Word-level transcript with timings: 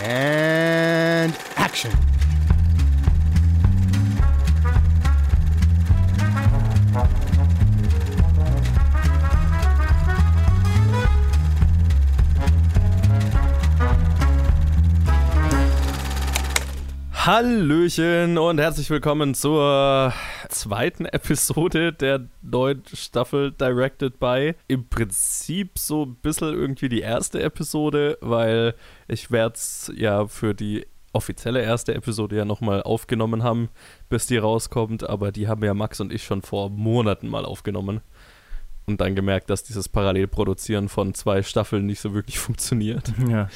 And 0.00 1.34
action. 1.56 1.90
Hallöchen 17.12 18.38
und 18.38 18.58
herzlich 18.58 18.88
willkommen 18.90 19.34
zur 19.34 20.14
zweiten 20.48 21.06
Episode 21.06 21.92
der 21.92 22.28
neuen 22.42 22.82
Staffel 22.92 23.52
Directed 23.52 24.18
by. 24.18 24.54
Im 24.66 24.88
Prinzip 24.88 25.78
so 25.78 26.04
ein 26.04 26.16
bisschen 26.16 26.54
irgendwie 26.54 26.88
die 26.88 27.00
erste 27.00 27.42
Episode, 27.42 28.18
weil 28.20 28.74
ich 29.06 29.30
werde 29.30 29.54
es 29.54 29.92
ja 29.96 30.26
für 30.26 30.54
die 30.54 30.86
offizielle 31.12 31.62
erste 31.62 31.94
Episode 31.94 32.36
ja 32.36 32.44
nochmal 32.44 32.82
aufgenommen 32.82 33.42
haben, 33.42 33.68
bis 34.08 34.26
die 34.26 34.36
rauskommt, 34.36 35.08
aber 35.08 35.32
die 35.32 35.48
haben 35.48 35.64
ja 35.64 35.74
Max 35.74 36.00
und 36.00 36.12
ich 36.12 36.24
schon 36.24 36.42
vor 36.42 36.70
Monaten 36.70 37.28
mal 37.28 37.44
aufgenommen 37.44 38.00
und 38.88 39.00
dann 39.00 39.14
gemerkt, 39.14 39.50
dass 39.50 39.62
dieses 39.62 39.88
Parallelproduzieren 39.88 40.88
von 40.88 41.14
zwei 41.14 41.42
Staffeln 41.42 41.86
nicht 41.86 42.00
so 42.00 42.14
wirklich 42.14 42.38
funktioniert. 42.40 43.12
Ja. 43.28 43.48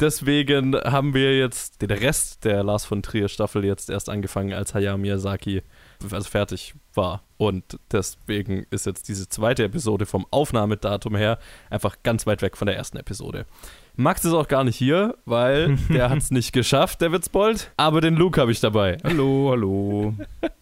Deswegen 0.00 0.74
haben 0.76 1.14
wir 1.14 1.38
jetzt 1.38 1.82
den 1.82 1.90
Rest 1.90 2.44
der 2.44 2.64
Lars 2.64 2.86
von 2.86 3.02
Trier 3.02 3.28
Staffel 3.28 3.64
jetzt 3.64 3.90
erst 3.90 4.08
angefangen, 4.08 4.54
als 4.54 4.74
Hayao 4.74 4.96
Miyazaki 4.96 5.62
also 6.04 6.28
fertig 6.28 6.74
war. 6.94 7.22
Und 7.36 7.78
deswegen 7.90 8.66
ist 8.70 8.86
jetzt 8.86 9.08
diese 9.08 9.28
zweite 9.28 9.64
Episode 9.64 10.06
vom 10.06 10.26
Aufnahmedatum 10.30 11.16
her 11.16 11.38
einfach 11.70 11.96
ganz 12.02 12.26
weit 12.26 12.42
weg 12.42 12.56
von 12.56 12.66
der 12.66 12.76
ersten 12.76 12.98
Episode. 12.98 13.46
Max 14.00 14.24
ist 14.24 14.32
auch 14.32 14.48
gar 14.48 14.64
nicht 14.64 14.76
hier, 14.76 15.14
weil 15.26 15.76
der 15.90 16.08
hat 16.08 16.16
es 16.16 16.30
nicht 16.30 16.52
geschafft, 16.52 17.02
der 17.02 17.12
Witzbold. 17.12 17.70
Aber 17.76 18.00
den 18.00 18.16
Luke 18.16 18.40
habe 18.40 18.50
ich 18.50 18.58
dabei. 18.58 18.96
Hallo, 19.04 19.48
hallo. 19.50 20.14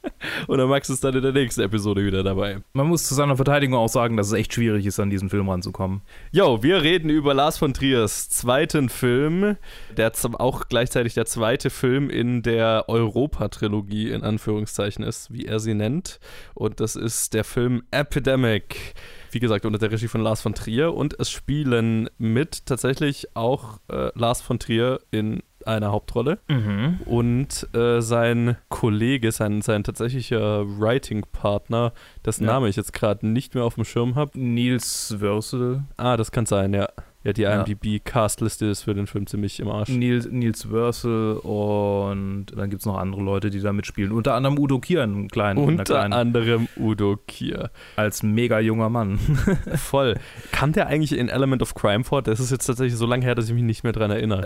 Und 0.49 0.59
der 0.59 0.67
Max 0.67 0.91
ist 0.91 1.05
dann 1.05 1.15
in 1.15 1.23
der 1.23 1.31
nächsten 1.31 1.61
Episode 1.61 2.05
wieder 2.05 2.25
dabei. 2.25 2.63
Man 2.73 2.89
muss 2.89 3.05
zu 3.05 3.15
seiner 3.15 3.37
Verteidigung 3.37 3.79
auch 3.79 3.89
sagen, 3.89 4.17
dass 4.17 4.27
es 4.27 4.33
echt 4.33 4.53
schwierig 4.53 4.85
ist, 4.87 4.99
an 4.99 5.11
diesen 5.11 5.31
Film 5.31 5.49
ranzukommen. 5.49 6.03
Jo, 6.33 6.65
wir 6.65 6.83
reden 6.83 7.11
über 7.11 7.33
Lars 7.33 7.59
von 7.59 7.73
Triers 7.75 8.29
zweiten 8.29 8.89
Film, 8.89 9.57
der 9.97 10.11
auch 10.39 10.67
gleichzeitig 10.69 11.15
der 11.15 11.27
zweite 11.27 11.71
Film 11.71 12.11
in 12.11 12.43
der 12.43 12.87
Europa-Trilogie 12.89 14.11
in 14.11 14.25
Anführungszeichen 14.25 15.05
ist, 15.05 15.33
wie 15.33 15.45
er 15.45 15.61
sie 15.61 15.75
nennt. 15.75 16.19
Und 16.55 16.81
das 16.81 16.97
ist 16.97 17.35
der 17.35 17.45
Film 17.45 17.85
Epidemic. 17.93 18.95
Wie 19.31 19.41
gesagt, 19.41 19.65
unter 19.67 19.79
der 19.79 19.91
Regie 19.91 20.09
von 20.09 20.21
Lars 20.23 20.41
von 20.41 20.55
Trier. 20.55 20.95
Und 20.95 21.19
es 21.21 21.31
spielen 21.31 22.09
mit 22.19 22.67
tatsächlich 22.67 23.29
auch 23.35 23.79
äh, 23.91 24.11
Lars 24.19 24.41
von 24.41 24.59
Trier 24.59 25.01
in 25.11 25.43
einer 25.67 25.91
Hauptrolle 25.91 26.39
Mhm. 26.49 27.01
und 27.05 27.69
äh, 27.75 28.01
sein 28.01 28.57
Kollege, 28.71 29.33
sein, 29.33 29.61
sein 29.61 29.85
tatsächlicher 29.85 30.65
Writing-Partner, 31.13 31.93
dessen 32.25 32.45
Ja. 32.45 32.53
Name 32.55 32.69
ich 32.69 32.77
jetzt 32.77 32.93
gerade 32.93 33.27
nicht 33.27 33.55
mehr 33.55 33.65
auf 33.65 33.75
dem 33.75 33.85
Schirm 33.85 34.15
habe. 34.15 34.39
Nils 34.39 35.17
Wörsel. 35.21 35.83
Ah, 35.97 36.17
das 36.17 36.31
kann 36.33 36.47
sein, 36.47 36.73
ja. 36.75 36.89
Ja, 37.37 37.63
die. 37.65 37.73
IMDb-Castliste 37.73 38.67
ist 38.67 38.83
für 38.83 38.95
den 38.95 39.07
Film 39.07 39.27
ziemlich 39.27 39.61
im 39.61 39.69
Arsch. 39.69 39.89
Nils, 39.91 40.29
Nils 40.31 40.71
Wörsel 40.71 41.35
und 41.39 42.47
dann 42.57 42.71
gibt 42.71 42.81
es 42.83 42.87
noch 42.87 42.97
andere 42.99 43.23
Leute, 43.23 43.51
die 43.51 43.61
da 43.61 43.73
mitspielen. 43.73 44.13
Unter 44.13 44.35
anderem 44.35 44.59
Udo 44.59 44.79
Kier, 44.79 45.03
einen 45.03 45.29
kleinen, 45.29 45.59
Unter 45.59 45.85
kleinen 45.85 46.13
anderem 46.13 46.69
Udo 46.77 47.19
Kier. 47.27 47.71
als 47.97 48.23
mega 48.23 48.61
junger 48.61 48.89
Mann. 48.89 49.19
Voll. 49.77 50.17
Kam 50.53 50.73
der 50.73 50.87
eigentlich 50.87 51.17
in 51.19 51.29
Element 51.29 51.63
of 51.63 51.75
Crime 51.75 52.05
vor? 52.05 52.23
Das 52.23 52.41
ist 52.41 52.51
jetzt 52.51 52.67
tatsächlich 52.67 52.97
so 52.97 53.07
lange 53.07 53.25
her, 53.25 53.35
dass 53.35 53.47
ich 53.49 53.55
mich 53.55 53.63
nicht 53.65 53.85
mehr 53.85 53.93
dran 53.93 54.11
erinnere. 54.11 54.43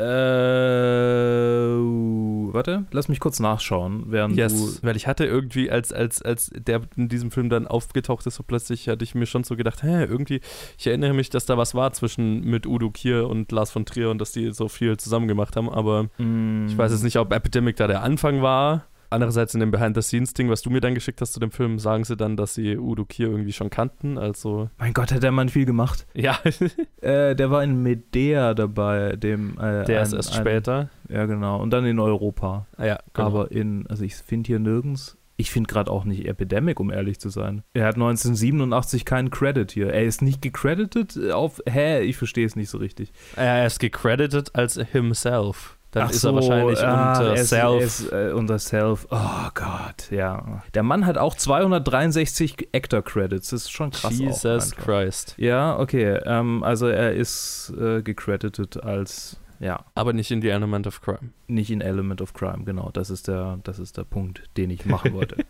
äh, 1.72 2.52
warte, 2.54 2.84
lass 2.90 3.08
mich 3.08 3.20
kurz 3.20 3.40
nachschauen, 3.40 4.04
während 4.08 4.36
Yes, 4.36 4.80
du. 4.80 4.86
weil 4.86 4.96
ich 4.96 5.06
hatte 5.06 5.24
irgendwie, 5.24 5.70
als, 5.70 5.92
als, 5.92 6.22
als 6.22 6.50
der 6.54 6.80
in 6.96 7.08
diesem 7.08 7.30
Film 7.30 7.48
dann 7.48 7.66
aufgetaucht 7.66 8.26
ist, 8.26 8.36
so 8.36 8.42
plötzlich 8.42 8.88
hatte 8.88 9.04
ich 9.04 9.14
mir 9.14 9.26
schon 9.26 9.44
so 9.44 9.56
gedacht, 9.56 9.82
hä, 9.82 10.04
irgendwie, 10.04 10.40
ich 10.78 10.86
erinnere 10.86 11.12
mich, 11.14 11.30
dass 11.30 11.46
da 11.46 11.56
was 11.56 11.74
war 11.74 11.92
zwischen 11.92 12.44
mit 12.44 12.66
Udo 12.72 12.90
Kier 12.90 13.28
und 13.28 13.52
Lars 13.52 13.70
von 13.70 13.84
Trier 13.84 14.10
und 14.10 14.18
dass 14.18 14.32
die 14.32 14.50
so 14.52 14.68
viel 14.68 14.96
zusammen 14.96 15.28
gemacht 15.28 15.54
haben, 15.56 15.68
aber 15.68 16.08
Mm, 16.18 16.66
ich 16.68 16.76
weiß 16.78 16.90
jetzt 16.92 17.04
nicht, 17.04 17.18
ob 17.18 17.32
Epidemic 17.32 17.76
da 17.76 17.86
der 17.86 18.02
Anfang 18.02 18.42
war. 18.42 18.86
Andererseits 19.10 19.52
in 19.52 19.60
dem 19.60 19.70
Behind-the-Scenes-Ding, 19.70 20.48
was 20.48 20.62
du 20.62 20.70
mir 20.70 20.80
dann 20.80 20.94
geschickt 20.94 21.20
hast 21.20 21.34
zu 21.34 21.38
dem 21.40 21.50
Film, 21.50 21.78
sagen 21.78 22.02
sie 22.04 22.16
dann, 22.16 22.34
dass 22.38 22.54
sie 22.54 22.78
Udo 22.78 23.04
Kier 23.04 23.28
irgendwie 23.28 23.52
schon 23.52 23.68
kannten, 23.68 24.16
also, 24.16 24.70
Mein 24.78 24.94
Gott, 24.94 25.12
hat 25.12 25.22
der 25.22 25.32
Mann 25.32 25.50
viel 25.50 25.66
gemacht. 25.66 26.06
ja, 26.14 26.38
Äh, 27.02 27.34
der 27.36 27.50
war 27.50 27.62
in 27.62 27.82
Medea 27.82 28.54
dabei, 28.54 29.16
dem. 29.16 29.58
Äh, 29.60 29.84
der 29.84 30.00
ist 30.02 30.12
ein- 30.12 30.16
erst 30.16 30.32
ein- 30.34 30.40
später. 30.40 30.88
Ja, 31.10 31.26
genau. 31.26 31.60
Und 31.60 31.70
dann 31.72 31.84
in 31.84 31.98
Europa. 31.98 32.66
Ah, 32.78 32.84
ja, 32.86 32.98
genau. 33.12 33.26
Aber 33.28 33.50
in, 33.52 33.86
also 33.88 34.02
ich 34.04 34.14
finde 34.14 34.46
hier 34.46 34.58
nirgends. 34.60 35.18
Ich 35.42 35.50
finde 35.50 35.66
gerade 35.66 35.90
auch 35.90 36.04
nicht 36.04 36.24
Epidemic, 36.24 36.78
um 36.78 36.92
ehrlich 36.92 37.18
zu 37.18 37.28
sein. 37.28 37.64
Er 37.74 37.86
hat 37.86 37.96
1987 37.96 39.04
keinen 39.04 39.30
Credit 39.30 39.72
hier. 39.72 39.92
Er 39.92 40.04
ist 40.04 40.22
nicht 40.22 40.40
gecredited 40.40 41.32
auf. 41.32 41.60
Hä? 41.68 42.02
Ich 42.02 42.16
verstehe 42.16 42.46
es 42.46 42.54
nicht 42.54 42.70
so 42.70 42.78
richtig. 42.78 43.12
er 43.34 43.66
ist 43.66 43.80
gecredited 43.80 44.54
als 44.54 44.74
himself. 44.92 45.78
Dann 45.90 46.04
Ach 46.04 46.10
ist 46.10 46.20
so, 46.20 46.28
er 46.28 46.34
wahrscheinlich 46.36 46.78
ah, 46.78 47.18
unter 47.18 47.36
er 47.36 47.44
Self. 47.44 47.82
Ist, 47.82 48.12
äh, 48.12 48.30
unter 48.32 48.60
Self. 48.60 49.08
Oh 49.10 49.48
Gott, 49.52 50.12
ja. 50.12 50.62
Der 50.74 50.84
Mann 50.84 51.06
hat 51.06 51.18
auch 51.18 51.34
263 51.34 52.68
Actor-Credits. 52.72 53.50
Das 53.50 53.62
ist 53.62 53.72
schon 53.72 53.90
krass. 53.90 54.16
Jesus. 54.16 54.76
Christ. 54.76 55.34
Ja, 55.38 55.76
okay. 55.76 56.20
Ähm, 56.24 56.62
also 56.62 56.86
er 56.86 57.14
ist 57.14 57.74
äh, 57.76 58.00
gecredited 58.00 58.80
als. 58.80 59.40
Ja, 59.62 59.84
Aber 59.94 60.12
nicht 60.12 60.32
in 60.32 60.42
The 60.42 60.48
Element 60.48 60.88
of 60.88 61.00
Crime. 61.00 61.30
nicht 61.46 61.70
in 61.70 61.80
Element 61.80 62.20
of 62.20 62.34
Crime, 62.34 62.64
genau. 62.64 62.90
Das 62.92 63.10
ist 63.10 63.28
der, 63.28 63.60
das 63.62 63.78
ist 63.78 63.96
der 63.96 64.02
Punkt, 64.02 64.42
den 64.56 64.70
ich 64.70 64.86
machen 64.86 65.14
wollte. 65.14 65.36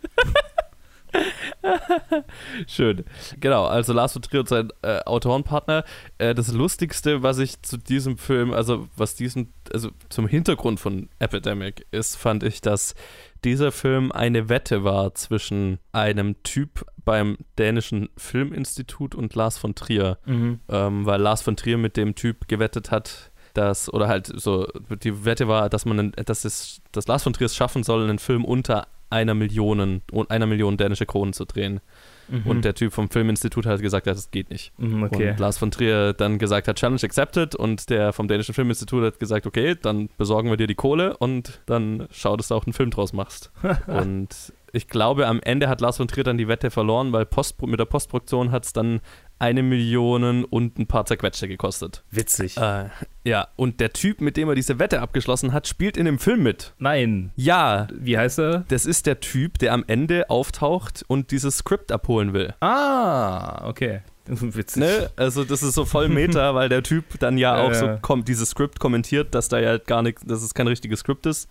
Schön. 2.66 3.04
Genau, 3.40 3.64
also 3.64 3.92
Lars 3.92 4.12
von 4.12 4.22
Trier 4.22 4.40
und 4.40 4.48
sein 4.48 4.68
äh, 4.82 4.98
Autorenpartner. 5.04 5.84
Äh, 6.18 6.34
das 6.34 6.52
Lustigste, 6.52 7.22
was 7.22 7.38
ich 7.38 7.62
zu 7.62 7.78
diesem 7.78 8.18
Film, 8.18 8.52
also 8.52 8.88
was 8.96 9.14
diesen, 9.14 9.52
also 9.72 9.90
zum 10.10 10.26
Hintergrund 10.26 10.80
von 10.80 11.08
Epidemic 11.18 11.86
ist, 11.90 12.16
fand 12.16 12.42
ich, 12.42 12.60
dass 12.60 12.94
dieser 13.44 13.72
Film 13.72 14.12
eine 14.12 14.48
Wette 14.48 14.84
war 14.84 15.14
zwischen 15.14 15.78
einem 15.92 16.42
Typ 16.42 16.86
beim 17.04 17.38
dänischen 17.58 18.08
Filminstitut 18.16 19.14
und 19.14 19.34
Lars 19.34 19.58
von 19.58 19.74
Trier. 19.74 20.18
mhm. 20.26 20.60
ähm, 20.68 21.06
weil 21.06 21.20
Lars 21.20 21.42
von 21.42 21.56
Trier 21.56 21.78
mit 21.78 21.96
dem 21.96 22.14
Typ 22.14 22.48
gewettet 22.48 22.90
hat, 22.90 23.31
dass, 23.54 23.92
oder 23.92 24.08
halt 24.08 24.26
so, 24.26 24.66
die 25.02 25.24
Wette 25.24 25.48
war, 25.48 25.68
dass 25.68 25.84
man, 25.84 26.12
dass 26.12 26.44
es, 26.44 26.80
dass 26.92 27.06
Lars 27.06 27.22
von 27.22 27.32
Trier 27.32 27.46
es 27.46 27.56
schaffen 27.56 27.82
soll, 27.82 28.02
einen 28.02 28.18
Film 28.18 28.44
unter 28.44 28.86
einer 29.10 29.34
Million, 29.34 30.02
einer 30.28 30.46
Million 30.46 30.76
dänische 30.76 31.06
Kronen 31.06 31.34
zu 31.34 31.44
drehen. 31.44 31.80
Mhm. 32.28 32.46
Und 32.46 32.64
der 32.64 32.74
Typ 32.74 32.92
vom 32.92 33.10
Filminstitut 33.10 33.66
hat 33.66 33.82
gesagt, 33.82 34.06
das 34.06 34.30
geht 34.30 34.48
nicht. 34.50 34.72
Mhm, 34.78 35.02
okay. 35.02 35.30
Und 35.30 35.40
Lars 35.40 35.58
von 35.58 35.70
Trier 35.70 36.14
dann 36.14 36.38
gesagt 36.38 36.66
hat, 36.66 36.76
Challenge 36.76 37.02
accepted 37.02 37.54
und 37.54 37.90
der 37.90 38.12
vom 38.12 38.26
dänischen 38.26 38.54
Filminstitut 38.54 39.04
hat 39.04 39.20
gesagt, 39.20 39.46
okay, 39.46 39.76
dann 39.80 40.08
besorgen 40.16 40.48
wir 40.48 40.56
dir 40.56 40.66
die 40.66 40.74
Kohle 40.74 41.16
und 41.18 41.60
dann 41.66 42.08
schau, 42.10 42.36
dass 42.36 42.48
du 42.48 42.54
auch 42.54 42.64
einen 42.64 42.72
Film 42.72 42.90
draus 42.90 43.12
machst. 43.12 43.52
und 43.86 44.52
ich 44.72 44.88
glaube, 44.88 45.26
am 45.26 45.40
Ende 45.42 45.68
hat 45.68 45.82
Lars 45.82 45.98
von 45.98 46.08
Trier 46.08 46.24
dann 46.24 46.38
die 46.38 46.48
Wette 46.48 46.70
verloren, 46.70 47.12
weil 47.12 47.26
Post, 47.26 47.60
mit 47.60 47.78
der 47.78 47.84
Postproduktion 47.84 48.50
hat 48.50 48.64
es 48.64 48.72
dann 48.72 49.00
eine 49.42 49.62
Million 49.64 50.44
und 50.44 50.78
ein 50.78 50.86
paar 50.86 51.04
zerquetschte 51.04 51.48
gekostet. 51.48 52.04
Witzig. 52.12 52.56
Äh, 52.56 52.84
ja, 53.24 53.48
und 53.56 53.80
der 53.80 53.92
Typ, 53.92 54.20
mit 54.20 54.36
dem 54.36 54.48
er 54.48 54.54
diese 54.54 54.78
Wette 54.78 55.00
abgeschlossen 55.00 55.52
hat, 55.52 55.66
spielt 55.66 55.96
in 55.96 56.04
dem 56.04 56.18
Film 56.20 56.44
mit. 56.44 56.72
Nein. 56.78 57.32
Ja, 57.34 57.88
Wie 57.92 58.16
heißt 58.16 58.38
er? 58.38 58.64
das 58.68 58.86
ist 58.86 59.06
der 59.06 59.18
Typ, 59.20 59.58
der 59.58 59.72
am 59.72 59.84
Ende 59.86 60.30
auftaucht 60.30 61.04
und 61.08 61.32
dieses 61.32 61.58
Skript 61.58 61.90
abholen 61.90 62.32
will. 62.32 62.54
Ah, 62.60 63.68
okay. 63.68 64.02
Witzig. 64.26 64.80
Ne? 64.80 65.10
Also 65.16 65.42
das 65.42 65.64
ist 65.64 65.74
so 65.74 65.84
voll 65.84 66.08
Meta, 66.08 66.54
weil 66.54 66.68
der 66.68 66.84
Typ 66.84 67.18
dann 67.18 67.36
ja 67.36 67.56
Ja, 67.56 67.62
auch 67.64 67.74
so 67.74 67.86
ja. 67.86 67.96
kommt, 67.96 68.28
dieses 68.28 68.50
Skript 68.50 68.78
kommentiert, 68.78 69.34
dass 69.34 69.48
da 69.48 69.58
ja 69.58 69.78
gar 69.78 70.02
nichts, 70.02 70.22
dass 70.24 70.42
es 70.42 70.54
kein 70.54 70.68
richtiges 70.68 71.00
Skript 71.00 71.26
ist, 71.26 71.48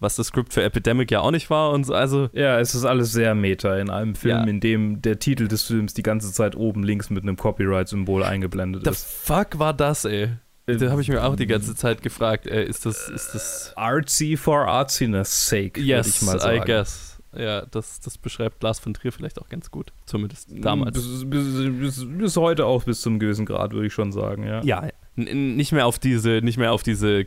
was 0.00 0.16
das 0.16 0.28
Skript 0.28 0.52
für 0.52 0.62
Epidemic 0.62 1.10
ja 1.10 1.20
auch 1.20 1.30
nicht 1.30 1.50
war 1.50 1.70
und 1.70 1.84
so, 1.84 1.94
also 1.94 2.28
Ja, 2.32 2.58
es 2.60 2.74
ist 2.74 2.84
alles 2.84 3.12
sehr 3.12 3.34
meta 3.34 3.76
in 3.78 3.90
einem 3.90 4.14
Film, 4.14 4.36
Ja. 4.36 4.44
in 4.44 4.60
dem 4.60 5.02
der 5.02 5.18
Titel 5.18 5.48
des 5.48 5.62
Films 5.64 5.94
die 5.94 6.02
ganze 6.02 6.32
Zeit 6.32 6.54
oben 6.56 6.84
links 6.84 7.10
mit 7.10 7.22
einem 7.24 7.36
Copyright-Symbol 7.36 8.22
eingeblendet 8.22 8.84
the 8.84 8.90
ist. 8.90 9.06
fuck 9.06 9.58
war 9.58 9.74
das, 9.74 10.04
ey? 10.04 10.30
Da 10.66 10.90
habe 10.90 11.00
ich 11.00 11.08
mir 11.08 11.24
auch 11.24 11.34
die 11.34 11.46
ganze 11.46 11.74
Zeit 11.74 12.02
gefragt, 12.02 12.46
ey, 12.46 12.62
ist 12.64 12.84
das, 12.84 13.08
ist 13.08 13.30
das 13.34 13.72
Artsy 13.74 14.36
for 14.36 14.68
artsiness 14.68 15.48
sake, 15.48 15.76
würde 15.80 15.88
Yes, 15.88 16.08
ich 16.08 16.22
mal 16.22 16.38
sagen. 16.38 16.58
I 16.58 16.64
guess. 16.66 17.18
Ja, 17.36 17.64
das, 17.66 18.00
das 18.00 18.18
beschreibt 18.18 18.62
Lars 18.62 18.78
von 18.78 18.92
Trier 18.94 19.12
vielleicht 19.12 19.40
auch 19.40 19.48
ganz 19.48 19.70
gut. 19.70 19.92
Zumindest 20.06 20.48
damals. 20.50 20.94
Bis, 20.94 21.28
bis, 21.28 21.78
bis, 21.80 22.06
bis 22.18 22.36
heute 22.36 22.66
auch 22.66 22.84
bis 22.84 23.00
zum 23.00 23.18
gewissen 23.18 23.46
Grad, 23.46 23.72
würde 23.72 23.86
ich 23.86 23.92
schon 23.94 24.12
sagen, 24.12 24.44
ja. 24.44 24.62
Ja, 24.62 24.88
nicht 25.16 25.72
mehr 25.72 25.86
auf 25.86 25.98
diese, 25.98 26.40
nicht 26.42 26.58
mehr 26.58 26.72
auf 26.72 26.82
diese, 26.82 27.24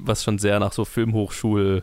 was 0.00 0.22
schon 0.24 0.38
sehr 0.38 0.58
nach 0.60 0.72
so 0.72 0.84
Filmhochschul 0.84 1.82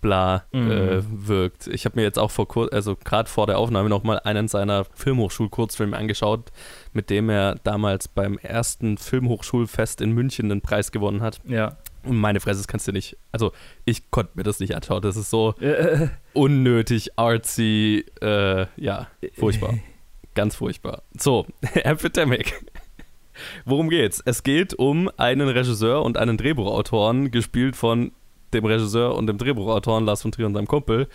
bla 0.00 0.44
Mhm. 0.52 0.70
äh, 0.70 1.02
wirkt. 1.28 1.66
Ich 1.66 1.84
habe 1.84 1.96
mir 1.96 2.02
jetzt 2.02 2.18
auch 2.18 2.30
vor 2.30 2.46
kur 2.48 2.72
also 2.72 2.96
gerade 2.96 3.28
vor 3.28 3.46
der 3.46 3.58
Aufnahme 3.58 3.88
nochmal 3.88 4.20
einen 4.24 4.48
seiner 4.48 4.84
Filmhochschul-Kurzfilme 4.94 5.96
angeschaut, 5.96 6.50
mit 6.92 7.10
dem 7.10 7.28
er 7.30 7.56
damals 7.64 8.08
beim 8.08 8.38
ersten 8.38 8.98
Filmhochschulfest 8.98 10.00
in 10.00 10.12
München 10.12 10.48
den 10.48 10.60
Preis 10.60 10.92
gewonnen 10.92 11.20
hat. 11.22 11.40
Ja. 11.46 11.76
meine 12.04 12.40
Fresse, 12.40 12.60
das 12.60 12.68
kannst 12.68 12.86
du 12.88 12.92
nicht. 12.92 13.16
Also, 13.32 13.52
ich 13.84 14.10
konnte 14.10 14.32
mir 14.36 14.44
das 14.44 14.60
nicht 14.60 14.74
anschauen. 14.74 15.02
Das 15.02 15.16
ist 15.16 15.30
so 15.30 15.54
äh, 15.60 16.08
unnötig, 16.32 17.18
artsy, 17.18 18.04
äh, 18.22 18.66
ja, 18.76 19.08
furchtbar. 19.34 19.74
Ganz 20.34 20.54
furchtbar. 20.56 21.02
So, 21.18 21.46
Epidemic. 21.74 22.54
Worum 23.64 23.88
geht's? 23.88 24.20
Es 24.24 24.42
geht 24.42 24.74
um 24.74 25.10
einen 25.16 25.48
Regisseur 25.48 26.02
und 26.02 26.16
einen 26.16 26.36
Drehbuchautoren, 26.36 27.30
gespielt 27.30 27.76
von 27.76 28.12
dem 28.54 28.64
Regisseur 28.64 29.14
und 29.14 29.26
dem 29.26 29.38
Drehbuchautoren 29.38 30.04
Lars 30.04 30.22
von 30.22 30.32
Trier 30.32 30.46
und 30.46 30.54
seinem 30.54 30.66
Kumpel, 30.66 31.08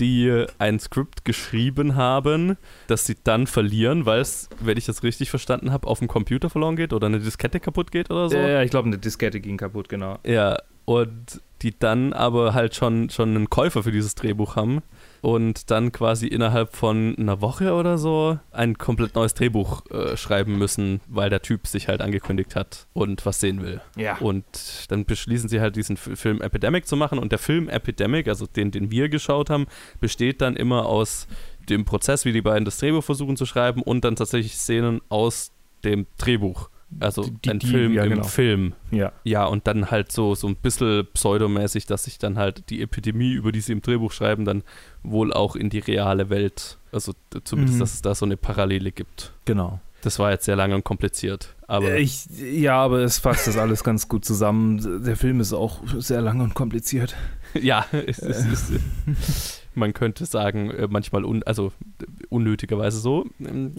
die 0.00 0.46
ein 0.58 0.80
Skript 0.80 1.24
geschrieben 1.24 1.96
haben, 1.96 2.56
das 2.86 3.06
sie 3.06 3.16
dann 3.22 3.46
verlieren, 3.46 4.06
weil 4.06 4.20
es, 4.20 4.48
wenn 4.60 4.76
ich 4.78 4.86
das 4.86 5.02
richtig 5.02 5.30
verstanden 5.30 5.70
habe, 5.70 5.86
auf 5.86 5.98
dem 5.98 6.08
Computer 6.08 6.50
verloren 6.50 6.76
geht 6.76 6.92
oder 6.92 7.06
eine 7.06 7.20
Diskette 7.20 7.60
kaputt 7.60 7.92
geht 7.92 8.10
oder 8.10 8.28
so. 8.28 8.36
Ja, 8.36 8.62
ich 8.62 8.70
glaube, 8.70 8.88
eine 8.88 8.98
Diskette 8.98 9.40
ging 9.40 9.56
kaputt, 9.56 9.88
genau. 9.88 10.18
Ja, 10.24 10.58
und 10.84 11.40
die 11.62 11.78
dann 11.78 12.12
aber 12.12 12.54
halt 12.54 12.74
schon, 12.74 13.10
schon 13.10 13.36
einen 13.36 13.50
Käufer 13.50 13.82
für 13.82 13.92
dieses 13.92 14.14
Drehbuch 14.14 14.56
haben 14.56 14.82
und 15.22 15.70
dann 15.70 15.92
quasi 15.92 16.26
innerhalb 16.26 16.74
von 16.74 17.16
einer 17.16 17.40
Woche 17.40 17.72
oder 17.74 17.96
so 17.96 18.38
ein 18.50 18.76
komplett 18.76 19.14
neues 19.14 19.34
Drehbuch 19.34 19.86
äh, 19.90 20.16
schreiben 20.16 20.58
müssen, 20.58 21.00
weil 21.06 21.30
der 21.30 21.40
Typ 21.40 21.68
sich 21.68 21.86
halt 21.86 22.02
angekündigt 22.02 22.56
hat 22.56 22.88
und 22.92 23.24
was 23.24 23.38
sehen 23.38 23.62
will. 23.62 23.80
Ja. 23.96 24.18
Und 24.18 24.44
dann 24.88 25.04
beschließen 25.04 25.48
sie 25.48 25.60
halt 25.60 25.76
diesen 25.76 25.96
Film 25.96 26.42
Epidemic 26.42 26.88
zu 26.88 26.96
machen 26.96 27.20
und 27.20 27.30
der 27.30 27.38
Film 27.38 27.68
Epidemic, 27.68 28.26
also 28.26 28.46
den, 28.46 28.72
den 28.72 28.90
wir 28.90 29.08
geschaut 29.08 29.48
haben, 29.48 29.66
besteht 30.00 30.40
dann 30.40 30.56
immer 30.56 30.86
aus 30.86 31.28
dem 31.68 31.84
Prozess, 31.84 32.24
wie 32.24 32.32
die 32.32 32.42
beiden 32.42 32.64
das 32.64 32.78
Drehbuch 32.78 33.04
versuchen 33.04 33.36
zu 33.36 33.46
schreiben 33.46 33.80
und 33.80 34.04
dann 34.04 34.16
tatsächlich 34.16 34.56
Szenen 34.56 35.00
aus 35.08 35.52
dem 35.84 36.08
Drehbuch. 36.18 36.68
Also 37.00 37.24
Die- 37.44 37.50
ein 37.50 37.58
die- 37.58 37.66
Film 37.66 37.92
ja, 37.94 38.04
im 38.04 38.10
genau. 38.10 38.22
Film. 38.24 38.72
Ja. 38.90 39.12
Ja, 39.24 39.44
und 39.46 39.66
dann 39.66 39.90
halt 39.90 40.12
so, 40.12 40.34
so 40.34 40.46
ein 40.48 40.56
bisschen 40.56 41.06
pseudomäßig, 41.14 41.86
dass 41.86 42.04
sich 42.04 42.18
dann 42.18 42.38
halt 42.38 42.68
die 42.70 42.82
Epidemie, 42.82 43.32
über 43.32 43.52
die 43.52 43.60
sie 43.60 43.72
im 43.72 43.82
Drehbuch 43.82 44.12
schreiben, 44.12 44.44
dann 44.44 44.62
wohl 45.02 45.32
auch 45.32 45.56
in 45.56 45.70
die 45.70 45.78
reale 45.80 46.30
Welt, 46.30 46.78
also 46.92 47.14
zumindest, 47.44 47.76
Mhm. 47.76 47.80
dass 47.80 47.94
es 47.94 48.02
da 48.02 48.14
so 48.14 48.24
eine 48.26 48.36
Parallele 48.36 48.92
gibt. 48.92 49.32
Genau. 49.44 49.80
Das 50.02 50.18
war 50.18 50.32
jetzt 50.32 50.46
sehr 50.46 50.56
lang 50.56 50.72
und 50.72 50.82
kompliziert. 50.82 51.54
Aber 51.68 51.96
ich, 51.96 52.26
ja, 52.36 52.74
aber 52.76 52.98
es 53.00 53.18
fasst 53.18 53.46
das 53.46 53.56
alles 53.56 53.84
ganz 53.84 54.08
gut 54.08 54.24
zusammen. 54.24 55.02
Der 55.04 55.16
Film 55.16 55.38
ist 55.38 55.52
auch 55.52 55.80
sehr 55.98 56.20
lang 56.20 56.40
und 56.40 56.54
kompliziert. 56.54 57.14
ja, 57.54 57.86
es, 57.92 58.18
es, 58.18 58.44
es, 59.06 59.61
man 59.76 59.92
könnte 59.92 60.26
sagen, 60.26 60.70
äh, 60.70 60.88
manchmal 60.88 61.24
un, 61.24 61.42
also 61.42 61.72
unnötigerweise 62.28 62.98
so. 62.98 63.26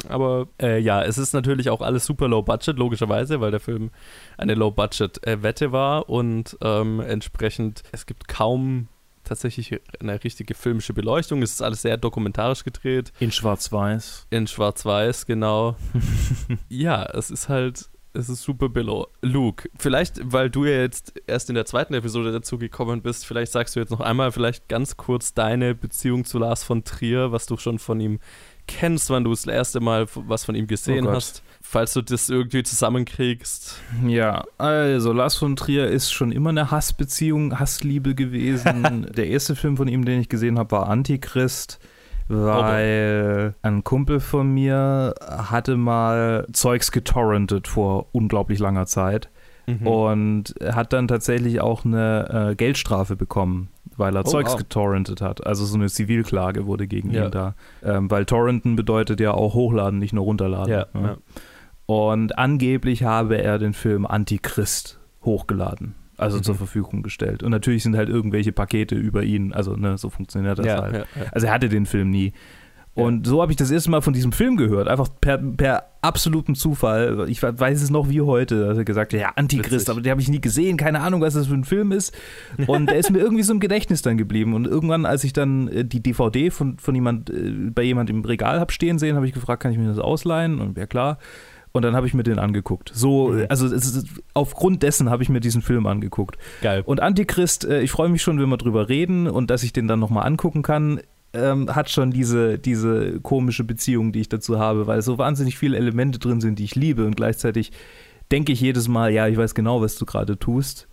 Aber 0.10 0.48
äh, 0.62 0.80
ja, 0.80 1.04
es 1.04 1.18
ist 1.18 1.34
natürlich 1.34 1.69
auch 1.69 1.81
alles 1.81 2.06
super 2.06 2.28
low 2.28 2.42
budget, 2.42 2.78
logischerweise, 2.78 3.42
weil 3.42 3.51
der 3.51 3.60
Film 3.60 3.92
eine 4.38 4.56
low 4.56 4.72
budget 4.72 5.25
äh, 5.25 5.44
Wette 5.44 5.72
war 5.72 6.10
und 6.10 6.57
ähm, 6.62 7.00
entsprechend 7.00 7.84
es 7.92 8.06
gibt 8.06 8.28
kaum 8.28 8.88
tatsächlich 9.24 9.80
eine 10.00 10.24
richtige 10.24 10.54
filmische 10.54 10.94
Beleuchtung. 10.94 11.42
Es 11.42 11.54
ist 11.54 11.62
alles 11.62 11.81
sehr 11.81 11.98
dokumentarisch 11.98 12.63
gedreht. 12.63 13.13
In 13.19 13.31
Schwarz-Weiß. 13.31 14.28
In 14.30 14.48
Schwarz-Weiß, 14.48 15.25
genau. 15.25 15.75
ja, 16.69 17.04
es 17.06 17.31
ist 17.31 17.50
halt, 17.50 17.90
es 18.13 18.30
ist 18.30 18.44
super 18.44 18.69
billow. 18.69 19.07
Luke, 19.21 19.69
vielleicht, 19.77 20.19
weil 20.24 20.50
du 20.50 20.65
ja 20.65 20.80
jetzt 20.80 21.13
erst 21.27 21.50
in 21.50 21.56
der 21.56 21.65
zweiten 21.65 21.94
Episode 21.94 22.31
dazu 22.31 22.57
gekommen 22.57 23.01
bist, 23.01 23.25
vielleicht 23.25 23.51
sagst 23.51 23.75
du 23.75 23.80
jetzt 23.80 23.89
noch 23.89 24.01
einmal 24.01 24.31
vielleicht 24.31 24.68
ganz 24.68 24.98
kurz 24.98 25.33
deine 25.33 25.74
Beziehung 25.75 26.24
zu 26.24 26.38
Lars 26.38 26.63
von 26.63 26.83
Trier, 26.83 27.31
was 27.31 27.48
du 27.48 27.57
schon 27.57 27.80
von 27.80 28.00
ihm 28.00 28.19
kennst, 28.68 29.10
wann 29.10 29.24
du 29.24 29.31
das 29.31 29.45
erste 29.45 29.80
Mal 29.80 30.07
was 30.13 30.45
von 30.45 30.56
ihm 30.56 30.68
gesehen 30.68 31.07
Oh 31.07 31.12
hast. 31.12 31.44
Falls 31.62 31.94
du 31.94 32.01
das 32.01 32.30
irgendwie 32.30 32.63
zusammenkriegst. 32.63 33.77
Ja, 34.07 34.44
also 34.57 35.12
Lars 35.12 35.36
von 35.36 35.56
Trier 35.56 35.88
ist 35.88 36.12
schon 36.12 36.31
immer 36.31 36.51
eine 36.51 36.71
Hassbeziehung, 36.71 37.59
Hassliebe 37.59 38.16
gewesen. 38.16 39.07
Der 39.16 39.27
erste 39.27 39.56
Film 39.56 39.75
von 39.75 39.88
ihm, 39.88 40.06
den 40.06 40.21
ich 40.21 40.30
gesehen 40.30 40.59
habe, 40.59 40.71
war 40.71 40.88
Antichrist, 40.88 41.80
weil 42.29 43.55
ein 43.61 43.83
Kumpel 43.83 44.19
von 44.19 44.53
mir 44.53 45.13
hatte 45.29 45.77
mal 45.77 46.47
Zeugs 46.53 46.91
getorrentet 46.91 47.67
vor 47.67 48.07
unglaublich 48.11 48.59
langer 48.59 48.85
Zeit 48.85 49.29
Mhm. 49.65 49.87
und 49.87 50.55
hat 50.61 50.91
dann 50.91 51.07
tatsächlich 51.07 51.61
auch 51.61 51.85
eine 51.85 52.49
äh, 52.51 52.55
Geldstrafe 52.55 53.15
bekommen, 53.15 53.69
weil 53.95 54.13
er 54.13 54.25
Oh, 54.25 54.29
Zeugs 54.29 54.51
wow. 54.51 54.57
getorrentet 54.57 55.21
hat. 55.21 55.47
Also 55.47 55.63
so 55.63 55.75
eine 55.77 55.87
Zivilklage 55.87 56.65
wurde 56.65 56.85
gegen 56.85 57.11
Ja. 57.11 57.25
ihn 57.25 57.31
da. 57.31 57.55
Ähm, 57.81 58.11
weil 58.11 58.25
Torrenten 58.25 58.75
bedeutet 58.75 59.21
ja 59.21 59.31
auch 59.31 59.53
hochladen, 59.53 59.99
nicht 59.99 60.11
nur 60.11 60.25
runterladen. 60.25 60.69
ja, 60.69 60.85
ja. 60.93 61.15
Und 61.85 62.37
angeblich 62.37 63.03
habe 63.03 63.37
er 63.41 63.57
den 63.57 63.71
Film 63.73 64.05
Antichrist 64.05 64.99
hochgeladen, 65.23 65.95
also 66.18 66.38
Mhm. 66.38 66.44
zur 66.44 66.56
Verfügung 66.56 67.04
gestellt. 67.04 67.44
Und 67.44 67.51
natürlich 67.51 67.83
sind 67.83 67.95
halt 67.95 68.10
irgendwelche 68.10 68.51
Pakete 68.51 68.95
über 68.95 69.24
ihn, 69.24 69.54
also 69.54 69.75
ne, 69.75 69.98
so 69.98 70.10
funktioniert 70.10 70.60
das 70.60 70.65
ja, 70.65 70.81
halt. 70.81 70.94
ja, 70.94 71.00
ja. 71.00 71.25
Also 71.31 71.48
er 71.48 71.54
hatte 71.54 71.69
den 71.69 71.86
Film 71.86 72.10
nie. 72.10 72.33
Und 72.95 73.25
so 73.25 73.42
habe 73.42 73.51
ich 73.51 73.56
das 73.56 73.71
erste 73.71 73.89
Mal 73.89 74.01
von 74.01 74.13
diesem 74.13 74.31
Film 74.31 74.56
gehört, 74.56 74.88
einfach 74.88 75.10
per, 75.19 75.39
per 75.39 75.86
absolutem 76.04 76.54
Zufall. 76.54 77.25
Ich 77.27 77.42
weiß 77.42 77.81
es 77.81 77.89
noch 77.89 78.07
wie 78.07 78.21
heute, 78.21 78.68
dass 78.68 78.77
er 78.77 78.83
gesagt 78.86 79.13
hat, 79.13 79.19
ja, 79.19 79.31
Antichrist, 79.36 79.71
Witzig. 79.74 79.89
aber 79.89 80.01
den 80.01 80.12
habe 80.12 80.21
ich 80.21 80.30
nie 80.30 80.39
gesehen, 80.42 80.77
keine 80.77 81.00
Ahnung, 81.00 81.19
was 81.21 81.33
das 81.33 81.48
für 81.48 81.56
ein 81.56 81.63
Film 81.63 81.92
ist. 81.92 82.16
Und 82.68 82.92
der 82.92 82.98
ist 83.00 83.09
mir 83.09 83.18
irgendwie 83.18 83.42
so 83.42 83.51
im 83.51 83.59
Gedächtnis 83.59 84.04
dann 84.04 84.16
geblieben. 84.16 84.54
Und 84.54 84.68
irgendwann, 84.68 85.07
als 85.07 85.24
ich 85.24 85.33
dann 85.33 85.69
äh, 85.69 85.83
die 85.83 86.04
DVD 86.04 86.51
von, 86.51 86.77
von 86.77 86.94
jemand, 86.94 87.31
äh, 87.31 87.71
bei 87.74 87.81
jemand 87.81 88.12
im 88.12 88.24
Regal 88.24 88.59
habe 88.59 88.71
stehen 88.71 89.00
sehen, 89.00 89.16
habe 89.16 89.25
ich 89.25 89.33
gefragt, 89.33 89.63
kann 89.63 89.71
ich 89.71 89.80
mir 89.80 89.88
das 89.88 89.98
ausleihen? 89.98 90.62
Und 90.62 90.77
ja 90.77 90.86
klar. 90.86 91.18
Und 91.73 91.81
dann 91.81 91.95
habe 91.95 92.05
ich 92.07 92.13
mir 92.13 92.23
den 92.23 92.37
angeguckt. 92.39 92.91
So, 92.93 93.29
Mhm. 93.29 93.45
also 93.49 93.67
ist, 93.67 94.05
aufgrund 94.35 94.83
dessen 94.83 95.09
habe 95.09 95.23
ich 95.23 95.29
mir 95.29 95.39
diesen 95.39 95.61
Film 95.63 95.87
angeguckt. 95.87 96.37
Geil. 96.61 96.83
Und 96.85 97.01
Antichrist, 97.01 97.65
äh, 97.65 97.81
ich 97.81 97.91
freue 97.91 98.09
mich 98.09 98.21
schon, 98.21 98.39
wenn 98.39 98.47
wir 98.49 98.57
drüber 98.57 98.89
reden 98.89 99.27
und 99.27 99.49
dass 99.49 99.63
ich 99.63 99.73
den 99.73 99.87
dann 99.87 99.99
nochmal 99.99 100.25
angucken 100.27 100.61
kann, 100.61 101.01
ähm, 101.33 101.73
hat 101.75 101.89
schon 101.89 102.11
diese, 102.11 102.59
diese 102.59 103.19
komische 103.21 103.63
Beziehung, 103.63 104.11
die 104.11 104.21
ich 104.21 104.29
dazu 104.29 104.59
habe, 104.59 104.85
weil 104.85 105.01
so 105.01 105.17
wahnsinnig 105.17 105.57
viele 105.57 105.75
Elemente 105.77 106.19
drin 106.19 106.41
sind, 106.41 106.59
die 106.59 106.63
ich 106.63 106.75
liebe 106.75 107.05
und 107.07 107.15
gleichzeitig 107.15 107.71
denke 108.31 108.51
ich 108.51 108.61
jedes 108.61 108.87
Mal, 108.87 109.11
ja, 109.11 109.27
ich 109.27 109.35
weiß 109.37 109.55
genau, 109.55 109.81
was 109.81 109.95
du 109.95 110.05
gerade 110.05 110.37
tust. 110.37 110.87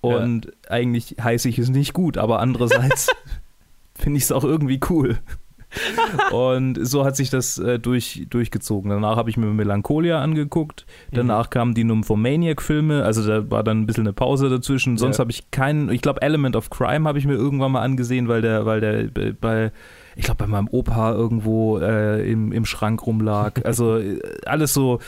Und 0.00 0.52
eigentlich 0.68 1.16
heiße 1.22 1.48
ich 1.48 1.58
es 1.60 1.68
nicht 1.70 1.92
gut, 1.94 2.18
aber 2.18 2.40
andererseits 2.40 3.08
finde 3.94 4.18
ich 4.18 4.24
es 4.24 4.32
auch 4.32 4.44
irgendwie 4.44 4.80
cool. 4.90 5.18
Und 6.32 6.78
so 6.86 7.04
hat 7.04 7.16
sich 7.16 7.30
das 7.30 7.58
äh, 7.58 7.78
durch, 7.78 8.26
durchgezogen. 8.30 8.90
Danach 8.90 9.16
habe 9.16 9.30
ich 9.30 9.36
mir 9.36 9.46
Melancholia 9.46 10.20
angeguckt. 10.20 10.86
Danach 11.12 11.50
kamen 11.50 11.74
die 11.74 11.84
Nymphomaniac-Filme. 11.84 13.02
Also 13.04 13.26
da 13.26 13.50
war 13.50 13.62
dann 13.64 13.80
ein 13.82 13.86
bisschen 13.86 14.04
eine 14.04 14.12
Pause 14.12 14.48
dazwischen. 14.48 14.96
Sonst 14.98 15.16
Ja. 15.18 15.20
habe 15.20 15.30
ich 15.30 15.50
keinen. 15.50 15.90
Ich 15.90 16.02
glaube, 16.02 16.22
Element 16.22 16.56
of 16.56 16.70
Crime 16.70 17.08
habe 17.08 17.18
ich 17.18 17.26
mir 17.26 17.34
irgendwann 17.34 17.72
mal 17.72 17.82
angesehen, 17.82 18.28
weil 18.28 18.42
der, 18.42 18.66
weil 18.66 18.80
der 18.80 19.04
bei-. 19.40 19.72
Ich 20.16 20.24
glaube, 20.24 20.38
bei 20.38 20.46
meinem 20.46 20.68
Opa 20.68 21.12
irgendwo 21.12 21.78
äh, 21.78 22.30
im, 22.30 22.52
im 22.52 22.64
Schrank 22.64 23.06
rumlag. 23.06 23.52
Also 23.64 23.96
äh, 23.98 24.20
alles 24.46 24.72
so 24.74 25.00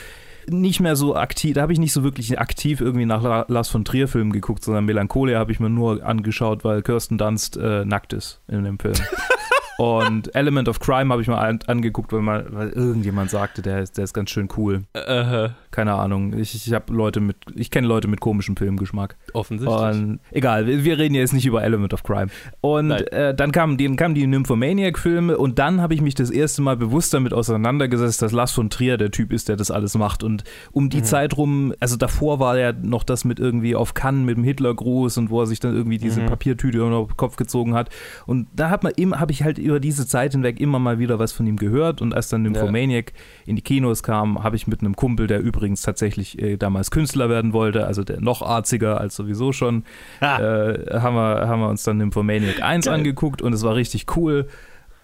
nicht 0.49 0.79
mehr 0.79 0.95
so 0.95 1.13
aktiv, 1.15 1.55
da 1.55 1.61
habe 1.61 1.73
ich 1.73 1.79
nicht 1.79 1.91
so 1.91 2.03
wirklich 2.05 2.39
aktiv 2.39 2.79
irgendwie 2.79 3.05
nach 3.05 3.21
La- 3.21 3.43
Lars 3.49 3.67
von 3.67 3.83
Trier 3.83 4.07
Filmen 4.07 4.31
geguckt, 4.31 4.63
sondern 4.63 4.85
Melancholia 4.85 5.39
habe 5.39 5.51
ich 5.51 5.59
mir 5.59 5.69
nur 5.69 6.01
angeschaut, 6.05 6.63
weil 6.63 6.81
Kirsten 6.83 7.17
Dunst 7.17 7.57
äh, 7.57 7.83
nackt 7.83 8.13
ist 8.13 8.39
in 8.47 8.63
dem 8.63 8.79
Film. 8.79 8.93
Und 9.77 10.33
Element 10.35 10.67
of 10.69 10.79
Crime 10.79 11.11
habe 11.11 11.21
ich 11.21 11.27
mal 11.27 11.37
an, 11.37 11.59
angeguckt, 11.67 12.11
weil, 12.11 12.21
mal, 12.21 12.45
weil 12.49 12.69
irgendjemand 12.69 13.29
sagte, 13.29 13.61
der 13.61 13.81
ist, 13.81 13.97
der 13.97 14.05
ist 14.05 14.13
ganz 14.13 14.29
schön 14.31 14.47
cool. 14.57 14.83
Äh, 14.93 15.49
Keine 15.71 15.93
Ahnung. 15.93 16.33
Ich, 16.37 16.55
ich 16.55 16.73
habe 16.73 16.91
Leute 16.93 17.19
mit, 17.19 17.37
ich 17.53 17.69
kenne 17.69 17.87
Leute 17.87 18.07
mit 18.07 18.19
komischem 18.19 18.55
Filmgeschmack. 18.57 19.15
offensichtlich. 19.33 19.79
Und 19.79 20.19
egal, 20.31 20.65
wir, 20.65 20.97
reden 20.97 21.13
jetzt 21.13 21.33
nicht 21.33 21.45
über 21.45 21.63
Element 21.63 21.93
of 21.93 22.01
Crime. 22.03 22.27
Und 22.61 22.89
äh, 22.91 23.35
dann 23.35 23.51
kamen 23.51 23.77
die, 23.77 23.95
kamen 23.95 24.15
die 24.15 24.25
Nymphomaniac-Filme 24.25 25.37
und 25.37 25.59
dann 25.59 25.79
habe 25.81 25.93
ich 25.93 26.01
mich 26.01 26.15
das 26.15 26.31
erste 26.31 26.61
Mal 26.63 26.75
bewusst 26.77 27.13
damit 27.13 27.33
auseinandergesetzt, 27.33 28.21
dass 28.21 28.31
Lars 28.31 28.51
von 28.53 28.69
Trier 28.71 28.97
der 28.97 29.11
Typ 29.11 29.31
ist, 29.31 29.47
der 29.47 29.55
das 29.57 29.69
alles 29.71 29.95
macht. 29.95 30.23
Und 30.23 30.43
um 30.71 30.89
die 30.89 30.97
Mhm. 30.97 31.03
Zeit 31.03 31.37
rum, 31.37 31.73
also 31.79 31.97
davor 31.97 32.39
war 32.39 32.57
ja 32.57 32.73
noch 32.73 33.03
das 33.03 33.25
mit 33.25 33.39
irgendwie 33.39 33.75
auf 33.75 33.93
Cannes 33.93 34.25
mit 34.25 34.37
dem 34.37 34.43
Hitlergruß 34.43 35.17
und 35.19 35.29
wo 35.29 35.41
er 35.41 35.45
sich 35.45 35.59
dann 35.59 35.75
irgendwie 35.75 35.97
diese 35.99 36.21
Mhm. 36.21 36.25
Papiertüte 36.27 36.79
über 36.79 36.89
den 37.05 37.15
Kopf 37.17 37.35
gezogen 37.35 37.75
hat. 37.75 37.89
Und 38.25 38.47
da 38.55 38.69
hat 38.71 38.83
man 38.83 38.93
immer, 38.95 39.19
habe 39.19 39.31
ich 39.31 39.43
halt 39.43 39.59
über 39.67 39.79
diese 39.79 40.07
Zeit 40.07 40.31
hinweg 40.31 40.59
immer 40.59 40.79
mal 40.79 40.97
wieder 40.99 41.19
was 41.19 41.31
von 41.31 41.45
ihm 41.47 41.57
gehört. 41.57 42.01
Und 42.01 42.13
als 42.15 42.29
dann 42.29 42.41
Nymphomaniac 42.41 43.13
in 43.45 43.55
die 43.55 43.61
Kinos 43.61 44.01
kam, 44.03 44.43
habe 44.43 44.55
ich 44.55 44.67
mit 44.67 44.81
einem 44.81 44.95
Kumpel, 44.95 45.27
der 45.27 45.39
übrigens 45.41 45.81
tatsächlich 45.83 46.41
äh, 46.41 46.57
damals 46.57 46.89
Künstler 46.91 47.29
werden 47.29 47.53
wollte, 47.53 47.85
also 47.85 48.03
der 48.03 48.19
noch 48.21 48.41
arziger 48.41 48.99
als 48.99 49.15
sowieso 49.15 49.51
schon, 49.51 49.83
Ah. 50.19 50.39
äh, 50.39 50.99
haben, 50.99 51.15
wir, 51.15 51.47
haben 51.47 51.59
wir 51.61 51.69
uns 51.69 51.83
dann 51.83 51.97
Nymphomaniac 51.97 52.61
1 52.63 52.85
Geil. 52.85 52.93
angeguckt 52.95 53.41
und 53.41 53.53
es 53.53 53.63
war 53.63 53.75
richtig 53.75 54.05
cool. 54.15 54.47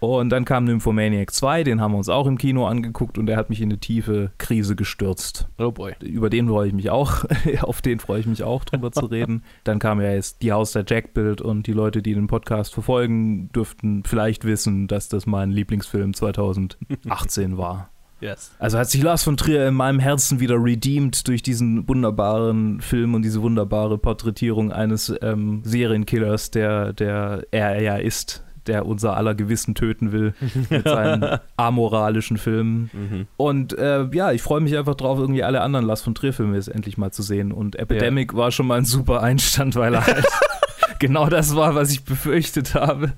Und 0.04 0.30
dann 0.30 0.46
kam 0.46 0.66
Nymphomaniac 0.66 1.32
2, 1.32 1.64
den 1.64 1.82
haben 1.82 1.94
wir 1.94 1.98
uns 1.98 2.10
auch 2.10 2.28
im 2.28 2.38
Kino 2.38 2.66
angeguckt 2.68 3.18
und 3.18 3.26
der 3.26 3.38
hat 3.38 3.50
mich 3.50 3.62
in 3.62 3.70
eine 3.70 3.80
tiefe 3.80 4.32
Krise 4.38 4.76
gestürzt. 4.76 5.48
oh 5.58 5.72
boy. 5.72 5.94
Über 6.02 6.30
den 6.30 6.48
freue 6.48 6.68
ich 6.68 6.74
mich 6.74 6.90
auch, 6.90 7.26
auf 7.62 7.82
den 7.82 8.00
freue 8.00 8.20
ich 8.20 8.26
mich 8.26 8.44
auch 8.44 8.64
drüber 8.64 8.92
zu 8.92 9.06
reden. 9.06 9.44
Dann 9.64 9.80
kam 9.80 10.02
ja 10.02 10.12
jetzt 10.12 10.42
die 10.42 10.52
Haus 10.52 10.72
der 10.72 10.86
Jack-Bild 10.88 11.42
und 11.42 11.68
die 11.68 11.74
Leute, 11.74 12.02
die 12.02 12.14
den 12.14 12.28
Podcast 12.28 12.74
verfolgen, 12.74 13.50
dürften 13.54 14.04
vielleicht 14.06 14.46
wissen, 14.46 14.88
dass 14.88 15.10
das 15.10 15.26
mein 15.26 15.52
Lieblingsfilm 15.52 16.14
2018 16.14 17.58
war. 17.58 17.90
Yes. 18.24 18.54
Also 18.58 18.78
hat 18.78 18.90
sich 18.90 19.04
Lars 19.04 19.24
von 19.24 19.36
Trier 19.36 19.68
in 19.68 19.74
meinem 19.74 20.00
Herzen 20.00 20.40
wieder 20.40 20.56
redeemed 20.56 21.28
durch 21.28 21.44
diesen 21.44 21.88
wunderbaren 21.90 22.80
Film 22.80 23.16
und 23.16 23.24
diese 23.24 23.42
wunderbare 23.42 23.98
Porträtierung 23.98 24.72
eines 24.72 25.14
ähm, 25.22 25.62
Serienkillers, 25.66 26.50
der, 26.50 26.94
der 26.94 27.46
er 27.52 27.82
ja 27.82 27.98
ist, 27.98 28.46
der 28.68 28.86
unser 28.86 29.16
aller 29.18 29.36
Gewissen 29.36 29.76
töten 29.76 30.12
will 30.12 30.34
mit 30.70 30.84
seinen 30.84 31.40
amoralischen 31.58 32.38
Filmen. 32.38 32.90
Mhm. 32.94 33.28
Und 33.38 33.78
äh, 33.78 34.08
ja, 34.12 34.32
ich 34.32 34.42
freue 34.42 34.62
mich 34.62 34.78
einfach 34.78 34.96
drauf, 34.96 35.20
irgendwie 35.20 35.44
alle 35.44 35.62
anderen 35.62 35.86
Lars 35.86 36.02
von 36.02 36.16
Trier-Filme 36.16 36.56
jetzt 36.56 36.68
endlich 36.68 36.98
mal 36.98 37.12
zu 37.12 37.24
sehen. 37.24 37.52
Und 37.52 37.76
Epidemic 37.78 38.36
war 38.36 38.52
schon 38.52 38.68
mal 38.68 38.78
ein 38.78 38.86
super 38.86 39.22
Einstand, 39.22 39.76
weil 39.76 39.94
er 39.94 40.06
halt 40.06 40.26
genau 41.00 41.28
das 41.28 41.56
war, 41.56 41.76
was 41.76 41.92
ich 41.92 42.04
befürchtet 42.04 42.76
habe. 42.76 43.14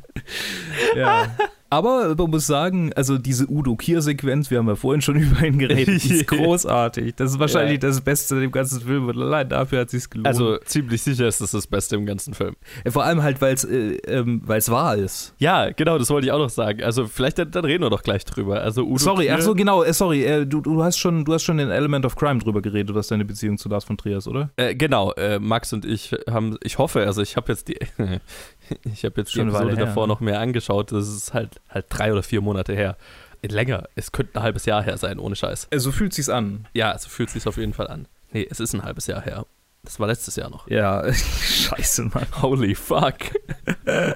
Ja. 0.96 1.28
Aber 1.76 2.16
man 2.16 2.30
muss 2.32 2.48
sagen, 2.48 2.94
also 2.96 3.18
diese 3.18 3.50
Udo 3.52 3.76
Kier-Sequenz, 3.76 4.50
wir 4.50 4.60
haben 4.60 4.68
ja 4.70 4.76
vorhin 4.76 5.02
schon 5.02 5.16
über 5.22 5.46
ihn 5.46 5.60
geredet, 5.60 6.02
die 6.06 6.14
ist 6.14 6.28
großartig. 6.28 7.16
Das 7.16 7.32
ist 7.32 7.40
wahrscheinlich 7.40 7.84
Ja. 7.84 7.90
das 7.90 8.00
Beste 8.00 8.42
im 8.42 8.52
ganzen 8.52 8.80
Film 8.80 9.10
und 9.10 9.18
allein 9.18 9.50
dafür 9.50 9.82
hat 9.82 9.88
es 9.88 9.92
sich 9.92 10.10
gelohnt. 10.10 10.26
Also 10.28 10.58
ziemlich 10.60 11.02
sicher 11.04 11.28
ist 11.28 11.42
das 11.42 11.52
das 11.52 11.68
Beste 11.68 11.98
im 11.98 12.06
ganzen 12.06 12.34
Film. 12.34 12.56
Vor 12.88 13.04
allem 13.04 13.22
halt, 13.24 13.42
weil 13.42 13.56
es 13.56 13.66
äh, 13.66 13.98
ähm, 14.08 14.42
wahr 14.46 14.96
ist. 14.96 15.34
Ja, 15.40 15.70
genau, 15.72 15.98
das 15.98 16.10
wollte 16.10 16.28
ich 16.28 16.32
auch 16.32 16.40
noch 16.40 16.50
sagen. 16.50 16.82
Also 16.82 17.08
vielleicht, 17.08 17.40
dann, 17.40 17.52
dann 17.52 17.66
reden 17.66 17.84
wir 17.84 17.90
doch 17.90 18.04
gleich 18.04 18.24
drüber. 18.24 18.62
Also 18.62 18.84
Udo 18.86 18.98
sorry, 18.98 19.26
Kier, 19.26 19.36
ach 19.36 19.42
so, 19.42 19.54
genau, 19.54 19.84
äh, 19.84 19.92
sorry, 19.92 20.24
äh, 20.24 20.46
du, 20.46 20.62
du, 20.62 20.82
hast 20.82 20.98
schon, 20.98 21.26
du 21.26 21.34
hast 21.34 21.44
schon 21.44 21.60
in 21.60 21.70
Element 21.72 22.06
of 22.06 22.16
Crime 22.16 22.40
drüber 22.40 22.62
geredet, 22.62 22.96
was 22.96 23.10
deine 23.10 23.26
Beziehung 23.26 23.58
zu 23.58 23.68
Lars 23.68 23.84
von 23.84 23.98
Trier 23.98 24.20
ist, 24.20 24.30
oder? 24.30 24.50
Äh, 24.56 24.76
genau, 24.76 25.12
äh, 25.14 25.40
Max 25.40 25.74
und 25.74 25.84
ich 25.84 26.16
haben, 26.30 26.58
ich 26.64 26.78
hoffe, 26.78 27.06
also 27.06 27.22
ich 27.22 27.36
habe 27.36 27.52
jetzt 27.52 27.68
die, 27.68 27.78
ich 28.84 29.06
habe 29.06 29.22
jetzt 29.22 29.34
die 29.34 29.40
Schon 29.40 29.50
eine 29.50 29.58
Episode 29.58 29.86
davor 29.86 30.08
ne? 30.08 30.14
noch 30.14 30.20
mehr 30.20 30.40
angeschaut. 30.40 30.92
Das 30.92 31.08
ist 31.08 31.34
halt 31.34 31.62
halt 31.70 31.86
drei 31.90 32.12
oder 32.12 32.24
vier 32.24 32.42
Monate 32.42 32.74
her. 32.74 32.98
Länger. 33.42 33.88
Es 33.96 34.12
könnte 34.12 34.40
ein 34.40 34.44
halbes 34.44 34.66
Jahr 34.66 34.82
her 34.82 34.98
sein, 34.98 35.20
ohne 35.20 35.36
Scheiß. 35.36 35.68
Äh, 35.70 35.80
so 35.80 35.92
fühlt 35.92 36.14
sich's 36.14 36.30
an. 36.30 36.68
Ja, 36.74 36.92
also 36.92 37.10
fühlt 37.10 37.30
sich 37.30 37.46
auf 37.48 37.58
jeden 37.58 37.74
Fall 37.74 37.88
an. 37.88 38.08
Nee, 38.32 38.48
es 38.50 38.60
ist 38.60 38.74
ein 38.74 38.84
halbes 38.84 39.08
Jahr 39.08 39.22
her. 39.22 39.46
Das 39.86 40.00
war 40.00 40.08
letztes 40.08 40.36
Jahr 40.36 40.50
noch. 40.50 40.68
Ja, 40.70 41.12
scheiße, 41.14 42.04
Mann. 42.06 42.28
Holy 42.42 42.76
fuck. 42.76 43.16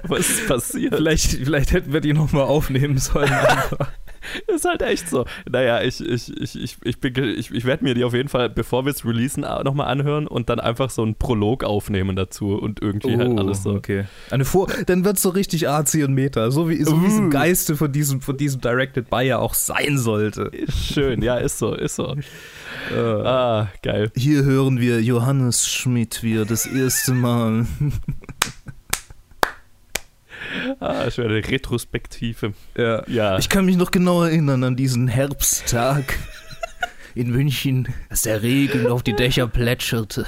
Was 0.04 0.28
ist 0.28 0.48
passiert? 0.48 0.94
Vielleicht, 0.94 1.30
vielleicht 1.30 1.72
hätten 1.72 1.92
wir 1.92 2.00
die 2.00 2.12
nochmal 2.12 2.44
aufnehmen 2.44 2.98
sollen. 2.98 3.30
Ist 4.46 4.64
halt 4.64 4.82
echt 4.82 5.08
so. 5.08 5.24
Naja, 5.50 5.82
ich, 5.82 6.00
ich, 6.00 6.30
ich, 6.36 6.56
ich, 6.62 6.76
ich, 6.82 7.00
bin 7.00 7.14
ich, 7.16 7.50
ich 7.50 7.64
werde 7.64 7.84
mir 7.84 7.94
die 7.94 8.04
auf 8.04 8.12
jeden 8.12 8.28
Fall, 8.28 8.50
bevor 8.50 8.84
wir 8.84 8.92
es 8.92 9.04
releasen, 9.04 9.46
nochmal 9.64 9.86
anhören 9.86 10.26
und 10.26 10.50
dann 10.50 10.60
einfach 10.60 10.90
so 10.90 11.02
einen 11.02 11.14
Prolog 11.14 11.64
aufnehmen 11.64 12.16
dazu 12.16 12.54
und 12.54 12.82
irgendwie 12.82 13.16
halt 13.16 13.38
alles 13.38 13.62
so. 13.62 13.72
Oh, 13.72 13.80
Okay. 13.80 14.04
Eine 14.30 14.44
Vor 14.44 14.68
dann 14.86 15.06
wird 15.06 15.16
es 15.16 15.22
so 15.22 15.30
richtig 15.30 15.68
arzi 15.68 16.04
und 16.04 16.12
Meta, 16.12 16.50
so 16.50 16.68
wie, 16.68 16.84
so 16.84 17.02
wie 17.02 17.06
es 17.06 17.16
im 17.16 17.28
Uh. 17.28 17.30
Geiste 17.30 17.76
von 17.76 17.90
diesem, 17.90 18.20
von 18.20 18.36
diesem 18.36 18.60
Directed 18.60 19.08
By 19.08 19.22
ja 19.22 19.38
auch 19.38 19.54
sein 19.54 19.96
sollte. 19.96 20.50
Schön, 20.68 21.22
ja, 21.22 21.36
ist 21.36 21.58
so, 21.58 21.74
ist 21.74 21.96
so. 21.96 22.14
Äh. 22.90 22.98
Ah, 22.98 23.68
geil. 23.82 24.10
Hier 24.16 24.44
hören 24.44 24.80
wir 24.80 25.00
Johannes 25.00 25.68
Schmidt 25.68 26.22
wieder 26.22 26.44
das 26.44 26.66
erste 26.66 27.12
Mal. 27.12 27.66
Ah, 30.80 31.08
schöne 31.10 31.36
Retrospektive. 31.36 32.54
Ja. 32.76 33.06
Ja. 33.06 33.38
Ich 33.38 33.48
kann 33.48 33.66
mich 33.66 33.76
noch 33.76 33.90
genau 33.90 34.24
erinnern 34.24 34.64
an 34.64 34.74
diesen 34.74 35.06
Herbsttag 35.06 36.18
in 37.14 37.30
München, 37.30 37.88
als 38.08 38.22
der 38.22 38.42
Regen 38.42 38.86
auf 38.88 39.02
die 39.02 39.14
Dächer 39.14 39.46
plätscherte. 39.46 40.26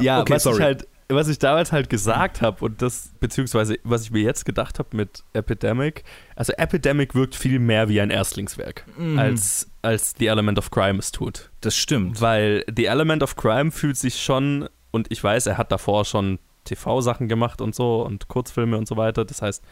ja, 0.00 0.20
okay, 0.20 0.34
was 0.34 0.42
sorry. 0.42 0.56
ich 0.56 0.62
halt, 0.62 0.88
was 1.08 1.28
ich 1.28 1.38
damals 1.38 1.70
halt 1.72 1.88
gesagt 1.88 2.42
habe 2.42 2.64
und 2.64 2.82
das, 2.82 3.10
beziehungsweise 3.20 3.78
was 3.84 4.02
ich 4.02 4.10
mir 4.10 4.22
jetzt 4.22 4.44
gedacht 4.44 4.78
habe 4.78 4.96
mit 4.96 5.22
Epidemic, 5.34 6.02
also 6.34 6.52
Epidemic 6.54 7.14
wirkt 7.14 7.34
viel 7.36 7.58
mehr 7.58 7.88
wie 7.88 8.00
ein 8.00 8.10
Erstlingswerk, 8.10 8.84
Mhm. 8.96 9.18
als, 9.18 9.70
als 9.82 10.14
The 10.18 10.26
Element 10.26 10.58
of 10.58 10.70
Crime 10.70 10.98
es 10.98 11.12
tut. 11.12 11.50
das 11.60 11.76
stimmt. 11.76 12.20
Weil 12.20 12.64
The 12.74 12.86
Element 12.86 13.22
of 13.22 13.36
Crime 13.36 13.70
fühlt 13.70 13.96
sich 13.96 14.20
schon, 14.22 14.68
und 14.90 15.10
ich 15.12 15.22
weiß, 15.22 15.46
er 15.46 15.58
hat 15.58 15.70
davor 15.72 16.04
schon 16.04 16.38
TV-Sachen 16.64 17.28
gemacht 17.28 17.60
und 17.60 17.74
so 17.74 18.02
und 18.04 18.26
Kurzfilme 18.28 18.76
und 18.76 18.88
so 18.88 18.96
weiter. 18.96 19.24
Das 19.24 19.40
heißt, 19.42 19.62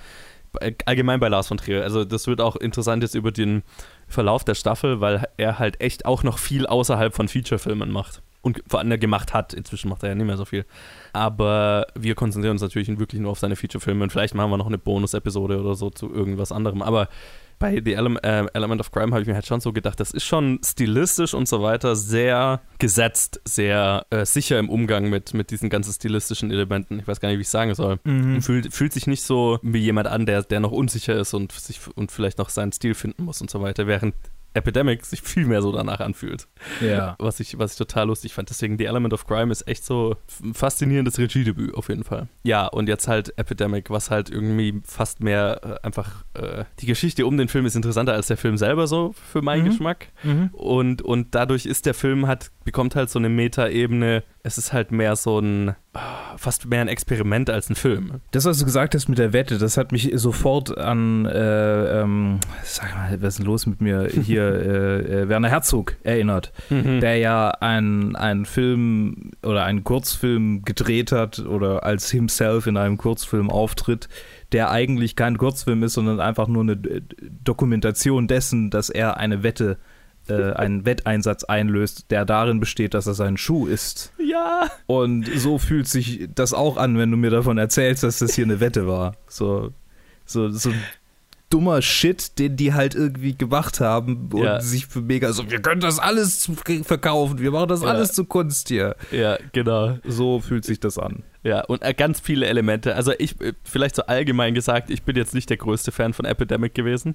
allgemein 0.87 1.19
bei 1.19 1.27
Lars 1.29 1.49
von 1.49 1.57
Trier. 1.57 1.83
Also, 1.83 2.05
das 2.05 2.29
wird 2.29 2.41
auch 2.41 2.55
interessant 2.55 3.03
jetzt 3.03 3.17
über 3.17 3.33
den 3.33 3.65
Verlauf 4.07 4.45
der 4.45 4.55
Staffel, 4.55 5.01
weil 5.01 5.27
er 5.37 5.59
halt 5.59 5.81
echt 5.81 6.07
auch 6.07 6.23
noch 6.23 6.39
viel 6.39 6.67
außerhalb 6.69 7.13
von 7.13 7.27
Feature-Filmen 7.27 7.91
macht. 7.91 8.23
Und 8.45 8.63
vor 8.69 8.79
allem 8.79 9.01
gemacht 9.01 9.33
hat. 9.33 9.55
Inzwischen 9.55 9.89
macht 9.89 10.03
er 10.03 10.11
ja 10.11 10.15
nicht 10.15 10.27
mehr 10.27 10.37
so 10.37 10.45
viel. 10.45 10.67
Aber 11.15 11.87
wir 11.95 12.15
konzentrieren 12.15 12.53
uns 12.53 12.63
natürlich 12.63 12.89
wirklich 12.99 13.21
nur 13.21 13.31
auf 13.31 13.39
seine 13.39 13.57
Feature-Filme 13.57 14.05
und 14.05 14.11
vielleicht 14.11 14.35
machen 14.35 14.51
wir 14.51 14.59
noch 14.59 14.67
eine 14.67 14.79
Bonus-Episode 14.79 15.61
oder 15.61 15.75
so 15.75 15.89
zu 15.89 16.13
irgendwas 16.13 16.53
anderem. 16.53 16.83
Aber 16.83 17.09
bei 17.59 17.81
The 17.83 17.95
Ele 17.95 18.19
äh, 18.23 18.47
Element 18.53 18.81
of 18.81 18.91
Crime 18.91 19.13
habe 19.13 19.23
ich 19.23 19.27
mir 19.27 19.35
halt 19.35 19.47
schon 19.47 19.61
so 19.61 19.73
gedacht, 19.73 19.99
das 19.99 20.11
ist 20.11 20.25
schon 20.25 20.61
stilistisch 20.65 21.33
und 21.35 21.49
so 21.49 21.63
weiter 21.63 21.97
sehr 21.97 22.61
gesetzt, 22.79 23.41
sehr 23.45 24.07
äh, 24.11 24.27
sicher 24.27 24.59
im 24.59 24.69
Umgang 24.69 25.09
mit, 25.09 25.35
mit 25.35 25.51
diesen 25.51 25.71
ganzen 25.71 25.93
stilistischen 25.93 26.51
Elementen. 26.51 26.99
Ich 26.99 27.09
weiß 27.09 27.21
gar 27.21 27.29
nicht, 27.29 27.39
wie 27.39 27.43
ich 27.43 27.49
sagen 27.49 27.75
soll. 27.75 27.99
Mhm. 28.05 28.43
Fühlt, 28.43 28.75
fühlt 28.75 28.93
sich 28.93 29.07
nicht 29.07 29.23
so 29.23 29.59
wie 29.63 29.79
jemand 29.79 30.09
an, 30.09 30.27
der, 30.27 30.43
der 30.43 30.61
noch 30.61 30.73
unsicher 30.73 31.17
ist 31.17 31.33
und, 31.33 31.53
sich, 31.53 31.81
und 31.95 32.13
vielleicht 32.13 32.39
noch 32.39 32.51
seinen 32.51 32.73
Stil 32.73 32.95
finden 32.95 33.25
muss 33.25 33.41
und 33.41 33.51
so 33.51 33.63
weiter, 33.63 33.87
während 33.87 34.15
Epidemic 34.55 35.05
sich 35.05 35.21
viel 35.23 35.47
mehr 35.47 35.61
so 35.63 35.73
danach 35.73 36.01
anfühlt. 36.01 36.47
Ja. 36.81 37.17
Was 37.19 37.41
ich, 37.41 37.59
was 37.59 37.73
ich 37.73 37.79
total 37.79 38.07
lustig 38.07 38.33
fand. 38.35 38.51
Deswegen 38.51 38.79
The 38.79 38.85
Element 38.87 39.13
of 39.13 39.27
Crime 39.27 39.51
ist 39.53 39.67
echt 39.69 39.85
so 39.85 40.17
ein 40.43 40.55
faszinierendes 40.55 41.19
Regiedebüt 41.19 41.75
auf 41.75 41.89
jeden 41.89 42.05
Fall. 42.05 42.29
Ja, 42.45 42.67
und 42.69 42.89
jetzt 42.89 43.09
halt 43.09 43.37
Epidemic, 43.39 43.91
was 43.91 44.11
halt 44.11 44.31
irgendwie 44.31 44.81
fast 44.85 45.21
mehr 45.21 45.61
äh, 45.83 45.87
einfach 45.87 46.25
äh, 46.35 46.65
die 46.81 46.87
Geschichte 46.87 47.27
um 47.27 47.37
den 47.37 47.49
Film 47.49 47.67
ist 47.67 47.75
interessanter 47.77 48.13
als 48.15 48.29
der 48.29 48.37
Film 48.37 48.57
selber 48.57 48.87
so 48.87 49.13
für 49.33 49.43
meinen 49.43 49.65
Mhm. 49.65 49.69
Geschmack. 49.71 50.09
Mhm. 50.23 50.51
Und, 50.53 51.03
und 51.03 51.35
dadurch 51.35 51.67
ist 51.67 51.87
der 51.87 51.95
Film 51.95 52.27
hat, 52.27 52.51
bekommt 52.65 52.97
halt 52.97 53.11
so 53.11 53.19
eine 53.19 53.29
Meta-Ebene. 53.29 54.23
Es 54.43 54.59
ist 54.59 54.73
halt 54.73 54.93
mehr 54.93 55.17
so 55.17 55.39
ein, 55.39 55.75
fast 56.37 56.67
mehr 56.67 56.81
ein 56.81 56.89
Experiment 56.89 57.49
als 57.51 57.71
ein 57.71 57.77
Film. 57.77 58.21
Das, 58.31 58.45
was 58.45 58.59
du 58.59 58.65
gesagt 58.65 58.95
hast 58.95 59.09
mit 59.09 59.19
der 59.19 59.33
Wette, 59.33 59.59
das 59.59 59.77
hat 59.77 59.93
mich 59.93 60.11
sofort 60.15 60.77
an, 60.77 61.27
äh, 61.27 62.01
ähm, 62.01 62.41
sag 62.63 62.95
mal, 62.95 63.17
was 63.21 63.35
ist 63.35 63.39
denn 63.39 63.47
los 63.47 63.67
mit 63.67 63.81
mir 63.81 64.09
hier, 64.25 64.43
äh, 64.45 65.23
äh, 65.23 65.29
Werner 65.29 65.49
Herzog 65.49 65.97
erinnert, 66.03 66.53
Mhm. 66.71 67.01
der 67.01 67.19
ja 67.19 67.51
einen, 67.51 68.45
Film 68.47 69.31
oder 69.43 69.65
einen 69.65 69.85
Kurzfilm 69.85 70.63
gedreht 70.63 71.13
hat 71.13 71.39
oder 71.39 71.85
als 71.85 72.11
himself 72.11 72.67
in 72.67 72.77
einem 72.77 72.99
Kurzfilm 72.99 73.51
auftritt, 73.51 74.09
der 74.53 74.71
eigentlich 74.71 75.17
kein 75.17 75.39
Kurzfilm 75.39 75.83
ist, 75.83 75.95
sondern 75.95 76.21
einfach 76.21 76.49
nur 76.49 76.63
eine 76.63 76.77
Dokumentation 77.45 78.27
dessen, 78.29 78.71
dass 78.71 78.89
er 78.91 79.17
eine 79.17 79.43
Wette, 79.43 79.73
äh, 79.73 79.94
einen 80.31 80.87
Wetteinsatz 80.87 81.45
einlöst, 81.45 82.11
der 82.11 82.25
darin 82.25 82.61
besteht, 82.61 82.95
dass 82.95 83.07
er 83.07 83.15
seinen 83.15 83.37
Schuh 83.37 83.67
isst. 83.67 84.13
Ja. 84.19 84.71
Und 84.87 85.27
so 85.37 85.59
fühlt 85.59 85.87
sich 85.87 86.29
das 86.35 86.55
auch 86.55 86.77
an, 86.77 86.99
wenn 86.99 87.11
du 87.11 87.17
mir 87.17 87.31
davon 87.31 87.59
erzählst, 87.59 88.03
dass 88.03 88.19
das 88.19 88.35
hier 88.35 88.45
eine 88.45 88.61
Wette 88.61 88.87
war. 88.87 89.17
So, 89.29 89.73
so, 90.25 90.49
so 90.51 90.71
dummer 91.55 91.81
Shit, 91.83 92.39
den 92.41 92.57
die 92.57 92.75
halt 92.75 92.97
irgendwie 92.97 93.37
gemacht 93.37 93.79
haben 93.81 94.29
und 94.33 94.43
Ja. 94.43 94.61
sich 94.61 94.87
für 94.87 95.01
mega 95.01 95.33
so, 95.33 95.49
wir 95.51 95.63
können 95.63 95.81
das 95.81 96.01
alles 96.01 96.51
verkaufen, 96.83 97.39
wir 97.39 97.53
machen 97.53 97.69
das 97.69 97.83
Ja. 97.83 97.89
alles 97.89 98.13
zu 98.13 98.25
Kunst 98.25 98.69
hier. 98.69 98.97
Ja, 99.13 99.39
genau. 99.53 99.99
So 100.05 100.41
fühlt 100.41 100.65
sich 100.65 100.81
das 100.81 100.99
an. 100.99 101.23
Ja, 101.45 101.61
und 101.67 101.83
äh, 101.83 101.95
ganz 101.95 102.19
viele 102.21 102.47
Elemente. 102.47 102.97
Also 102.97 103.13
ich, 103.19 103.41
äh, 103.41 103.53
vielleicht 103.65 103.95
so 103.97 104.03
allgemein 104.07 104.55
gesagt, 104.55 104.91
ich 104.91 105.03
bin 105.05 105.15
jetzt 105.15 105.35
nicht 105.35 105.49
der 105.49 105.59
größte 105.59 105.93
Fan 105.93 106.13
von 106.13 106.25
Epidemic 106.25 106.75
gewesen. 106.75 107.15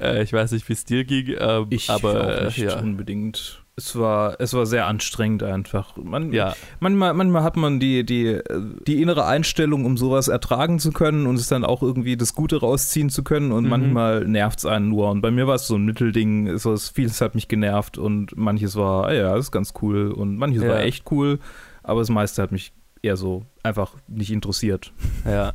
Äh, 0.00 0.22
ich 0.24 0.32
weiß 0.32 0.52
nicht, 0.52 0.68
wie 0.68 0.72
es 0.72 0.84
dir 0.84 1.04
ging, 1.04 1.28
äh, 1.28 1.64
Ich 1.70 1.88
aber 1.90 2.38
auch 2.40 2.44
nicht 2.46 2.58
ja. 2.58 2.80
unbedingt. 2.80 3.62
Es 3.78 3.96
war, 3.96 4.34
es 4.40 4.54
war 4.54 4.66
sehr 4.66 4.88
anstrengend 4.88 5.44
einfach. 5.44 5.96
Man, 5.96 6.32
Ja, 6.32 6.54
Manchmal, 6.80 7.14
manchmal 7.14 7.44
hat 7.44 7.56
man 7.56 7.78
die, 7.78 8.04
die, 8.04 8.40
die 8.88 9.00
innere 9.00 9.24
Einstellung, 9.24 9.84
um 9.84 9.96
sowas 9.96 10.26
ertragen 10.26 10.80
zu 10.80 10.90
können 10.90 11.28
und 11.28 11.36
es 11.36 11.46
dann 11.46 11.64
auch 11.64 11.80
irgendwie 11.80 12.16
das 12.16 12.34
Gute 12.34 12.58
rausziehen 12.58 13.08
zu 13.08 13.22
können 13.22 13.52
und 13.52 13.64
Mhm. 13.64 13.70
manchmal 13.70 14.24
nervt 14.26 14.58
es 14.58 14.66
einen 14.66 14.88
nur. 14.88 15.08
Und 15.10 15.20
bei 15.20 15.30
mir 15.30 15.46
war 15.46 15.54
es 15.54 15.68
so 15.68 15.76
ein 15.76 15.84
Mittelding, 15.84 16.48
es- 16.48 16.88
vieles 16.88 17.20
hat 17.20 17.36
mich 17.36 17.46
genervt 17.46 17.98
und 17.98 18.36
manches 18.36 18.74
war, 18.74 19.06
ah 19.06 19.12
ja, 19.12 19.34
das 19.36 19.46
ist 19.46 19.52
ganz 19.52 19.72
cool 19.80 20.10
und 20.10 20.36
manches 20.38 20.64
Ja. 20.64 20.70
war 20.70 20.80
echt 20.80 21.08
cool, 21.12 21.38
aber 21.84 22.00
das 22.00 22.10
meiste 22.10 22.42
hat 22.42 22.50
mich 22.50 22.72
eher 23.02 23.16
so 23.16 23.46
einfach 23.62 23.92
nicht 24.08 24.32
interessiert. 24.32 24.92
ja. 25.24 25.54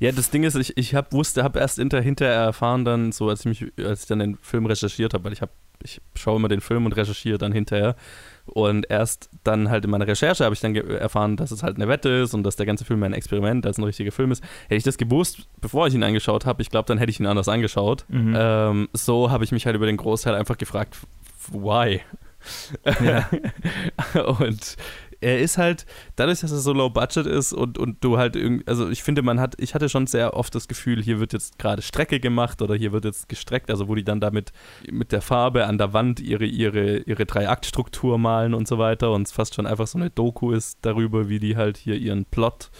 Ja, 0.00 0.12
das 0.12 0.30
Ding 0.30 0.44
ist, 0.44 0.54
ich, 0.56 0.76
ich 0.76 0.94
hab, 0.94 1.12
wusste, 1.12 1.42
habe 1.42 1.58
erst 1.58 1.78
hinter, 1.78 2.00
hinterher 2.00 2.34
erfahren, 2.34 2.84
dann 2.84 3.12
so, 3.12 3.28
als 3.28 3.40
ich 3.40 3.46
mich, 3.46 3.72
als 3.84 4.02
ich 4.02 4.06
dann 4.06 4.18
den 4.18 4.36
Film 4.36 4.66
recherchiert 4.66 5.14
habe, 5.14 5.24
weil 5.24 5.32
ich 5.32 5.42
habe, 5.42 5.52
ich 5.82 6.00
schaue 6.14 6.36
immer 6.36 6.48
den 6.48 6.60
Film 6.60 6.86
und 6.86 6.96
recherchiere 6.96 7.38
dann 7.38 7.52
hinterher. 7.52 7.96
Und 8.46 8.90
erst 8.90 9.30
dann 9.42 9.70
halt 9.70 9.84
in 9.84 9.90
meiner 9.90 10.06
Recherche 10.06 10.44
habe 10.44 10.54
ich 10.54 10.60
dann 10.60 10.74
erfahren, 10.74 11.36
dass 11.36 11.50
es 11.50 11.62
halt 11.62 11.76
eine 11.76 11.88
Wette 11.88 12.10
ist 12.10 12.34
und 12.34 12.42
dass 12.42 12.56
der 12.56 12.66
ganze 12.66 12.84
Film 12.84 13.02
ein 13.02 13.14
Experiment 13.14 13.66
als 13.66 13.78
ein 13.78 13.84
richtiger 13.84 14.12
Film 14.12 14.32
ist. 14.32 14.44
Hätte 14.64 14.76
ich 14.76 14.82
das 14.82 14.98
gewusst, 14.98 15.48
bevor 15.60 15.86
ich 15.86 15.94
ihn 15.94 16.02
angeschaut 16.02 16.44
habe, 16.44 16.60
ich 16.60 16.70
glaube, 16.70 16.86
dann 16.86 16.98
hätte 16.98 17.10
ich 17.10 17.20
ihn 17.20 17.26
anders 17.26 17.48
angeschaut. 17.48 18.04
Mhm. 18.08 18.34
Ähm, 18.36 18.88
so 18.92 19.30
habe 19.30 19.44
ich 19.44 19.52
mich 19.52 19.66
halt 19.66 19.76
über 19.76 19.86
den 19.86 19.96
Großteil 19.96 20.34
einfach 20.34 20.58
gefragt, 20.58 20.96
why? 21.50 22.00
Ja. 23.02 23.28
und 24.38 24.76
er 25.24 25.40
ist 25.40 25.56
halt, 25.56 25.86
dadurch, 26.16 26.40
dass 26.40 26.52
er 26.52 26.58
so 26.58 26.72
low 26.72 26.90
budget 26.90 27.26
ist 27.26 27.52
und, 27.54 27.78
und 27.78 28.04
du 28.04 28.18
halt 28.18 28.36
irgendwie, 28.36 28.66
also 28.66 28.90
ich 28.90 29.02
finde, 29.02 29.22
man 29.22 29.40
hat, 29.40 29.54
ich 29.58 29.74
hatte 29.74 29.88
schon 29.88 30.06
sehr 30.06 30.34
oft 30.34 30.54
das 30.54 30.68
Gefühl, 30.68 31.02
hier 31.02 31.18
wird 31.18 31.32
jetzt 31.32 31.58
gerade 31.58 31.80
Strecke 31.80 32.20
gemacht 32.20 32.60
oder 32.60 32.74
hier 32.74 32.92
wird 32.92 33.06
jetzt 33.06 33.28
gestreckt, 33.28 33.70
also 33.70 33.88
wo 33.88 33.94
die 33.94 34.04
dann 34.04 34.20
damit 34.20 34.52
mit 34.90 35.12
der 35.12 35.22
Farbe 35.22 35.66
an 35.66 35.78
der 35.78 35.94
Wand 35.94 36.20
ihre, 36.20 36.44
ihre, 36.44 36.98
ihre 36.98 37.24
Drei-Akt-Struktur 37.24 38.18
malen 38.18 38.52
und 38.52 38.68
so 38.68 38.78
weiter 38.78 39.12
und 39.12 39.26
es 39.26 39.32
fast 39.32 39.54
schon 39.54 39.66
einfach 39.66 39.86
so 39.86 39.98
eine 39.98 40.10
Doku 40.10 40.52
ist 40.52 40.78
darüber, 40.82 41.28
wie 41.28 41.38
die 41.38 41.56
halt 41.56 41.78
hier 41.78 41.96
ihren 41.96 42.26
Plot 42.26 42.70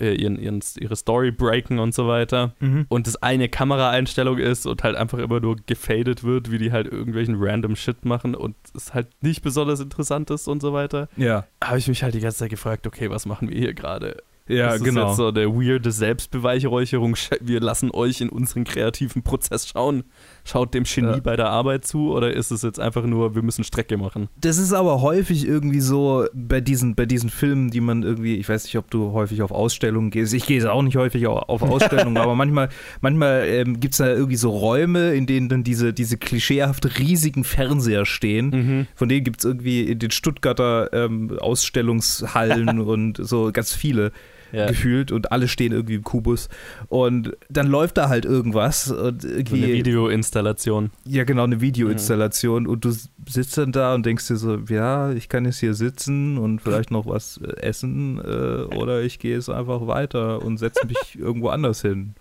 äh, 0.00 0.14
ihren, 0.14 0.38
ihren, 0.38 0.60
ihre 0.78 0.96
Story 0.96 1.30
breaken 1.30 1.78
und 1.78 1.94
so 1.94 2.08
weiter. 2.08 2.54
Mhm. 2.60 2.86
Und 2.88 3.06
das 3.06 3.16
eine 3.16 3.48
Kameraeinstellung 3.48 4.38
ist 4.38 4.66
und 4.66 4.82
halt 4.84 4.96
einfach 4.96 5.18
immer 5.18 5.40
nur 5.40 5.56
gefadet 5.66 6.24
wird, 6.24 6.50
wie 6.50 6.58
die 6.58 6.72
halt 6.72 6.86
irgendwelchen 6.86 7.36
random 7.38 7.76
Shit 7.76 8.04
machen 8.04 8.34
und 8.34 8.56
es 8.74 8.94
halt 8.94 9.08
nicht 9.20 9.42
besonders 9.42 9.80
interessant 9.80 10.30
ist 10.30 10.48
und 10.48 10.60
so 10.62 10.72
weiter. 10.72 11.08
Ja. 11.16 11.46
Habe 11.62 11.78
ich 11.78 11.88
mich 11.88 12.02
halt 12.02 12.14
die 12.14 12.20
ganze 12.20 12.38
Zeit 12.38 12.50
gefragt, 12.50 12.86
okay, 12.86 13.10
was 13.10 13.26
machen 13.26 13.48
wir 13.48 13.58
hier 13.58 13.74
gerade? 13.74 14.22
Ja, 14.48 14.70
das 14.72 14.82
genau. 14.82 15.02
Ist 15.02 15.08
jetzt 15.08 15.16
so 15.18 15.28
eine 15.28 15.46
weirde 15.54 15.92
Selbstbeweihräucherung. 15.92 17.16
Wir 17.40 17.60
lassen 17.60 17.90
euch 17.92 18.20
in 18.20 18.30
unseren 18.30 18.64
kreativen 18.64 19.22
Prozess 19.22 19.68
schauen. 19.68 20.04
Schaut 20.48 20.72
dem 20.72 20.84
Genie 20.84 21.08
ja. 21.08 21.20
bei 21.20 21.36
der 21.36 21.50
Arbeit 21.50 21.84
zu 21.84 22.14
oder 22.14 22.32
ist 22.32 22.50
es 22.50 22.62
jetzt 22.62 22.80
einfach 22.80 23.04
nur, 23.04 23.34
wir 23.34 23.42
müssen 23.42 23.64
Strecke 23.64 23.98
machen? 23.98 24.28
Das 24.40 24.56
ist 24.56 24.72
aber 24.72 25.02
häufig 25.02 25.46
irgendwie 25.46 25.80
so 25.80 26.26
bei 26.32 26.62
diesen, 26.62 26.94
bei 26.94 27.04
diesen 27.04 27.28
Filmen, 27.28 27.70
die 27.70 27.82
man 27.82 28.02
irgendwie, 28.02 28.36
ich 28.36 28.48
weiß 28.48 28.64
nicht, 28.64 28.78
ob 28.78 28.90
du 28.90 29.12
häufig 29.12 29.42
auf 29.42 29.50
Ausstellungen 29.50 30.10
gehst. 30.10 30.32
Ich 30.32 30.46
gehe 30.46 30.72
auch 30.72 30.80
nicht 30.80 30.96
häufig 30.96 31.26
auf 31.26 31.60
Ausstellungen, 31.60 32.16
aber 32.18 32.34
manchmal, 32.34 32.70
manchmal 33.02 33.44
ähm, 33.46 33.78
gibt 33.78 33.92
es 33.92 33.98
da 33.98 34.06
irgendwie 34.08 34.36
so 34.36 34.48
Räume, 34.48 35.12
in 35.12 35.26
denen 35.26 35.50
dann 35.50 35.64
diese, 35.64 35.92
diese 35.92 36.16
klischeehaft 36.16 36.98
riesigen 36.98 37.44
Fernseher 37.44 38.06
stehen. 38.06 38.48
Mhm. 38.48 38.86
Von 38.94 39.10
denen 39.10 39.24
gibt 39.24 39.40
es 39.40 39.44
irgendwie 39.44 39.82
in 39.82 39.98
den 39.98 40.10
Stuttgarter 40.10 40.90
ähm, 40.94 41.38
Ausstellungshallen 41.38 42.80
und 42.80 43.18
so 43.20 43.50
ganz 43.52 43.74
viele 43.74 44.12
ja. 44.52 44.66
gefühlt 44.66 45.12
und 45.12 45.32
alle 45.32 45.48
stehen 45.48 45.72
irgendwie 45.72 45.94
im 45.94 46.04
Kubus. 46.04 46.48
Und 46.88 47.36
dann 47.48 47.66
läuft 47.66 47.96
da 47.96 48.08
halt 48.08 48.24
irgendwas. 48.24 48.90
Und 48.90 49.24
irgendwie, 49.24 49.60
so 49.60 49.66
eine 49.66 49.74
Videoinstallation. 49.74 50.90
Ja, 51.04 51.24
genau, 51.24 51.44
eine 51.44 51.60
Videoinstallation. 51.60 52.64
Mhm. 52.64 52.68
Und 52.68 52.84
du 52.84 52.92
sitzt 53.28 53.58
dann 53.58 53.72
da 53.72 53.94
und 53.94 54.06
denkst 54.06 54.28
dir 54.28 54.36
so, 54.36 54.58
ja, 54.68 55.12
ich 55.12 55.28
kann 55.28 55.44
jetzt 55.44 55.58
hier 55.58 55.74
sitzen 55.74 56.38
und 56.38 56.60
vielleicht 56.60 56.90
noch 56.90 57.06
was 57.06 57.38
äh, 57.38 57.60
essen 57.60 58.18
äh, 58.18 58.74
oder 58.74 59.02
ich 59.02 59.18
gehe 59.18 59.34
jetzt 59.34 59.50
einfach 59.50 59.86
weiter 59.86 60.42
und 60.42 60.58
setze 60.58 60.86
mich 60.86 61.18
irgendwo 61.18 61.48
anders 61.48 61.82
hin. 61.82 62.14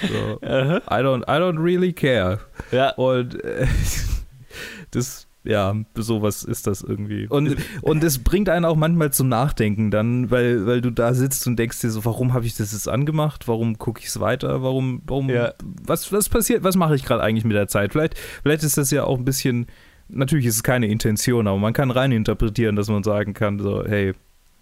So. 0.00 0.38
I, 0.42 1.02
don't, 1.02 1.22
I 1.22 1.40
don't 1.40 1.62
really 1.62 1.92
care. 1.92 2.38
Ja. 2.70 2.90
Und 2.90 3.42
äh, 3.42 3.66
das 4.90 5.27
ja, 5.48 5.74
sowas 5.94 6.44
ist 6.44 6.66
das 6.66 6.82
irgendwie. 6.82 7.26
Und, 7.26 7.56
und 7.80 8.04
es 8.04 8.18
bringt 8.18 8.50
einen 8.50 8.66
auch 8.66 8.76
manchmal 8.76 9.12
zum 9.14 9.30
Nachdenken 9.30 9.90
dann, 9.90 10.30
weil, 10.30 10.66
weil 10.66 10.82
du 10.82 10.90
da 10.90 11.14
sitzt 11.14 11.46
und 11.46 11.58
denkst 11.58 11.80
dir 11.80 11.90
so, 11.90 12.04
warum 12.04 12.34
habe 12.34 12.44
ich 12.44 12.54
das 12.54 12.72
jetzt 12.72 12.86
angemacht? 12.86 13.48
Warum 13.48 13.78
gucke 13.78 14.00
ich 14.00 14.08
es 14.08 14.20
weiter? 14.20 14.62
Warum, 14.62 15.00
warum, 15.06 15.30
ja. 15.30 15.54
was, 15.62 16.12
was 16.12 16.28
passiert, 16.28 16.64
was 16.64 16.76
mache 16.76 16.94
ich 16.94 17.04
gerade 17.04 17.22
eigentlich 17.22 17.46
mit 17.46 17.56
der 17.56 17.66
Zeit? 17.66 17.92
Vielleicht, 17.92 18.18
vielleicht 18.42 18.62
ist 18.62 18.76
das 18.76 18.90
ja 18.90 19.04
auch 19.04 19.16
ein 19.16 19.24
bisschen, 19.24 19.68
natürlich 20.08 20.44
ist 20.44 20.56
es 20.56 20.62
keine 20.62 20.86
Intention, 20.86 21.46
aber 21.46 21.58
man 21.58 21.72
kann 21.72 21.90
rein 21.90 22.12
interpretieren, 22.12 22.76
dass 22.76 22.88
man 22.88 23.02
sagen 23.02 23.32
kann, 23.32 23.58
so, 23.58 23.84
hey, 23.86 24.12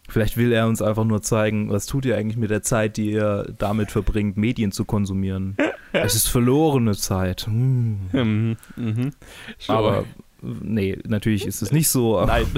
Vielleicht 0.09 0.37
will 0.37 0.53
er 0.53 0.69
uns 0.69 0.83
einfach 0.83 1.05
nur 1.05 1.21
zeigen, 1.21 1.69
was 1.69 1.87
tut 1.87 2.05
ihr 2.05 2.17
eigentlich 2.17 2.37
mit 2.37 2.51
der 2.51 2.63
Zeit, 2.63 2.97
die 2.97 3.11
ihr 3.11 3.53
damit 3.59 3.91
verbringt, 3.91 4.37
Medien 4.37 4.71
zu 4.71 4.85
konsumieren. 4.85 5.57
es 5.93 6.15
ist 6.15 6.29
verlorene 6.29 6.95
Zeit. 6.95 7.47
Hm. 7.47 7.99
Mhm, 8.13 8.57
mhm. 8.77 9.11
Aber 9.67 10.05
nee, 10.61 10.99
natürlich 11.07 11.47
ist 11.47 11.63
es 11.63 11.73
nicht 11.73 11.89
so. 11.89 12.25
Nein. 12.25 12.47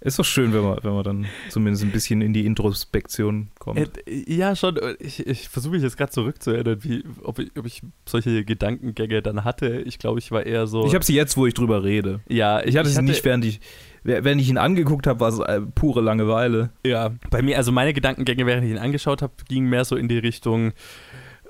Ist 0.00 0.16
doch 0.16 0.24
schön, 0.24 0.52
wenn 0.52 0.62
man, 0.62 0.78
wenn 0.82 0.92
man 0.92 1.02
dann 1.02 1.26
zumindest 1.48 1.82
ein 1.82 1.90
bisschen 1.90 2.22
in 2.22 2.32
die 2.32 2.46
Introspektion 2.46 3.48
kommt. 3.58 3.90
Ja, 4.06 4.54
schon. 4.54 4.78
Ich, 5.00 5.26
ich 5.26 5.48
versuche 5.48 5.72
mich 5.72 5.82
jetzt 5.82 5.96
gerade 5.96 6.12
zurückzuerinnern, 6.12 6.84
wie, 6.84 7.02
ob, 7.24 7.40
ich, 7.40 7.50
ob 7.58 7.66
ich 7.66 7.82
solche 8.06 8.44
Gedankengänge 8.44 9.22
dann 9.22 9.42
hatte. 9.42 9.80
Ich 9.80 9.98
glaube, 9.98 10.20
ich 10.20 10.30
war 10.30 10.46
eher 10.46 10.68
so. 10.68 10.86
Ich 10.86 10.94
habe 10.94 11.04
sie 11.04 11.16
jetzt, 11.16 11.36
wo 11.36 11.46
ich 11.46 11.54
drüber 11.54 11.82
rede. 11.82 12.20
Ja, 12.28 12.60
ich, 12.60 12.68
ich 12.68 12.76
hatte 12.76 12.90
sie 12.90 13.02
nicht, 13.02 13.24
während 13.24 13.44
ich, 13.44 13.60
während 14.04 14.40
ich 14.40 14.48
ihn 14.48 14.58
angeguckt 14.58 15.08
habe, 15.08 15.18
war 15.18 15.30
es 15.30 15.40
äh, 15.40 15.60
pure 15.74 16.00
Langeweile. 16.00 16.70
Ja, 16.86 17.10
bei 17.30 17.42
mir, 17.42 17.56
also 17.56 17.72
meine 17.72 17.92
Gedankengänge, 17.92 18.46
während 18.46 18.66
ich 18.66 18.70
ihn 18.70 18.78
angeschaut 18.78 19.20
habe, 19.20 19.32
gingen 19.48 19.68
mehr 19.68 19.84
so 19.84 19.96
in 19.96 20.06
die 20.06 20.18
Richtung 20.18 20.74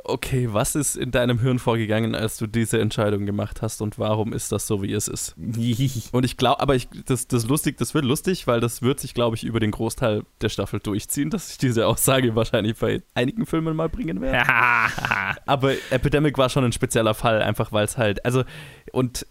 okay, 0.08 0.48
was 0.52 0.74
ist 0.74 0.96
in 0.96 1.10
deinem 1.10 1.38
Hirn 1.40 1.58
vorgegangen, 1.58 2.14
als 2.14 2.38
du 2.38 2.46
diese 2.46 2.80
Entscheidung 2.80 3.26
gemacht 3.26 3.62
hast 3.62 3.80
und 3.82 3.98
warum 3.98 4.32
ist 4.32 4.50
das 4.52 4.66
so, 4.66 4.82
wie 4.82 4.92
es 4.92 5.08
ist? 5.08 5.34
und 6.12 6.24
ich 6.24 6.36
glaube, 6.36 6.60
aber 6.60 6.74
ich, 6.74 6.88
das, 7.06 7.28
das 7.28 7.46
lustig, 7.46 7.76
das 7.76 7.94
wird 7.94 8.04
lustig, 8.04 8.46
weil 8.46 8.60
das 8.60 8.82
wird 8.82 9.00
sich, 9.00 9.14
glaube 9.14 9.36
ich, 9.36 9.44
über 9.44 9.60
den 9.60 9.70
Großteil 9.70 10.22
der 10.40 10.48
Staffel 10.48 10.80
durchziehen, 10.80 11.30
dass 11.30 11.50
ich 11.50 11.58
diese 11.58 11.86
Aussage 11.86 12.34
wahrscheinlich 12.34 12.76
bei 12.76 13.02
einigen 13.14 13.46
Filmen 13.46 13.76
mal 13.76 13.88
bringen 13.88 14.20
werde. 14.20 14.48
aber 15.46 15.72
Epidemic 15.90 16.38
war 16.38 16.48
schon 16.48 16.64
ein 16.64 16.72
spezieller 16.72 17.14
Fall, 17.14 17.42
einfach 17.42 17.72
weil 17.72 17.84
es 17.84 17.98
halt, 17.98 18.24
also, 18.24 18.44
und 18.92 19.26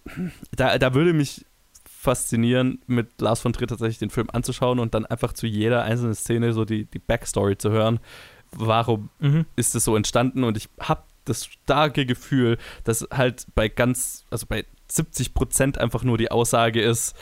da, 0.56 0.78
da 0.78 0.94
würde 0.94 1.14
mich 1.14 1.46
faszinieren, 1.86 2.80
mit 2.88 3.20
Lars 3.20 3.42
von 3.42 3.52
Trier 3.52 3.68
tatsächlich 3.68 3.98
den 3.98 4.10
Film 4.10 4.30
anzuschauen 4.32 4.80
und 4.80 4.94
dann 4.94 5.06
einfach 5.06 5.34
zu 5.34 5.46
jeder 5.46 5.84
einzelnen 5.84 6.16
Szene 6.16 6.54
so 6.54 6.64
die, 6.64 6.86
die 6.86 7.00
Backstory 7.00 7.58
zu 7.58 7.72
hören 7.72 8.00
warum 8.52 9.10
mhm. 9.20 9.46
ist 9.56 9.76
es 9.76 9.84
so 9.84 9.96
entstanden 9.96 10.44
und 10.44 10.58
ich 10.58 10.70
habe 10.80 11.04
das 11.26 11.46
starke 11.46 12.06
Gefühl, 12.06 12.58
dass 12.84 13.08
halt 13.12 13.46
bei 13.54 13.68
ganz, 13.68 14.26
also 14.30 14.46
bei 14.48 14.66
70 14.88 15.34
Prozent 15.34 15.78
einfach 15.78 16.04
nur 16.04 16.18
die 16.18 16.32
Aussage 16.32 16.82
ist, 16.82 17.16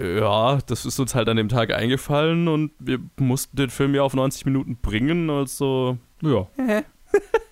ja, 0.00 0.58
das 0.66 0.84
ist 0.84 0.98
uns 0.98 1.14
halt 1.14 1.28
an 1.28 1.36
dem 1.36 1.48
Tag 1.48 1.72
eingefallen 1.72 2.48
und 2.48 2.72
wir 2.78 2.98
mussten 3.18 3.56
den 3.56 3.70
Film 3.70 3.94
ja 3.94 4.02
auf 4.02 4.14
90 4.14 4.46
Minuten 4.46 4.76
bringen, 4.76 5.30
also 5.30 5.98
ja. 6.22 6.46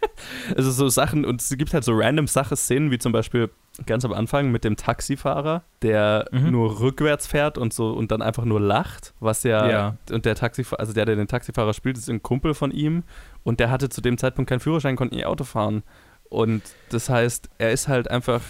also 0.57 0.71
so 0.71 0.89
Sachen 0.89 1.25
und 1.25 1.41
es 1.41 1.57
gibt 1.57 1.75
halt 1.75 1.85
so 1.85 1.93
random 1.95 2.27
Sache-Szenen, 2.27 2.91
wie 2.91 2.99
zum 2.99 3.13
Beispiel 3.13 3.51
ganz 3.87 4.05
am 4.05 4.13
Anfang 4.13 4.51
mit 4.51 4.65
dem 4.65 4.77
Taxifahrer, 4.77 5.63
der 5.83 6.27
mhm. 6.33 6.51
nur 6.51 6.81
rückwärts 6.81 7.27
fährt 7.27 7.59
und 7.59 7.73
so 7.73 7.91
und 7.93 8.11
dann 8.11 8.23
einfach 8.23 8.45
nur 8.45 8.61
lacht, 8.61 9.15
was 9.21 9.43
ja, 9.43 9.69
ja. 9.69 9.97
und 10.11 10.25
der 10.25 10.35
Taxifahrer, 10.35 10.81
also 10.81 10.93
der, 10.93 11.07
der 11.07 11.17
den 11.17 11.29
Taxifahrer 11.29 11.73
spielt, 11.73 11.97
ist 11.97 12.11
ein 12.11 12.23
Kumpel 12.23 12.55
von 12.55 12.71
ihm 12.71 13.05
und 13.43 13.61
der 13.61 13.71
hatte 13.71 13.89
zu 13.89 14.01
dem 14.01 14.19
Zeitpunkt 14.19 14.49
keinen 14.49 14.61
Führerschein, 14.61 14.97
konnte 14.97 15.15
nie 15.15 15.25
Auto 15.25 15.45
fahren. 15.45 15.83
Und 16.29 16.63
das 16.91 17.09
heißt, 17.09 17.49
er 17.59 17.73
ist 17.73 17.89
halt 17.89 18.09
einfach 18.11 18.41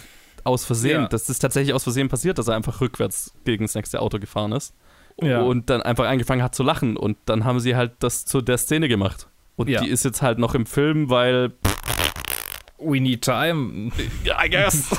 aus 0.43 0.65
Versehen, 0.65 1.01
ja. 1.03 1.07
das 1.07 1.29
ist 1.29 1.39
tatsächlich 1.39 1.73
aus 1.73 1.83
Versehen 1.83 2.09
passiert, 2.09 2.37
dass 2.37 2.47
er 2.47 2.55
einfach 2.55 2.81
rückwärts 2.81 3.33
gegen 3.43 3.65
das 3.65 3.75
nächste 3.75 4.01
Auto 4.01 4.19
gefahren 4.19 4.51
ist. 4.51 4.73
Ja. 5.21 5.41
Und 5.41 5.69
dann 5.69 5.81
einfach 5.81 6.07
angefangen 6.07 6.41
hat 6.41 6.55
zu 6.55 6.63
lachen 6.63 6.97
und 6.97 7.17
dann 7.25 7.43
haben 7.43 7.59
sie 7.59 7.75
halt 7.75 7.93
das 7.99 8.25
zu 8.25 8.41
der 8.41 8.57
Szene 8.57 8.87
gemacht. 8.87 9.27
Und 9.61 9.85
die 9.85 9.89
ist 9.89 10.05
jetzt 10.05 10.21
halt 10.21 10.39
noch 10.39 10.55
im 10.55 10.65
Film, 10.65 11.09
weil 11.09 11.51
We 12.83 12.99
need 12.99 13.21
time. 13.21 13.91
I 14.25 14.49
guess. 14.49 14.89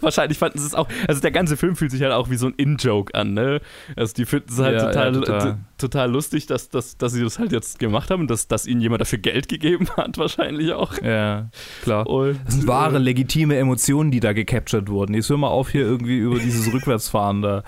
Wahrscheinlich 0.00 0.38
fanden 0.38 0.58
sie 0.58 0.66
es 0.66 0.74
auch. 0.74 0.88
Also 1.06 1.20
der 1.20 1.30
ganze 1.30 1.56
Film 1.56 1.76
fühlt 1.76 1.90
sich 1.90 2.02
halt 2.02 2.12
auch 2.12 2.30
wie 2.30 2.36
so 2.36 2.46
ein 2.46 2.54
In-Joke 2.56 3.14
an, 3.14 3.34
ne? 3.34 3.60
Also 3.94 4.14
die 4.14 4.24
finden 4.24 4.50
es 4.50 4.58
halt 4.58 4.80
ja, 4.80 4.86
total, 4.86 5.14
ja, 5.14 5.20
total. 5.20 5.58
total. 5.76 6.10
lustig, 6.10 6.46
dass, 6.46 6.70
dass, 6.70 6.96
dass 6.96 7.12
sie 7.12 7.22
das 7.22 7.38
halt 7.38 7.52
jetzt 7.52 7.78
gemacht 7.78 8.10
haben, 8.10 8.26
dass, 8.26 8.48
dass 8.48 8.66
ihnen 8.66 8.80
jemand 8.80 9.02
dafür 9.02 9.18
Geld 9.18 9.48
gegeben 9.48 9.88
hat, 9.96 10.16
wahrscheinlich 10.18 10.72
auch. 10.72 11.00
Ja, 11.02 11.50
klar. 11.82 12.06
Und, 12.06 12.38
das 12.46 12.54
sind 12.54 12.66
wahre, 12.66 12.98
legitime 12.98 13.56
Emotionen, 13.58 14.10
die 14.10 14.20
da 14.20 14.32
gecaptured 14.32 14.88
wurden. 14.88 15.14
Jetzt 15.14 15.28
hör 15.28 15.36
mal 15.36 15.48
auf, 15.48 15.70
hier 15.70 15.82
irgendwie 15.82 16.18
über 16.18 16.38
dieses 16.38 16.66
Rückwärtsfahren 16.72 17.42
da. 17.42 17.62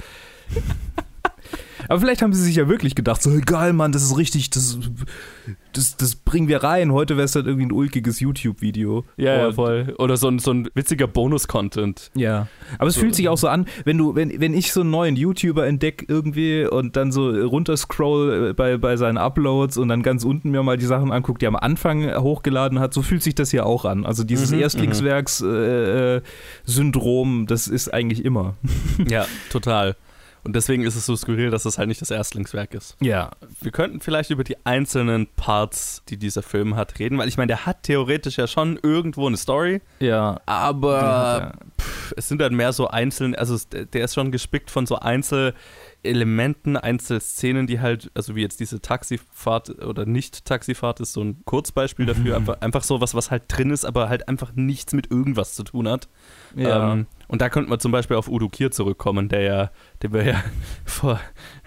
Aber 1.89 2.01
vielleicht 2.01 2.23
haben 2.23 2.33
sie 2.33 2.43
sich 2.43 2.57
ja 2.57 2.69
wirklich 2.69 2.95
gedacht, 2.95 3.23
so 3.23 3.31
geil, 3.45 3.73
Mann, 3.73 3.93
das 3.93 4.03
ist 4.03 4.17
richtig, 4.17 4.51
das, 4.51 4.79
das, 5.73 5.97
das 5.97 6.17
bringen 6.17 6.49
wir 6.49 6.63
rein. 6.63 6.93
Heute 6.93 7.17
wäre 7.17 7.25
es 7.25 7.35
halt 7.35 7.47
irgendwie 7.47 7.65
ein 7.67 7.73
ulkiges 7.73 8.21
YouTube-Video. 8.21 9.05
Ja, 9.17 9.37
ja, 9.37 9.53
voll. 9.53 9.95
Oder 9.99 10.19
so 10.19 10.29
ein, 10.29 10.39
so 10.39 10.53
ein 10.53 10.69
witziger 10.75 11.07
Bonus-Content. 11.07 12.11
Ja. 12.15 12.49
Aber 12.79 12.89
es 12.89 12.95
so. 12.95 13.01
fühlt 13.01 13.15
sich 13.15 13.29
auch 13.29 13.39
so 13.39 13.49
an, 13.49 13.67
wenn 13.85 13.97
du, 13.97 14.15
wenn, 14.15 14.39
wenn 14.41 14.55
ich 14.55 14.73
so 14.73 14.83
einen 14.83 14.91
neuen 14.91 15.17
YouTuber 15.17 15.67
entdecke 15.67 16.05
irgendwie 16.09 16.67
und 16.67 16.97
dann 16.97 17.11
so 17.11 17.31
runterscroll 17.31 18.53
bei, 18.55 18.77
bei 18.77 18.97
seinen 18.97 19.17
Uploads 19.17 19.79
und 19.79 19.89
dann 19.89 20.03
ganz 20.03 20.25
unten 20.25 20.51
mir 20.51 20.63
mal 20.63 20.77
die 20.77 20.87
Sachen 20.87 21.11
angucke, 21.11 21.39
die 21.39 21.47
er 21.47 21.49
am 21.49 21.57
Anfang 21.57 22.15
hochgeladen 22.15 22.81
hat, 22.81 22.93
so 22.93 23.01
fühlt 23.03 23.23
sich 23.23 23.35
das 23.35 23.51
hier 23.51 23.65
auch 23.65 23.85
an. 23.85 24.05
Also 24.05 24.25
dieses 24.25 24.51
mhm, 24.51 24.61
Erstlingswerks-Syndrom, 24.61 27.37
mhm. 27.37 27.43
äh, 27.45 27.47
das 27.47 27.69
ist 27.69 27.95
eigentlich 27.95 28.25
immer. 28.25 28.57
Ja, 29.09 29.27
total. 29.51 29.95
Und 30.45 30.57
deswegen 30.57 30.85
ist 30.85 30.97
es 30.97 31.07
so 31.07 31.17
skurril, 31.17 31.51
dass 31.51 31.65
es 31.65 31.79
halt 31.79 31.89
nicht 31.89 32.01
das 32.01 32.11
Erstlingswerk 32.11 32.75
ist. 32.75 32.97
Ja. 33.01 33.31
Wir 33.61 33.73
könnten 33.73 34.01
vielleicht 34.01 34.31
über 34.31 34.45
die 34.45 34.57
einzelnen 34.65 35.27
Parts, 35.37 36.03
die 36.09 36.17
dieser 36.17 36.43
Film 36.43 36.77
hat, 36.77 36.99
reden, 36.99 37.19
weil 37.19 37.29
ich 37.29 37.37
meine, 37.37 37.49
der 37.49 37.67
hat 37.67 37.83
theoretisch 37.83 38.39
ja 38.39 38.47
schon 38.47 38.79
irgendwo 38.83 39.27
eine 39.27 39.37
Story. 39.37 39.81
Ja. 40.01 40.41
Aber 40.47 41.53
pff, 41.81 42.15
es 42.17 42.29
sind 42.29 42.41
dann 42.41 42.55
mehr 42.55 42.73
so 42.73 42.89
einzelne, 42.89 43.39
also 43.39 43.57
der 43.71 44.05
ist 44.05 44.15
schon 44.15 44.33
gespickt 44.33 44.71
von 44.71 44.87
so 44.87 44.97
Einzel 44.97 45.55
Elementen, 46.03 46.77
Einzelszenen, 46.77 47.67
die 47.67 47.81
halt, 47.81 48.11
also 48.15 48.37
wie 48.37 48.43
jetzt 48.43 48.61
diese 48.61 48.81
Taxifahrt 48.81 49.83
oder 49.85 50.07
Nicht-Taxifahrt 50.07 51.01
ist 51.01 51.13
so 51.13 51.23
ein 51.23 51.43
Kurzbeispiel 51.45 52.07
dafür, 52.07 52.37
einfach, 52.37 52.61
einfach 52.61 52.83
so 52.83 53.01
was, 53.01 53.15
was 53.15 53.31
halt 53.31 53.45
drin 53.49 53.71
ist, 53.71 53.85
aber 53.85 54.09
halt 54.09 54.29
einfach 54.29 54.53
nichts 54.55 54.93
mit 54.93 55.11
irgendwas 55.11 55.55
zu 55.55 55.65
tun 55.65 55.89
hat. 55.89 56.09
Ja. 56.55 56.93
Ähm, 56.93 57.07
und 57.27 57.43
da 57.43 57.51
könnte 57.51 57.69
man 57.69 57.81
zum 57.81 57.93
Beispiel 57.93 58.17
auf 58.17 58.29
Udo 58.29 58.49
Kier 58.49 58.71
zurückkommen, 58.71 59.29
der 59.29 59.43
ja, 59.43 59.71
den 60.03 60.13
wir 60.13 60.25
ja 60.25 60.43
vor 60.85 61.21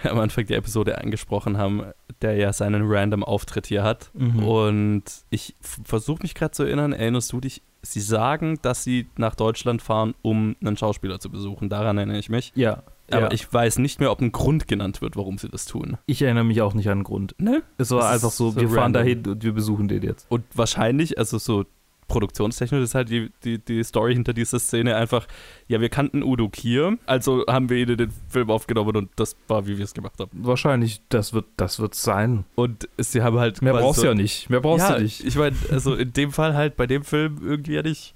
am 0.04 0.20
Anfang 0.20 0.46
der 0.46 0.58
Episode 0.58 0.98
angesprochen 0.98 1.58
haben, 1.58 1.84
der 2.22 2.36
ja 2.36 2.54
seinen 2.54 2.84
random 2.86 3.24
Auftritt 3.24 3.68
hier 3.68 3.84
hat. 3.84 4.12
Mhm. 4.14 4.44
Und 4.44 5.04
ich 5.30 5.56
versuche 5.62 6.24
mich 6.24 6.36
gerade 6.36 6.52
zu 6.52 6.64
erinnern, 6.64 6.94
erinnerst 6.94 7.32
du 7.32 7.42
dich? 7.42 7.62
Sie 7.84 8.02
sagen, 8.02 8.60
dass 8.62 8.84
sie 8.84 9.08
nach 9.18 9.36
Deutschland 9.36 9.82
fahren, 9.82 10.14
um 10.22 10.56
einen 10.62 10.78
Schauspieler 10.78 11.20
zu 11.20 11.30
besuchen. 11.30 11.68
Daran 11.68 11.98
erinnere 11.98 12.20
ich 12.20 12.30
mich. 12.30 12.52
ja. 12.56 12.84
Aber 13.14 13.28
ja. 13.28 13.32
ich 13.32 13.52
weiß 13.52 13.80
nicht 13.80 14.00
mehr, 14.00 14.12
ob 14.12 14.22
ein 14.22 14.32
Grund 14.32 14.68
genannt 14.68 15.02
wird, 15.02 15.16
warum 15.16 15.38
sie 15.38 15.50
das 15.50 15.66
tun. 15.66 15.98
ich 16.06 16.22
erinnere 16.22 16.44
mich 16.44 16.62
auch 16.62 16.74
nicht 16.74 16.90
an 16.90 17.00
den 17.00 17.04
Grund. 17.04 17.36
Ne? 17.38 17.64
Es 17.78 17.92
war 17.92 18.10
einfach 18.10 18.32
so, 18.32 18.52
so 18.52 18.60
wir 18.60 18.68
fahren 18.70 18.96
random. 18.96 19.02
dahin 19.02 19.28
und 19.28 19.44
wir 19.44 19.54
besuchen 19.54 19.88
den 19.88 20.04
jetzt. 20.04 20.26
Und 20.30 20.44
wahrscheinlich, 20.54 21.18
also 21.18 21.38
so 21.38 21.66
produktionstechnisch 22.12 22.84
ist 22.84 22.96
halt 22.96 23.10
die, 23.10 23.32
die, 23.44 23.58
die 23.58 23.84
Story 23.84 24.14
hinter 24.14 24.34
dieser 24.34 24.60
Szene 24.60 24.96
einfach, 24.96 25.28
ja, 25.68 25.80
wir 25.80 25.90
kannten 25.90 26.24
Udo 26.24 26.50
Kier, 26.50 26.98
also 27.06 27.46
haben 27.48 27.70
wir 27.70 27.78
ihnen 27.78 27.98
den 27.98 28.12
Film 28.28 28.50
aufgenommen 28.50 28.96
und 28.98 29.10
das 29.16 29.36
war, 29.48 29.66
wie 29.66 29.78
wir 29.78 29.86
es 29.86 29.94
gemacht 29.94 30.20
haben. 30.20 30.30
Wahrscheinlich, 30.34 31.02
das 31.10 31.34
wird 31.34 31.46
das 31.58 31.80
wird 31.80 31.96
sein. 31.96 32.44
Und 32.56 32.90
sie 32.98 33.24
haben 33.24 33.40
halt 33.40 33.62
Mehr 33.62 33.74
brauchst 33.74 34.02
so, 34.02 34.04
du 34.04 34.10
ja 34.10 34.14
nicht. 34.14 34.50
Mehr 34.50 34.60
brauchst 34.60 34.90
ja, 34.90 34.98
du 34.98 35.04
nicht. 35.04 35.24
Ich 35.26 35.38
meine, 35.38 35.56
also 35.72 35.96
in 35.96 36.12
dem 36.12 36.32
Fall 36.32 36.54
halt, 36.54 36.76
bei 36.76 36.86
dem 36.86 37.04
Film 37.04 37.40
irgendwie 37.42 37.76
ja 37.76 37.82
nicht. 37.82 38.14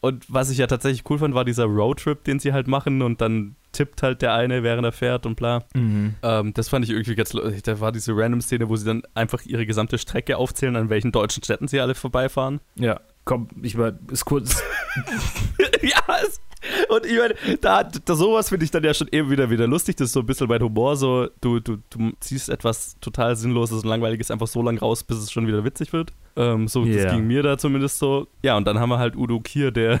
Und 0.00 0.24
was 0.32 0.50
ich 0.50 0.58
ja 0.58 0.66
tatsächlich 0.66 1.08
cool 1.10 1.18
fand, 1.18 1.34
war 1.34 1.44
dieser 1.44 1.64
Roadtrip, 1.64 2.24
den 2.24 2.38
sie 2.38 2.52
halt 2.52 2.68
machen 2.68 3.02
und 3.02 3.20
dann 3.20 3.56
tippt 3.76 4.02
halt 4.02 4.22
der 4.22 4.32
eine, 4.34 4.62
während 4.62 4.84
er 4.84 4.92
fährt 4.92 5.26
und 5.26 5.36
bla. 5.36 5.64
Mhm. 5.74 6.14
Ähm, 6.22 6.54
das 6.54 6.68
fand 6.68 6.84
ich 6.84 6.90
irgendwie 6.90 7.14
ganz 7.14 7.32
lustig. 7.32 7.62
Da 7.62 7.78
war 7.80 7.92
diese 7.92 8.16
Random-Szene, 8.16 8.68
wo 8.68 8.76
sie 8.76 8.86
dann 8.86 9.02
einfach 9.14 9.42
ihre 9.44 9.66
gesamte 9.66 9.98
Strecke 9.98 10.36
aufzählen, 10.38 10.76
an 10.76 10.88
welchen 10.90 11.12
deutschen 11.12 11.42
Städten 11.44 11.68
sie 11.68 11.80
alle 11.80 11.94
vorbeifahren. 11.94 12.60
Ja, 12.74 13.00
komm, 13.24 13.48
ich 13.62 13.76
mal, 13.76 13.98
ist 14.10 14.24
kurz. 14.24 14.62
ja, 15.82 16.00
es, 16.24 16.40
und 16.88 17.06
ich 17.06 17.16
meine, 17.18 17.34
da, 17.60 17.84
da 17.84 18.14
sowas 18.16 18.48
finde 18.48 18.64
ich 18.64 18.70
dann 18.70 18.82
ja 18.82 18.92
schon 18.94 19.08
eben 19.12 19.30
wieder 19.30 19.50
wieder 19.50 19.66
lustig. 19.66 19.96
Das 19.96 20.06
ist 20.06 20.12
so 20.14 20.20
ein 20.20 20.26
bisschen 20.26 20.48
mein 20.48 20.62
Humor. 20.62 20.96
So, 20.96 21.28
du, 21.40 21.60
du, 21.60 21.76
du 21.90 22.12
ziehst 22.20 22.48
etwas 22.48 22.96
total 23.00 23.36
Sinnloses 23.36 23.82
und 23.84 23.88
Langweiliges 23.88 24.30
einfach 24.30 24.46
so 24.46 24.62
lang 24.62 24.78
raus, 24.78 25.04
bis 25.04 25.18
es 25.18 25.30
schon 25.30 25.46
wieder 25.46 25.64
witzig 25.64 25.92
wird. 25.92 26.12
Ähm, 26.34 26.66
so, 26.66 26.84
Ja. 26.84 27.04
das 27.04 27.12
ging 27.12 27.26
mir 27.26 27.42
da 27.42 27.56
zumindest 27.58 27.98
so. 27.98 28.26
Ja, 28.42 28.56
und 28.56 28.66
dann 28.66 28.80
haben 28.80 28.88
wir 28.88 28.98
halt 28.98 29.16
Udo 29.16 29.38
Kier, 29.40 29.70
der 29.70 30.00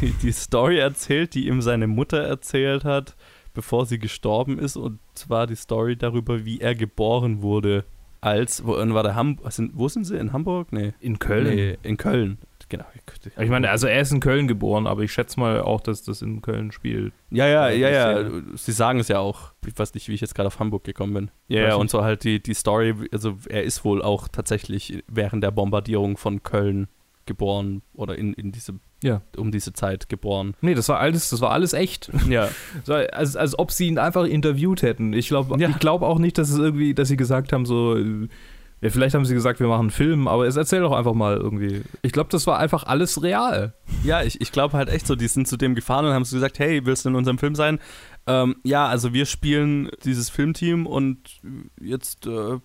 die, 0.00 0.12
die 0.12 0.32
Story 0.32 0.78
erzählt, 0.78 1.34
die 1.34 1.46
ihm 1.48 1.62
seine 1.62 1.86
Mutter 1.86 2.18
erzählt 2.18 2.84
hat, 2.84 3.16
bevor 3.54 3.86
sie 3.86 3.98
gestorben 3.98 4.58
ist. 4.58 4.76
Und 4.76 4.98
zwar 5.14 5.46
die 5.46 5.56
Story 5.56 5.96
darüber, 5.96 6.44
wie 6.44 6.60
er 6.60 6.74
geboren 6.74 7.42
wurde. 7.42 7.84
Als, 8.20 8.66
wo 8.66 8.72
war 8.76 9.02
der 9.02 9.14
Ham, 9.14 9.38
sind, 9.50 9.72
wo 9.74 9.88
sind 9.88 10.04
sie? 10.04 10.16
In 10.16 10.32
Hamburg? 10.32 10.72
Nee. 10.72 10.94
In 11.00 11.18
Köln. 11.18 11.54
Nee, 11.54 11.78
in 11.82 11.96
Köln. 11.96 12.38
Genau. 12.68 12.84
Ich 13.38 13.48
meine, 13.48 13.70
also 13.70 13.86
er 13.86 14.00
ist 14.00 14.12
in 14.12 14.18
Köln 14.18 14.48
geboren, 14.48 14.88
aber 14.88 15.02
ich 15.02 15.12
schätze 15.12 15.38
mal 15.38 15.60
auch, 15.60 15.80
dass 15.80 16.02
das 16.02 16.20
in 16.22 16.42
Köln 16.42 16.72
spielt. 16.72 17.12
Ja, 17.30 17.46
ja, 17.46 17.68
ja, 17.68 17.88
ja. 17.88 18.30
Sie 18.54 18.72
sagen 18.72 18.98
es 18.98 19.06
ja 19.06 19.20
auch. 19.20 19.52
Ich 19.64 19.78
weiß 19.78 19.94
nicht, 19.94 20.08
wie 20.08 20.14
ich 20.14 20.20
jetzt 20.20 20.34
gerade 20.34 20.48
auf 20.48 20.58
Hamburg 20.58 20.82
gekommen 20.82 21.14
bin. 21.14 21.30
Ja, 21.46 21.68
ja, 21.68 21.74
und 21.76 21.90
so 21.90 22.02
halt 22.02 22.24
die, 22.24 22.42
die 22.42 22.54
Story, 22.54 22.94
also 23.12 23.38
er 23.48 23.62
ist 23.62 23.84
wohl 23.84 24.02
auch 24.02 24.26
tatsächlich 24.26 25.04
während 25.06 25.44
der 25.44 25.52
Bombardierung 25.52 26.16
von 26.16 26.42
Köln 26.42 26.88
geboren 27.26 27.82
oder 27.94 28.16
in, 28.16 28.32
in 28.34 28.52
diese, 28.52 28.74
Ja. 29.02 29.22
um 29.36 29.50
diese 29.52 29.72
Zeit 29.72 30.08
geboren. 30.08 30.54
Nee, 30.60 30.74
das 30.74 30.88
war 30.88 30.98
alles, 31.00 31.30
das 31.30 31.40
war 31.40 31.50
alles 31.50 31.72
echt. 31.72 32.10
Ja. 32.28 32.48
So, 32.84 32.94
als, 32.94 33.36
als 33.36 33.58
ob 33.58 33.70
sie 33.72 33.86
ihn 33.88 33.98
einfach 33.98 34.24
interviewt 34.24 34.82
hätten. 34.82 35.12
Ich 35.12 35.28
glaube 35.28 35.60
Ja. 35.60 35.68
ich 35.68 35.78
glaub 35.78 36.02
auch 36.02 36.18
nicht, 36.18 36.38
dass 36.38 36.50
es 36.50 36.58
irgendwie, 36.58 36.94
dass 36.94 37.08
sie 37.08 37.16
gesagt 37.16 37.52
haben, 37.52 37.66
so, 37.66 37.96
äh, 37.96 38.28
ja, 38.82 38.90
vielleicht 38.90 39.14
haben 39.14 39.24
sie 39.24 39.32
gesagt, 39.32 39.58
wir 39.58 39.68
machen 39.68 39.80
einen 39.82 39.90
Film, 39.90 40.28
aber 40.28 40.46
es 40.46 40.56
erzähl 40.56 40.80
doch 40.80 40.92
einfach 40.92 41.14
mal 41.14 41.36
irgendwie. 41.38 41.80
Ich 42.02 42.12
glaube, 42.12 42.28
das 42.30 42.46
war 42.46 42.58
einfach 42.58 42.84
alles 42.84 43.22
real. 43.22 43.72
Ja, 44.04 44.22
ich, 44.22 44.38
ich 44.42 44.52
glaube 44.52 44.76
halt 44.76 44.90
echt 44.90 45.06
so, 45.06 45.16
die 45.16 45.28
sind 45.28 45.48
zu 45.48 45.56
dem 45.56 45.74
gefahren 45.74 46.04
und 46.04 46.12
haben 46.12 46.26
so 46.26 46.36
gesagt, 46.36 46.58
hey, 46.58 46.84
willst 46.84 47.04
du 47.06 47.08
in 47.08 47.14
unserem 47.14 47.38
Film 47.38 47.54
sein? 47.54 47.78
Ähm, 48.26 48.56
ja, 48.64 48.86
also 48.86 49.14
wir 49.14 49.24
spielen 49.24 49.88
dieses 50.04 50.28
Filmteam 50.28 50.86
und 50.86 51.40
jetzt 51.80 52.26
äh, 52.26 52.58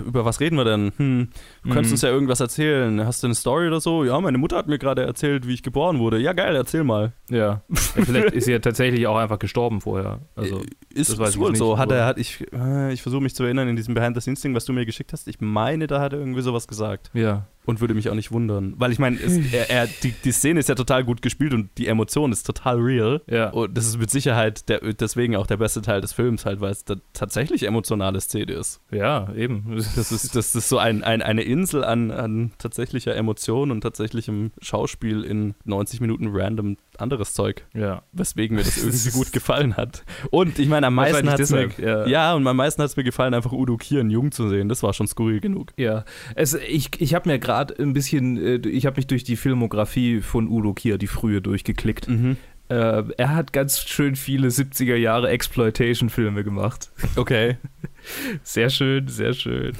über 0.00 0.24
was 0.24 0.40
reden 0.40 0.56
wir 0.56 0.64
denn? 0.64 0.92
Hm, 0.96 1.28
du 1.62 1.68
könntest 1.70 1.90
Mhm. 1.90 1.94
uns 1.94 2.02
ja 2.02 2.08
irgendwas 2.10 2.40
erzählen. 2.40 3.04
Hast 3.06 3.22
du 3.22 3.26
eine 3.26 3.34
Story 3.34 3.66
oder 3.68 3.80
so? 3.80 4.04
Ja, 4.04 4.20
meine 4.20 4.38
Mutter 4.38 4.56
hat 4.56 4.66
mir 4.68 4.78
gerade 4.78 5.02
erzählt, 5.02 5.46
wie 5.46 5.54
ich 5.54 5.62
geboren 5.62 5.98
wurde. 5.98 6.18
Ja, 6.18 6.32
geil, 6.32 6.54
erzähl 6.56 6.84
mal. 6.84 7.12
Ja. 7.28 7.36
ja 7.36 7.62
vielleicht 7.70 8.32
ist 8.34 8.44
sie 8.46 8.52
ja 8.52 8.58
tatsächlich 8.58 9.06
auch 9.06 9.16
einfach 9.16 9.38
gestorben 9.38 9.80
vorher. 9.80 10.20
Also, 10.36 10.58
Äh, 10.60 10.64
ist, 10.94 11.10
das 11.10 11.18
weiß 11.18 11.38
wohl 11.38 11.50
nicht, 11.50 11.58
so. 11.58 11.78
Hat 11.78 11.92
er, 11.92 12.04
hat 12.06 12.18
ich, 12.18 12.44
äh, 12.52 12.92
ich 12.92 13.02
versuche 13.02 13.22
mich 13.22 13.34
zu 13.34 13.44
erinnern 13.44 13.68
in 13.68 13.76
diesem 13.76 13.94
Behind 13.94 14.14
the 14.16 14.20
Scenes 14.20 14.40
Ding, 14.40 14.54
was 14.54 14.64
du 14.64 14.72
mir 14.72 14.84
geschickt 14.86 15.12
hast. 15.12 15.28
Ich 15.28 15.40
meine, 15.40 15.86
da 15.86 16.00
hat 16.00 16.12
er 16.12 16.18
irgendwie 16.18 16.42
sowas 16.42 16.66
gesagt. 16.68 17.10
ja. 17.14 17.46
Und 17.70 17.80
würde 17.80 17.94
mich 17.94 18.10
auch 18.10 18.14
nicht 18.16 18.32
wundern. 18.32 18.74
Weil 18.78 18.90
ich 18.90 18.98
meine, 18.98 19.16
er, 19.52 19.70
er, 19.70 19.86
die, 20.02 20.10
die 20.10 20.32
Szene 20.32 20.58
ist 20.58 20.68
ja 20.68 20.74
total 20.74 21.04
gut 21.04 21.22
gespielt 21.22 21.54
und 21.54 21.70
die 21.78 21.86
Emotion 21.86 22.32
ist 22.32 22.44
total 22.44 22.78
real. 22.80 23.22
Ja. 23.30 23.50
Und 23.50 23.78
das 23.78 23.86
ist 23.86 23.98
mit 23.98 24.10
Sicherheit 24.10 24.68
der, 24.68 24.80
deswegen 24.92 25.36
auch 25.36 25.46
der 25.46 25.56
beste 25.56 25.82
Teil 25.82 26.00
des 26.00 26.12
Films, 26.12 26.44
halt, 26.44 26.60
weil 26.60 26.72
es 26.72 26.84
da 26.84 26.96
tatsächlich 27.12 27.62
emotionale 27.64 28.20
Szene 28.20 28.52
ist. 28.52 28.80
Ja, 28.90 29.32
eben. 29.34 29.80
Das 30.00 30.12
ist, 30.12 30.34
das 30.34 30.54
ist 30.54 30.68
so 30.68 30.78
ein, 30.78 31.04
ein, 31.04 31.22
eine 31.22 31.42
Insel 31.42 31.84
an, 31.84 32.10
an 32.10 32.52
tatsächlicher 32.58 33.14
Emotion 33.14 33.70
und 33.70 33.82
tatsächlichem 33.82 34.50
Schauspiel 34.60 35.22
in 35.22 35.54
90 35.64 36.00
Minuten 36.00 36.28
random 36.32 36.76
anderes 36.98 37.32
Zeug, 37.34 37.66
Ja. 37.74 38.02
weswegen 38.12 38.56
mir 38.56 38.64
das 38.64 38.76
irgendwie 38.82 39.10
gut 39.10 39.32
gefallen 39.32 39.76
hat. 39.76 40.04
Und 40.30 40.58
ich 40.58 40.68
meine, 40.68 40.88
am 40.88 40.94
meisten 40.94 41.30
hat 41.30 41.40
es 41.40 41.50
mir, 41.50 41.68
deshalb, 41.68 42.08
ja. 42.08 42.34
und 42.34 42.46
am 42.46 42.56
meisten 42.56 42.82
hat 42.82 42.90
es 42.90 42.96
mir 42.96 43.04
gefallen, 43.04 43.34
einfach 43.34 43.52
Udo 43.52 43.76
Kier 43.76 44.02
jung 44.02 44.32
zu 44.32 44.48
sehen. 44.48 44.68
Das 44.68 44.82
war 44.82 44.92
schon 44.92 45.06
skurril 45.06 45.40
genug. 45.40 45.72
Ja, 45.76 46.04
es, 46.34 46.54
ich, 46.54 47.00
ich 47.00 47.14
habe 47.14 47.28
mir 47.28 47.38
gerade 47.38 47.59
ein 47.62 47.92
bisschen, 47.92 48.36
äh, 48.38 48.68
ich 48.68 48.86
habe 48.86 48.96
mich 48.96 49.06
durch 49.06 49.24
die 49.24 49.36
Filmografie 49.36 50.20
von 50.20 50.48
Udo 50.48 50.72
Kier, 50.74 50.98
die 50.98 51.06
frühe, 51.06 51.40
durchgeklickt. 51.40 52.08
Mhm. 52.08 52.36
Äh, 52.70 53.02
er 53.16 53.34
hat 53.34 53.52
ganz 53.52 53.80
schön 53.80 54.14
viele 54.14 54.46
70er 54.46 54.94
Jahre 54.94 55.28
Exploitation-Filme 55.30 56.44
gemacht. 56.44 56.90
Okay. 57.16 57.56
Sehr 58.44 58.70
schön, 58.70 59.08
sehr 59.08 59.34
schön. 59.34 59.72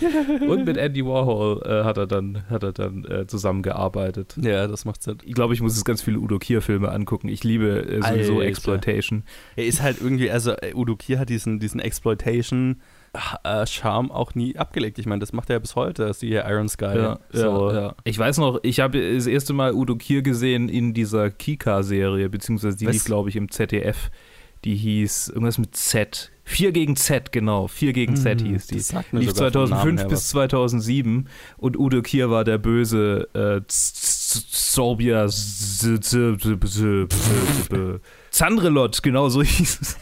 Und 0.46 0.66
mit 0.66 0.76
Andy 0.76 1.06
Warhol 1.06 1.62
äh, 1.64 1.84
hat 1.84 1.96
er 1.96 2.06
dann, 2.06 2.42
hat 2.50 2.62
er 2.62 2.72
dann 2.72 3.04
äh, 3.06 3.26
zusammengearbeitet. 3.26 4.36
Ja, 4.38 4.66
das 4.66 4.84
macht 4.84 5.02
Sinn. 5.02 5.18
Ich 5.24 5.32
glaube, 5.32 5.54
ich 5.54 5.62
muss 5.62 5.74
jetzt 5.74 5.86
ganz 5.86 6.02
viele 6.02 6.18
Udo 6.18 6.38
Kier-Filme 6.38 6.90
angucken. 6.90 7.28
Ich 7.28 7.44
liebe 7.44 7.86
äh, 7.86 8.02
sowieso 8.02 8.34
Alter. 8.34 8.46
Exploitation. 8.46 9.22
Er 9.56 9.64
ist 9.64 9.80
halt 9.80 10.02
irgendwie, 10.02 10.30
also 10.30 10.52
äh, 10.52 10.74
Udo 10.74 10.96
Kier 10.96 11.18
hat 11.18 11.30
diesen, 11.30 11.60
diesen 11.60 11.80
Exploitation-Charme 13.12 14.10
auch 14.10 14.34
nie 14.34 14.56
abgelegt. 14.56 14.98
Ich 14.98 15.06
meine, 15.06 15.20
das 15.20 15.32
macht 15.32 15.50
er 15.50 15.54
ja 15.54 15.58
bis 15.60 15.76
heute. 15.76 16.12
Siehe 16.14 16.44
Iron 16.48 16.68
Sky. 16.68 16.84
Ja, 16.96 17.18
so. 17.32 17.70
ja, 17.70 17.80
ja. 17.80 17.94
Ich 18.04 18.18
weiß 18.18 18.38
noch, 18.38 18.60
ich 18.62 18.80
habe 18.80 19.14
das 19.14 19.26
erste 19.26 19.52
Mal 19.52 19.72
Udo 19.74 19.96
Kier 19.96 20.22
gesehen 20.22 20.68
in 20.68 20.94
dieser 20.94 21.30
Kika-Serie, 21.30 22.28
beziehungsweise 22.28 22.76
die 22.76 22.86
Was? 22.86 22.92
lief, 22.94 23.04
glaube 23.04 23.28
ich, 23.28 23.36
im 23.36 23.50
ZDF. 23.50 24.10
Die 24.64 24.76
hieß 24.76 25.28
irgendwas 25.28 25.56
mit 25.56 25.74
Z. 25.74 26.30
4 26.44 26.72
gegen 26.72 26.94
Z, 26.96 27.32
genau. 27.32 27.66
4 27.66 27.92
gegen 27.94 28.16
Z 28.16 28.42
hieß 28.42 28.66
die. 28.66 28.74
Mhm. 28.76 28.78
Das 28.78 29.04
Lief 29.12 29.30
sogar 29.32 29.52
vom 29.52 29.70
Namen 29.70 29.96
2005 29.96 30.00
her 30.00 30.08
bis 30.08 30.18
was. 30.18 30.28
2007 30.28 31.28
und 31.56 31.78
Udo 31.78 32.02
Kier 32.02 32.30
war 32.30 32.44
der 32.44 32.58
böse 32.58 33.26
äh, 33.32 33.60
Z- 33.66 33.96
Z- 33.96 34.46
Sorbia 34.50 35.26
Z- 35.28 36.04
Z- 36.04 36.40
Z- 36.42 36.60
Z- 36.68 37.12
Z- 37.12 38.00
Zandrelot, 38.30 39.02
genau 39.02 39.28
so 39.30 39.42
hieß 39.42 39.78
es. 39.80 39.96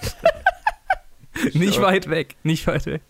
Nicht 1.55 1.81
weit 1.81 2.09
weg, 2.11 2.37
nicht 2.43 2.67
weit 2.67 2.87
weg. 2.87 3.03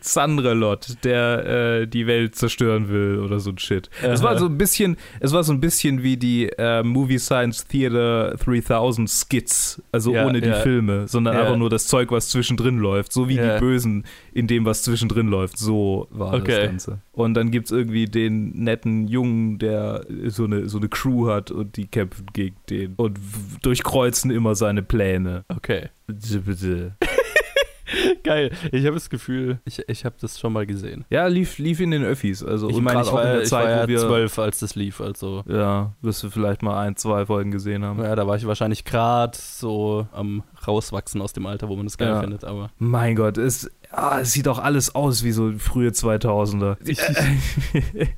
Zandrelot, 0.00 0.96
der 1.04 1.80
äh, 1.82 1.86
die 1.86 2.06
Welt 2.06 2.34
zerstören 2.34 2.88
will 2.88 3.18
oder 3.18 3.40
so 3.40 3.50
ein 3.50 3.58
Shit. 3.58 3.90
Es 4.02 4.22
war 4.22 4.32
Aha. 4.32 4.38
so 4.38 4.46
ein 4.46 4.58
bisschen, 4.58 4.96
es 5.20 5.32
war 5.32 5.42
so 5.44 5.52
ein 5.52 5.60
bisschen 5.60 6.02
wie 6.02 6.16
die 6.16 6.48
äh, 6.58 6.82
Movie 6.82 7.18
Science 7.18 7.66
Theater 7.66 8.36
3000 8.36 9.08
Skits, 9.08 9.82
also 9.92 10.14
Ja, 10.14 10.26
ohne 10.26 10.40
die 10.40 10.48
ja. 10.48 10.56
Filme, 10.56 11.08
sondern 11.08 11.34
Ja. 11.34 11.40
einfach 11.42 11.56
nur 11.56 11.70
das 11.70 11.86
Zeug, 11.86 12.10
was 12.10 12.28
zwischendrin 12.30 12.78
läuft, 12.78 13.12
so 13.12 13.28
wie 13.28 13.36
die 13.36 13.58
Bösen 13.58 14.04
in 14.32 14.46
dem, 14.46 14.64
was 14.64 14.82
zwischendrin 14.82 15.28
läuft. 15.28 15.58
So 15.58 16.06
war 16.10 16.34
Okay. 16.34 16.46
das 16.56 16.66
Ganze. 16.66 16.98
Und 17.12 17.34
dann 17.34 17.50
gibt 17.50 17.66
es 17.66 17.72
irgendwie 17.72 18.06
den 18.06 18.50
netten 18.64 19.06
Jungen, 19.08 19.58
der 19.58 20.06
so 20.26 20.44
eine, 20.44 20.68
so 20.68 20.78
eine 20.78 20.88
Crew 20.88 21.28
hat 21.28 21.50
und 21.50 21.76
die 21.76 21.86
kämpfen 21.86 22.26
gegen 22.32 22.56
den 22.70 22.94
und 22.96 23.18
durchkreuzen 23.62 24.30
immer 24.30 24.54
seine 24.54 24.82
Pläne. 24.82 25.44
Okay. 25.48 25.88
Bitte, 26.06 26.40
bitte. 26.40 26.96
Geil. 28.22 28.50
Ich 28.72 28.84
habe 28.86 28.94
das 28.94 29.08
Gefühl, 29.10 29.60
ich, 29.64 29.82
ich 29.88 30.04
habe 30.04 30.14
das 30.20 30.38
schon 30.38 30.52
mal 30.52 30.66
gesehen. 30.66 31.04
Ja, 31.10 31.26
lief, 31.26 31.58
lief 31.58 31.80
in 31.80 31.90
den 31.90 32.04
Öffis. 32.04 32.42
Also 32.44 32.68
Ich 32.68 32.76
meine, 32.80 33.00
gerade 33.00 33.06
ich 33.08 33.12
auch 33.12 33.18
in 33.18 33.24
war, 33.24 33.32
der 33.32 33.42
ich 33.42 33.48
Zeit, 33.48 33.64
war 33.64 33.70
ja 33.70 33.82
wo 33.84 33.88
wir 33.88 33.98
zwölf, 33.98 34.38
als 34.38 34.58
das 34.60 34.74
lief. 34.74 35.00
Also, 35.00 35.42
Ja, 35.48 35.94
wirst 36.02 36.22
du 36.22 36.30
vielleicht 36.30 36.62
mal 36.62 36.78
ein, 36.80 36.96
zwei 36.96 37.26
Folgen 37.26 37.50
gesehen 37.50 37.84
haben. 37.84 38.02
ja, 38.02 38.14
da 38.16 38.26
war 38.26 38.36
ich 38.36 38.46
wahrscheinlich 38.46 38.84
gerade 38.84 39.36
so 39.36 40.06
am 40.12 40.42
rauswachsen 40.66 41.20
aus 41.22 41.32
dem 41.32 41.46
Alter, 41.46 41.68
wo 41.68 41.76
man 41.76 41.86
das 41.86 41.96
geil 41.98 42.08
Ja. 42.08 42.20
findet. 42.20 42.44
Aber 42.44 42.70
Mein 42.78 43.16
Gott, 43.16 43.38
es, 43.38 43.70
ah, 43.90 44.20
es 44.20 44.32
sieht 44.32 44.48
auch 44.48 44.58
alles 44.58 44.94
aus 44.94 45.24
wie 45.24 45.32
so 45.32 45.52
frühe 45.58 45.90
2000er. 45.90 46.76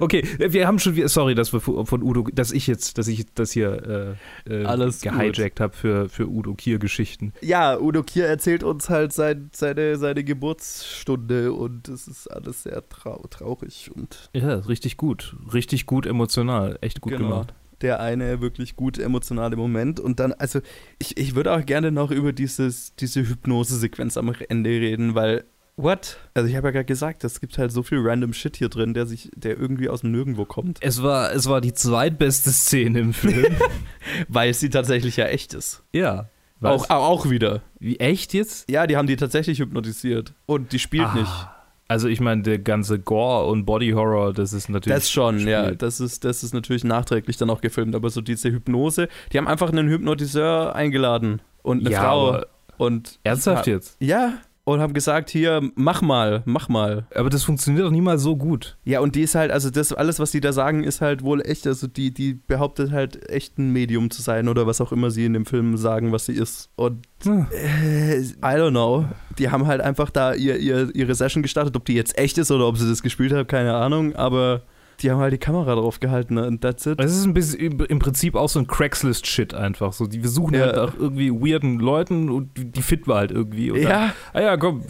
okay, 0.00 0.26
wir 0.38 0.66
haben 0.66 0.78
schon, 0.78 1.08
sorry, 1.08 1.34
dass 1.34 1.52
wir 1.52 1.60
von 1.60 2.02
Udo, 2.02 2.26
dass 2.32 2.52
ich 2.52 2.66
jetzt, 2.66 2.98
dass 2.98 3.08
ich 3.08 3.26
das 3.34 3.52
hier 3.52 4.16
äh, 4.46 4.62
äh, 4.62 4.64
alles 4.64 5.00
gehijackt 5.00 5.60
habe 5.60 5.74
für, 5.74 6.08
für 6.08 6.28
Udo 6.28 6.54
Kier-Geschichten. 6.54 7.32
Ja, 7.40 7.78
Udo 7.78 8.02
Kier 8.02 8.26
erzählt 8.26 8.62
uns 8.64 8.90
halt 8.90 9.12
sein, 9.12 9.50
seine, 9.52 9.96
seine 9.96 10.24
Geburtsstunde 10.24 11.52
und 11.52 11.88
es 11.88 12.08
ist 12.08 12.28
alles 12.28 12.64
sehr 12.64 12.88
trau 12.88 13.24
traurig 13.30 13.90
und. 13.94 14.30
Ja, 14.34 14.56
richtig 14.56 14.96
gut. 14.96 15.36
Richtig 15.52 15.86
gut 15.86 16.06
emotional. 16.06 16.78
Echt 16.80 17.00
gut 17.00 17.12
genau. 17.12 17.28
gemacht 17.28 17.54
der 17.82 18.00
eine 18.00 18.40
wirklich 18.40 18.76
gut 18.76 18.98
emotionale 18.98 19.56
Moment. 19.56 20.00
Und 20.00 20.20
dann, 20.20 20.32
also 20.32 20.60
ich, 20.98 21.16
ich 21.16 21.34
würde 21.34 21.52
auch 21.52 21.64
gerne 21.64 21.90
noch 21.90 22.10
über 22.10 22.32
dieses, 22.32 22.94
diese 22.96 23.28
Hypnose-Sequenz 23.28 24.16
am 24.16 24.34
Ende 24.48 24.70
reden, 24.70 25.14
weil 25.14 25.44
What? 25.76 26.18
Also 26.34 26.48
ich 26.48 26.56
habe 26.56 26.68
ja 26.68 26.72
gerade 26.72 26.84
gesagt, 26.84 27.24
es 27.24 27.40
gibt 27.40 27.56
halt 27.56 27.72
so 27.72 27.82
viel 27.82 27.98
random 28.00 28.34
Shit 28.34 28.56
hier 28.56 28.68
drin, 28.68 28.92
der 28.92 29.06
sich, 29.06 29.30
der 29.34 29.58
irgendwie 29.58 29.88
aus 29.88 30.02
dem 30.02 30.12
Nirgendwo 30.12 30.44
kommt. 30.44 30.78
Es 30.82 31.02
war, 31.02 31.32
es 31.32 31.48
war 31.48 31.62
die 31.62 31.72
zweitbeste 31.72 32.52
Szene 32.52 33.00
im 33.00 33.12
Film. 33.14 33.56
Weil 34.28 34.52
sie 34.52 34.68
tatsächlich 34.68 35.16
ja 35.16 35.26
echt 35.26 35.54
ist. 35.54 35.82
Ja. 35.92 36.28
Auch, 36.60 36.90
auch 36.90 37.30
wieder. 37.30 37.62
Wie 37.80 37.98
echt 37.98 38.34
jetzt? 38.34 38.70
Ja, 38.70 38.86
die 38.86 38.96
haben 38.96 39.06
die 39.06 39.16
tatsächlich 39.16 39.58
hypnotisiert. 39.58 40.34
Und 40.46 40.72
die 40.72 40.78
spielt 40.78 41.08
ah. 41.08 41.14
nicht. 41.14 41.48
Also 41.92 42.08
ich 42.08 42.20
meine, 42.20 42.40
der 42.40 42.58
ganze 42.58 42.98
Gore 42.98 43.46
und 43.48 43.66
Body 43.66 43.90
Horror, 43.90 44.32
das 44.32 44.54
ist 44.54 44.70
natürlich. 44.70 44.96
Das 44.96 45.10
schon, 45.10 45.34
gespielt. 45.34 45.52
ja. 45.52 45.70
Das 45.72 46.00
ist, 46.00 46.24
das 46.24 46.42
ist 46.42 46.54
natürlich 46.54 46.84
nachträglich 46.84 47.36
dann 47.36 47.50
auch 47.50 47.60
gefilmt. 47.60 47.94
Aber 47.94 48.08
so 48.08 48.22
diese 48.22 48.50
Hypnose, 48.50 49.08
die 49.30 49.36
haben 49.36 49.46
einfach 49.46 49.70
einen 49.70 49.90
Hypnotiseur 49.90 50.74
eingeladen 50.74 51.42
und 51.60 51.80
eine 51.80 51.90
ja, 51.90 52.00
Frau. 52.00 52.40
Und 52.78 53.18
ernsthaft 53.24 53.66
jetzt? 53.66 53.98
Ja, 54.00 54.38
und 54.64 54.80
haben 54.80 54.92
gesagt, 54.92 55.30
hier, 55.30 55.60
mach 55.74 56.02
mal, 56.02 56.42
mach 56.44 56.68
mal. 56.68 57.06
Aber 57.14 57.30
das 57.30 57.42
funktioniert 57.42 57.84
doch 57.84 57.90
niemals 57.90 58.22
so 58.22 58.36
gut. 58.36 58.76
Ja, 58.84 59.00
und 59.00 59.16
die 59.16 59.22
ist 59.22 59.34
halt, 59.34 59.50
also 59.50 59.70
das 59.70 59.92
alles, 59.92 60.20
was 60.20 60.30
die 60.30 60.40
da 60.40 60.52
sagen, 60.52 60.84
ist 60.84 61.00
halt 61.00 61.22
wohl 61.22 61.40
echt, 61.40 61.66
also 61.66 61.88
die, 61.88 62.14
die 62.14 62.34
behauptet 62.34 62.92
halt 62.92 63.28
echt 63.28 63.58
ein 63.58 63.72
Medium 63.72 64.10
zu 64.10 64.22
sein 64.22 64.48
oder 64.48 64.66
was 64.66 64.80
auch 64.80 64.92
immer 64.92 65.10
sie 65.10 65.24
in 65.24 65.32
dem 65.32 65.46
Film 65.46 65.76
sagen, 65.76 66.12
was 66.12 66.26
sie 66.26 66.34
ist. 66.34 66.70
Und 66.76 67.06
hm. 67.24 67.46
äh, 67.50 68.20
I 68.20 68.32
don't 68.40 68.70
know. 68.70 69.06
Die 69.38 69.50
haben 69.50 69.66
halt 69.66 69.80
einfach 69.80 70.10
da 70.10 70.34
ihr, 70.34 70.56
ihr, 70.58 70.94
ihre 70.94 71.14
Session 71.14 71.42
gestartet, 71.42 71.74
ob 71.74 71.84
die 71.84 71.94
jetzt 71.94 72.16
echt 72.16 72.38
ist 72.38 72.50
oder 72.50 72.68
ob 72.68 72.78
sie 72.78 72.88
das 72.88 73.02
gespielt 73.02 73.32
haben, 73.32 73.46
keine 73.48 73.74
Ahnung, 73.74 74.14
aber 74.14 74.62
die 75.02 75.10
haben 75.10 75.20
halt 75.20 75.32
die 75.32 75.38
Kamera 75.38 75.74
drauf 75.74 76.00
gehalten 76.00 76.34
ne? 76.34 76.46
und 76.46 76.60
that's 76.60 76.86
it. 76.86 77.00
Es 77.00 77.16
ist 77.16 77.24
ein 77.24 77.34
bisschen 77.34 77.80
im 77.80 77.98
Prinzip 77.98 78.34
auch 78.34 78.48
so 78.48 78.58
ein 78.58 78.66
Craigslist-Shit 78.66 79.54
einfach. 79.54 79.92
So, 79.92 80.06
die, 80.06 80.22
wir 80.22 80.30
suchen 80.30 80.54
ja. 80.54 80.60
halt 80.60 80.78
auch 80.78 80.94
irgendwie 80.98 81.30
weirden 81.30 81.78
Leuten 81.78 82.30
und 82.30 82.50
die 82.56 82.82
fit 82.82 83.08
war 83.08 83.18
halt 83.18 83.30
irgendwie. 83.30 83.70
Und 83.70 83.80
ja. 83.80 83.88
Dann, 83.88 84.12
ah 84.32 84.40
ja, 84.40 84.56
komm, 84.56 84.84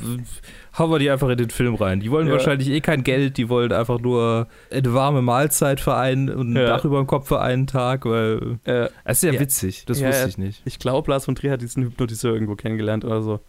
hauen 0.78 0.90
wir 0.90 0.98
die 0.98 1.10
einfach 1.10 1.28
in 1.28 1.38
den 1.38 1.50
Film 1.50 1.74
rein. 1.74 2.00
Die 2.00 2.10
wollen 2.10 2.26
ja. 2.26 2.32
wahrscheinlich 2.34 2.68
eh 2.68 2.80
kein 2.80 3.04
Geld, 3.04 3.36
die 3.36 3.48
wollen 3.48 3.72
einfach 3.72 4.00
nur 4.00 4.48
eine 4.70 4.94
warme 4.94 5.22
Mahlzeit 5.22 5.80
für 5.80 5.96
einen 5.96 6.28
und 6.28 6.52
ein 6.52 6.56
ja. 6.56 6.66
Dach 6.66 6.84
über 6.84 6.98
dem 6.98 7.06
Kopf 7.06 7.28
für 7.28 7.40
einen 7.40 7.66
Tag, 7.66 8.04
weil 8.04 8.58
es 9.04 9.22
ist 9.22 9.32
ja, 9.32 9.38
witzig, 9.38 9.84
das 9.86 10.02
wusste 10.02 10.28
ich 10.28 10.38
nicht. 10.38 10.62
Ich 10.64 10.78
glaube, 10.78 11.10
Lars 11.10 11.24
von 11.24 11.34
Trier 11.34 11.52
hat 11.52 11.62
diesen 11.62 11.82
Hypnotiseur 11.82 12.34
irgendwo 12.34 12.56
kennengelernt 12.56 13.04
oder 13.04 13.22
so. 13.22 13.40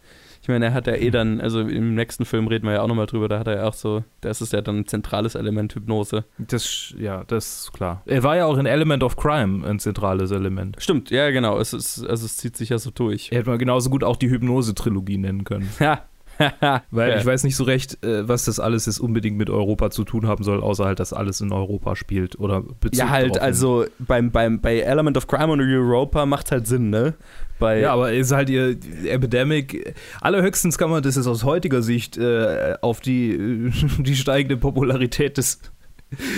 Ich 0.44 0.48
meine, 0.48 0.66
er 0.66 0.74
hat 0.74 0.86
ja 0.86 0.94
eh 0.94 1.10
dann, 1.10 1.40
also 1.40 1.60
im 1.60 1.94
nächsten 1.94 2.26
Film 2.26 2.48
reden 2.48 2.66
wir 2.66 2.74
ja 2.74 2.82
auch 2.82 2.86
nochmal 2.86 3.06
drüber, 3.06 3.28
da 3.28 3.38
hat 3.38 3.46
er 3.46 3.56
ja 3.56 3.64
auch 3.66 3.72
so, 3.72 4.04
das 4.20 4.42
ist 4.42 4.52
ja 4.52 4.60
dann 4.60 4.80
ein 4.80 4.86
zentrales 4.86 5.36
Element 5.36 5.74
Hypnose. 5.74 6.26
Das, 6.36 6.92
ja, 6.98 7.24
das 7.24 7.62
ist 7.62 7.72
klar. 7.72 8.02
Er 8.04 8.22
war 8.24 8.36
ja 8.36 8.44
auch 8.44 8.58
in 8.58 8.66
Element 8.66 9.02
of 9.02 9.16
Crime 9.16 9.66
ein 9.66 9.78
zentrales 9.78 10.32
Element. 10.32 10.76
Stimmt, 10.80 11.08
ja, 11.08 11.30
genau. 11.30 11.58
Es 11.58 11.72
ist, 11.72 12.04
also 12.06 12.26
es 12.26 12.36
zieht 12.36 12.58
sich 12.58 12.68
ja 12.68 12.76
so 12.76 12.90
durch. 12.90 13.32
Er 13.32 13.38
hätte 13.38 13.48
man 13.48 13.58
genauso 13.58 13.88
gut 13.88 14.04
auch 14.04 14.16
die 14.16 14.28
Hypnose-Trilogie 14.28 15.16
nennen 15.16 15.44
können. 15.44 15.70
Ja, 15.80 16.04
Weil 16.90 17.10
ja. 17.10 17.18
ich 17.18 17.26
weiß 17.26 17.44
nicht 17.44 17.56
so 17.56 17.64
recht, 17.64 18.02
äh, 18.04 18.28
was 18.28 18.44
das 18.44 18.60
alles 18.60 18.86
jetzt 18.86 18.98
unbedingt 18.98 19.36
mit 19.36 19.50
Europa 19.50 19.90
zu 19.90 20.04
tun 20.04 20.26
haben 20.26 20.42
soll, 20.42 20.62
außer 20.62 20.84
halt, 20.84 21.00
dass 21.00 21.12
alles 21.12 21.40
in 21.40 21.52
Europa 21.52 21.96
spielt 21.96 22.38
oder 22.38 22.62
Bezug 22.62 22.98
Ja, 22.98 23.10
halt, 23.10 23.38
also 23.38 23.84
beim, 23.98 24.30
beim, 24.30 24.60
bei 24.60 24.80
Element 24.80 25.16
of 25.16 25.26
Crime 25.26 25.52
und 25.52 25.60
Europa 25.60 26.26
macht 26.26 26.50
halt 26.50 26.66
Sinn, 26.66 26.90
ne? 26.90 27.14
Bei 27.58 27.80
ja, 27.80 27.92
aber 27.92 28.12
ist 28.12 28.32
halt 28.32 28.50
ihr 28.50 28.76
Epidemic. 29.04 29.94
Allerhöchstens 30.20 30.76
kann 30.76 30.90
man 30.90 31.02
das 31.02 31.16
jetzt 31.16 31.26
aus 31.26 31.44
heutiger 31.44 31.82
Sicht 31.82 32.16
äh, 32.16 32.76
auf 32.80 33.00
die, 33.00 33.70
die 33.98 34.16
steigende 34.16 34.56
Popularität 34.56 35.38
des, 35.38 35.60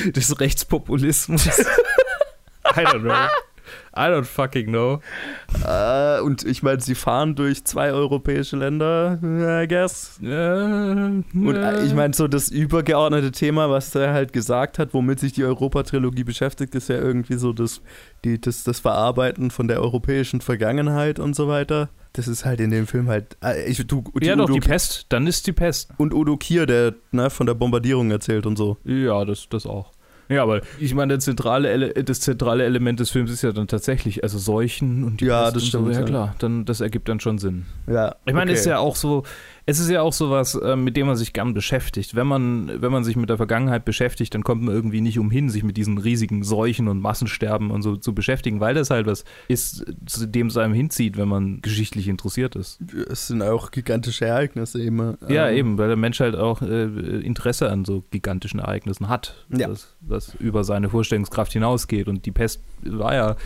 des 0.07 0.39
Rechtspopulismus. 0.41 1.47
I 2.77 2.81
don't 2.81 3.01
know. 3.01 3.29
I 3.97 4.09
don't 4.09 4.25
fucking 4.25 4.67
know. 4.67 5.01
Uh, 5.65 6.25
und 6.25 6.45
ich 6.45 6.63
meine, 6.63 6.81
sie 6.81 6.95
fahren 6.95 7.35
durch 7.35 7.65
zwei 7.65 7.93
europäische 7.93 8.57
Länder, 8.57 9.19
I 9.23 9.67
guess. 9.69 10.19
Uh, 10.23 10.27
und 10.27 11.57
uh. 11.57 11.85
ich 11.85 11.95
meine, 11.95 12.15
so 12.15 12.29
das 12.29 12.51
übergeordnete 12.51 13.33
Thema, 13.33 13.71
was 13.71 13.95
er 13.95 14.13
halt 14.13 14.33
gesagt 14.33 14.79
hat, 14.79 14.95
womit 14.95 15.21
sich 15.21 15.33
die 15.33 15.45
Europa-Trilogie 15.45 16.25
beschäftigt, 16.25 16.75
ist 16.75 16.89
ja 16.89 16.97
irgendwie 16.97 17.35
so 17.35 17.53
das, 17.53 17.81
die, 18.25 18.41
das, 18.41 18.65
das 18.65 18.81
Verarbeiten 18.81 19.51
von 19.51 19.69
der 19.69 19.81
europäischen 19.81 20.41
Vergangenheit 20.41 21.19
und 21.19 21.35
so 21.35 21.49
weiter. 21.49 21.89
Das 22.17 22.29
ist 22.29 22.47
halt 22.47 22.61
in 22.61 22.71
dem 22.71 22.87
Film 22.87 23.09
halt. 23.09 23.37
Ich, 23.67 23.87
du, 23.87 24.03
ja, 24.23 24.33
Udo 24.33 24.47
doch, 24.47 24.55
die 24.55 24.61
Pest, 24.61 25.05
dann 25.11 25.27
ist 25.27 25.47
die 25.47 25.53
Pest. 25.53 25.91
Und 25.99 26.15
Udo 26.15 26.39
Kier, 26.39 26.65
der 26.65 26.95
ne, 27.13 27.29
von 27.29 27.47
der 27.47 27.53
Bombardierung 27.53 28.11
erzählt 28.11 28.47
und 28.47 28.57
so. 28.57 28.79
Ja, 28.85 29.25
das, 29.27 29.49
das 29.51 29.67
auch. 29.67 29.93
Ja, 30.29 30.43
aber 30.43 30.61
ich 30.79 30.95
meine, 30.95 31.15
das 31.15 31.25
zentrale, 31.25 31.95
das 31.95 32.21
zentrale 32.21 32.65
Element 32.65 33.01
des 33.01 33.11
Films 33.11 33.31
ist 33.31 33.43
ja 33.43 33.53
dann 33.53 33.69
tatsächlich, 33.69 34.23
also 34.23 34.39
Seuchen 34.39 35.05
und 35.05 35.21
die 35.21 35.27
Ja, 35.27 35.51
das 35.51 35.67
stimmt. 35.67 35.95
So. 35.95 36.01
Ja, 36.01 36.07
klar, 36.07 36.35
dann, 36.39 36.65
das 36.65 36.81
ergibt 36.81 37.09
dann 37.09 37.21
schon 37.21 37.39
Sinn. 37.39 37.67
Ja. 37.87 38.17
Ich 38.25 38.35
meine, 38.35 38.51
okay. 38.51 38.59
ist 38.59 38.67
ja 38.67 38.79
auch 38.79 38.97
so, 38.97 39.25
es 39.69 39.81
ist 39.81 39.91
ja 39.91 40.01
auch 40.01 40.13
sowas, 40.13 40.55
äh, 40.55 40.77
mit 40.77 40.97
dem 40.97 41.09
man 41.09 41.17
sich 41.17 41.33
gern 41.33 41.53
beschäftigt. 41.53 42.15
Wenn 42.15 42.29
man, 42.29 42.81
wenn 42.81 42.93
man 42.93 43.03
sich 43.03 43.17
mit 43.17 43.29
der 43.29 43.37
Vergangenheit 43.37 43.85
beschäftigt, 43.85 44.33
dann 44.33 44.45
kommt 44.45 44.63
man 44.63 44.73
irgendwie 44.73 45.01
nicht 45.01 45.19
umhin, 45.19 45.51
sich 45.51 45.65
mit 45.65 45.77
diesen 45.77 45.99
riesigen 45.99 46.45
Seuchen 46.45 46.87
und 46.87 47.01
Massensterben 47.01 47.73
und 47.73 47.83
so 47.83 47.97
zu 47.97 48.15
beschäftigen, 48.15 48.61
weil 48.61 48.75
das 48.75 48.91
halt 48.91 49.07
was 49.07 49.25
ist, 49.49 49.85
zu 50.07 50.29
dem 50.29 50.47
es 50.47 50.57
einem 50.57 50.73
hinzieht, 50.73 51.17
wenn 51.17 51.29
man 51.29 51.63
geschichtlich 51.63 52.07
interessiert 52.07 52.55
ist. 52.55 52.79
Es 53.11 53.27
sind 53.27 53.43
auch 53.43 53.73
gigantische 53.73 54.27
Ereignisse 54.27 54.81
immer. 54.81 55.19
Ja, 55.29 55.49
ähm. 55.49 55.57
eben, 55.57 55.79
weil 55.79 55.89
der 55.89 55.97
Mensch 55.97 56.21
halt 56.21 56.37
auch 56.37 56.63
äh, 56.63 56.85
Interesse 56.85 57.69
an 57.69 57.85
so 57.85 58.05
gigantischen 58.13 58.61
Ereignissen 58.61 59.09
hat, 59.09 59.47
ja. 59.49 59.67
das, 59.67 59.97
das 60.01 60.35
über 60.37 60.63
seine 60.63 60.91
Vorstellungskraft 60.91 61.53
hinausgeht. 61.53 62.07
Und 62.07 62.25
die 62.25 62.33
Pest 62.33 62.63
war 62.85 63.15
ja, 63.15 63.37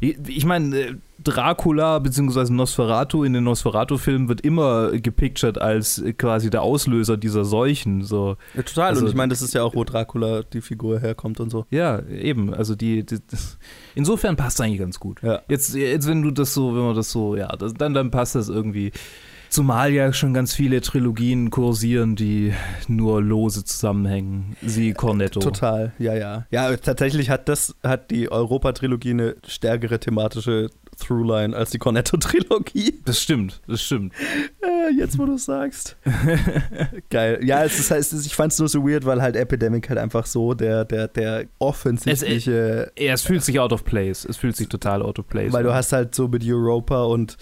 ich 0.00 0.44
meine, 0.46 0.76
äh, 0.76 0.94
Dracula 1.22 1.98
bzw. 1.98 2.50
Nosferatu 2.52 3.24
in 3.24 3.34
den 3.34 3.44
Nosferatu-Filmen 3.44 4.28
wird 4.28 4.40
immer 4.40 4.92
gepictured 4.92 5.58
als 5.60 6.02
quasi 6.16 6.48
der 6.48 6.62
Auslöser 6.62 7.18
dieser 7.18 7.44
Seuchen. 7.44 8.02
So. 8.02 8.36
Ja, 8.54 8.62
total. 8.62 8.88
Also, 8.90 9.02
und 9.02 9.08
ich 9.10 9.14
meine, 9.14 9.30
das 9.30 9.42
ist 9.42 9.52
ja 9.52 9.62
auch, 9.62 9.74
wo 9.74 9.84
Dracula 9.84 10.42
die 10.42 10.62
Figur 10.62 11.00
herkommt 11.00 11.38
und 11.40 11.50
so. 11.50 11.66
Ja, 11.70 12.00
eben. 12.06 12.54
Also 12.54 12.74
die, 12.74 13.04
die 13.04 13.18
insofern 13.94 14.36
passt 14.36 14.58
es 14.58 14.64
eigentlich 14.64 14.80
ganz 14.80 14.98
gut. 14.98 15.22
Ja. 15.22 15.42
Jetzt, 15.48 15.74
jetzt, 15.74 16.08
wenn 16.08 16.22
du 16.22 16.30
das 16.30 16.54
so, 16.54 16.74
wenn 16.74 16.82
man 16.82 16.96
das 16.96 17.10
so, 17.10 17.36
ja, 17.36 17.48
das, 17.48 17.74
dann, 17.74 17.92
dann 17.92 18.10
passt 18.10 18.34
das 18.34 18.48
irgendwie. 18.48 18.92
Zumal 19.50 19.92
ja 19.92 20.12
schon 20.12 20.32
ganz 20.32 20.54
viele 20.54 20.80
Trilogien 20.80 21.50
kursieren, 21.50 22.14
die 22.14 22.54
nur 22.86 23.20
lose 23.20 23.64
zusammenhängen. 23.64 24.56
Sie 24.62 24.92
Cornetto. 24.92 25.40
Total, 25.40 25.92
ja, 25.98 26.14
ja. 26.14 26.46
Ja, 26.50 26.76
tatsächlich 26.76 27.30
hat 27.30 27.48
das, 27.48 27.74
hat 27.82 28.12
die 28.12 28.30
Europa-Trilogie 28.30 29.10
eine 29.10 29.34
stärkere 29.44 29.98
thematische 29.98 30.70
Throughline 31.00 31.56
als 31.56 31.70
die 31.70 31.78
Cornetto-Trilogie. 31.78 33.00
Das 33.04 33.20
stimmt, 33.20 33.60
das 33.66 33.82
stimmt. 33.82 34.12
Äh, 34.62 34.94
jetzt, 34.96 35.18
wo 35.18 35.26
du 35.26 35.34
es 35.34 35.46
sagst. 35.46 35.96
Geil. 37.10 37.40
Ja, 37.42 37.64
es 37.64 37.78
ist, 37.78 37.90
es 37.90 38.12
ist, 38.12 38.26
ich 38.26 38.36
fand 38.36 38.52
es 38.52 38.58
nur 38.60 38.68
so 38.68 38.86
weird, 38.86 39.04
weil 39.04 39.20
halt 39.20 39.34
Epidemic 39.34 39.88
halt 39.88 39.98
einfach 39.98 40.26
so 40.26 40.54
der, 40.54 40.84
der, 40.84 41.08
der 41.08 41.46
offensichtliche. 41.58 42.92
Es, 42.94 43.20
es 43.20 43.22
fühlt 43.22 43.42
sich 43.42 43.58
out 43.58 43.72
of 43.72 43.84
place. 43.84 44.24
Es 44.24 44.36
fühlt 44.36 44.56
sich 44.56 44.68
total 44.68 45.02
out 45.02 45.18
of 45.18 45.26
place. 45.26 45.52
Weil 45.52 45.64
du 45.64 45.74
hast 45.74 45.92
halt 45.92 46.14
so 46.14 46.28
mit 46.28 46.44
Europa 46.46 47.02
und 47.02 47.36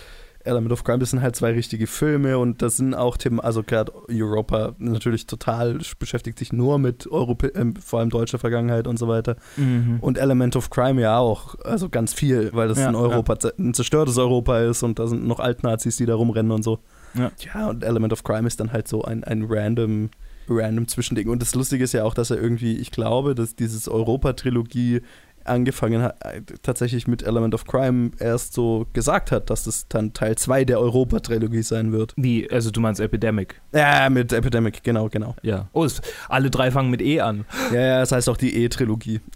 Element 0.45 0.73
of 0.73 0.85
Crime, 0.85 0.99
das 0.99 1.11
sind 1.11 1.23
halt 1.23 1.37
zwei 1.37 1.53
richtige 1.53 1.87
Filme 1.87 2.39
und 2.39 2.63
das 2.63 2.77
sind 2.77 2.95
auch 2.95 3.17
Themen, 3.17 3.41
also 3.41 3.63
gerade 3.63 3.93
Europa 4.09 4.75
natürlich 4.79 5.27
total 5.27 5.79
beschäftigt 5.99 6.39
sich 6.39 6.53
nur 6.53 6.79
mit 6.79 7.07
Europä 7.11 7.49
äh, 7.49 7.73
vor 7.85 8.01
allem 8.01 8.11
deutscher 8.11 8.39
Vergangenheit 8.39 8.87
und 8.87 8.99
so 8.99 9.09
weiter. 9.09 9.37
Mhm. 9.57 9.99
Und 10.01 10.19
Element 10.19 10.57
of 10.57 10.71
Crime 10.71 11.01
ja 11.01 11.19
auch, 11.19 11.57
also 11.65 11.89
ganz 11.89 12.15
viel, 12.15 12.51
weil 12.53 12.69
das 12.69 12.79
ja, 12.79 12.89
ein 12.89 12.95
Europa, 12.95 13.37
ja. 13.43 13.51
ein 13.59 13.75
zerstörtes 13.75 14.17
Europa 14.19 14.61
ist 14.61 14.83
und 14.83 14.99
da 14.99 15.07
sind 15.07 15.27
noch 15.27 15.41
Altnazis, 15.41 15.97
die 15.97 16.07
da 16.07 16.15
rumrennen 16.15 16.53
und 16.53 16.63
so. 16.63 16.79
Ja. 17.15 17.31
ja, 17.39 17.69
und 17.69 17.85
Element 17.85 18.13
of 18.13 18.23
Crime 18.23 18.47
ist 18.47 18.61
dann 18.61 18.73
halt 18.73 18.87
so 18.87 19.03
ein, 19.03 19.25
ein 19.25 19.47
random 19.49 20.11
random 20.51 20.89
Zwischending. 20.89 21.29
Und 21.29 21.43
das 21.43 21.55
Lustige 21.55 21.85
ist 21.85 21.93
ja 21.93 22.05
auch, 22.05 22.15
dass 22.15 22.31
er 22.31 22.41
irgendwie, 22.41 22.77
ich 22.77 22.91
glaube, 22.91 23.35
dass 23.35 23.55
dieses 23.55 23.89
Europa-Trilogie 23.89 25.03
angefangen 25.49 26.03
hat, 26.03 26.17
äh, 26.25 26.43
tatsächlich 26.63 27.07
mit 27.07 27.23
Element 27.23 27.55
of 27.55 27.65
Crime 27.65 28.11
erst 28.19 28.55
so 28.55 28.87
gesagt 28.93 29.33
hat, 29.33 29.51
dass 29.51 29.65
das 29.65 29.89
dann 29.89 30.13
Teil 30.13 30.37
2 30.37 30.65
der 30.65 30.81
Europa-Trilogie 30.81 31.63
sein 31.63 31.93
wird. 31.93 32.13
Wie, 32.17 32.51
also 32.51 32.71
du 32.71 32.81
meinst 32.81 33.01
Epidemic? 33.01 33.61
Ja, 33.73 34.09
mit 34.11 34.33
Epidemic, 34.33 34.83
genau, 34.83 35.09
genau. 35.09 35.35
Ja. 35.43 35.69
Oh, 35.73 35.85
es, 35.85 36.01
alle 36.29 36.51
drei 36.51 36.71
fangen 36.71 36.91
mit 36.91 37.03
E 37.03 37.21
an. 37.21 37.45
Ja, 37.73 37.81
ja, 37.81 38.01
das 38.01 38.13
heißt 38.13 38.29
auch 38.29 38.37
die 38.37 38.65
E-Trilogie. 38.65 39.21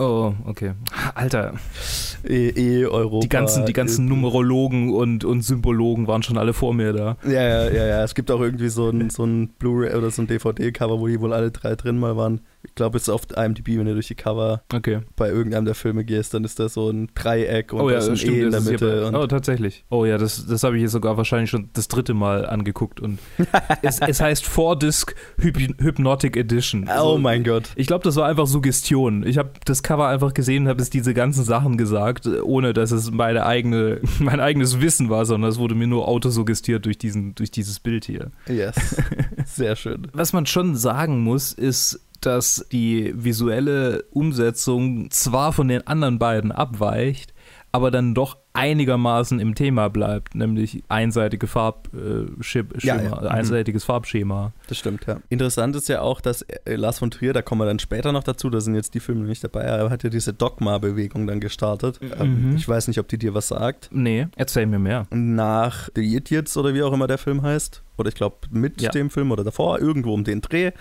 Oh, 0.00 0.32
okay. 0.44 0.74
Alter. 1.16 1.54
E-Europa. 2.24 3.20
Die 3.20 3.28
ganzen, 3.28 3.66
die 3.66 3.72
ganzen 3.72 4.06
e 4.06 4.08
Numerologen 4.08 4.92
und, 4.92 5.24
und 5.24 5.42
Symbologen 5.42 6.06
waren 6.06 6.22
schon 6.22 6.38
alle 6.38 6.52
vor 6.52 6.72
mir 6.72 6.92
da. 6.92 7.16
Ja, 7.24 7.42
ja, 7.42 7.70
ja, 7.70 7.86
ja. 7.86 8.04
Es 8.04 8.14
gibt 8.14 8.30
auch 8.30 8.40
irgendwie 8.40 8.68
so 8.68 8.90
ein, 8.90 9.10
so 9.10 9.24
ein 9.24 9.48
Blu-ray 9.58 9.94
oder 9.94 10.10
so 10.10 10.22
ein 10.22 10.28
DVD-Cover, 10.28 11.00
wo 11.00 11.08
die 11.08 11.20
wohl 11.20 11.32
alle 11.32 11.50
drei 11.50 11.74
drin 11.74 11.98
mal 11.98 12.16
waren. 12.16 12.40
Ich 12.62 12.74
glaube, 12.74 12.96
es 12.96 13.04
ist 13.04 13.08
auf 13.08 13.22
IMDb, 13.36 13.78
wenn 13.78 13.86
du 13.86 13.94
durch 13.94 14.08
die 14.08 14.14
Cover 14.14 14.62
okay. 14.74 15.00
bei 15.16 15.28
irgendeinem 15.28 15.64
der 15.64 15.74
Filme 15.74 16.04
gehst, 16.04 16.34
dann 16.34 16.44
ist 16.44 16.58
da 16.58 16.68
so 16.68 16.90
ein 16.90 17.08
Dreieck 17.14 17.72
und 17.72 17.80
oh, 17.80 17.90
ja, 17.90 17.98
ist 17.98 18.08
ein 18.08 18.16
stimmt, 18.16 18.36
E 18.36 18.42
in 18.42 18.50
der 18.50 18.60
Mitte. 18.60 19.10
Bei, 19.12 19.18
oh, 19.18 19.26
tatsächlich. 19.26 19.84
Oh 19.90 20.04
ja, 20.04 20.18
das, 20.18 20.46
das 20.46 20.64
habe 20.64 20.76
ich 20.76 20.82
jetzt 20.82 20.92
sogar 20.92 21.16
wahrscheinlich 21.16 21.50
schon 21.50 21.70
das 21.72 21.88
dritte 21.88 22.14
Mal 22.14 22.46
angeguckt. 22.46 23.00
Und 23.00 23.18
es, 23.82 24.00
es 24.00 24.20
heißt 24.20 24.44
Four 24.44 24.78
Disc 24.78 25.14
Hypnotic 25.38 26.36
Edition. 26.36 26.88
Also, 26.88 27.14
oh 27.14 27.18
mein 27.18 27.44
Gott. 27.44 27.70
Ich 27.76 27.86
glaube, 27.86 28.04
das 28.04 28.16
war 28.16 28.26
einfach 28.26 28.46
Suggestion. 28.46 29.24
Ich 29.24 29.38
habe 29.38 29.50
das 29.64 29.82
Cover 29.82 30.08
einfach 30.08 30.34
gesehen 30.34 30.64
und 30.64 30.68
habe 30.68 30.82
es 30.82 30.90
diese 30.90 31.14
ganzen 31.14 31.44
Sachen 31.44 31.76
gesagt, 31.76 32.26
ohne 32.26 32.72
dass 32.72 32.90
es 32.90 33.10
meine 33.10 33.46
eigene, 33.46 34.00
mein 34.18 34.40
eigenes 34.40 34.80
Wissen 34.80 35.10
war, 35.10 35.26
sondern 35.26 35.50
es 35.50 35.58
wurde 35.58 35.74
mir 35.74 35.86
nur 35.86 36.08
autosuggestiert 36.08 36.86
durch, 36.86 36.98
diesen, 36.98 37.34
durch 37.34 37.50
dieses 37.50 37.78
Bild 37.78 38.04
hier. 38.04 38.30
Yes. 38.48 38.96
Sehr 39.46 39.76
schön. 39.76 40.08
Was 40.12 40.32
man 40.32 40.46
schon 40.46 40.76
sagen 40.76 41.20
muss, 41.20 41.52
ist, 41.52 42.00
dass 42.20 42.66
die 42.72 43.12
visuelle 43.14 44.04
Umsetzung 44.10 45.10
zwar 45.10 45.52
von 45.52 45.68
den 45.68 45.86
anderen 45.86 46.18
beiden 46.18 46.52
abweicht, 46.52 47.34
aber 47.70 47.90
dann 47.90 48.14
doch 48.14 48.36
einigermaßen 48.54 49.38
im 49.38 49.54
Thema 49.54 49.88
bleibt, 49.88 50.34
nämlich 50.34 50.82
einseitige 50.88 51.46
Farbschema, 51.46 52.74
äh, 52.74 52.86
ja, 52.86 53.00
ja. 53.00 53.12
einseitiges 53.18 53.84
mhm. 53.84 53.86
Farbschema. 53.86 54.52
Das 54.66 54.78
stimmt, 54.78 55.06
ja. 55.06 55.18
Interessant 55.28 55.76
ist 55.76 55.88
ja 55.88 56.00
auch, 56.00 56.20
dass 56.20 56.42
äh, 56.42 56.74
Lars 56.74 56.98
von 56.98 57.10
Trier, 57.10 57.32
da 57.32 57.42
kommen 57.42 57.60
wir 57.60 57.66
dann 57.66 57.78
später 57.78 58.10
noch 58.10 58.24
dazu, 58.24 58.50
da 58.50 58.60
sind 58.60 58.74
jetzt 58.74 58.94
die 58.94 59.00
Filme 59.00 59.26
nicht 59.26 59.44
dabei, 59.44 59.60
er 59.60 59.90
hat 59.90 60.02
ja 60.02 60.10
diese 60.10 60.32
Dogma-Bewegung 60.32 61.26
dann 61.26 61.40
gestartet. 61.40 62.00
Mhm. 62.00 62.12
Ähm, 62.18 62.54
ich 62.56 62.68
weiß 62.68 62.88
nicht, 62.88 62.98
ob 62.98 63.06
die 63.06 63.18
dir 63.18 63.34
was 63.34 63.48
sagt. 63.48 63.90
Nee, 63.92 64.26
erzähl 64.34 64.66
mir 64.66 64.80
mehr. 64.80 65.06
Nach 65.10 65.88
The 65.94 66.16
Idiots 66.16 66.56
oder 66.56 66.74
wie 66.74 66.82
auch 66.82 66.92
immer 66.92 67.06
der 67.06 67.18
Film 67.18 67.42
heißt, 67.42 67.82
oder 67.96 68.08
ich 68.08 68.14
glaube 68.14 68.38
mit 68.50 68.80
ja. 68.80 68.90
dem 68.90 69.10
Film 69.10 69.30
oder 69.30 69.44
davor, 69.44 69.78
irgendwo 69.78 70.14
um 70.14 70.24
den 70.24 70.40
Dreh, 70.40 70.72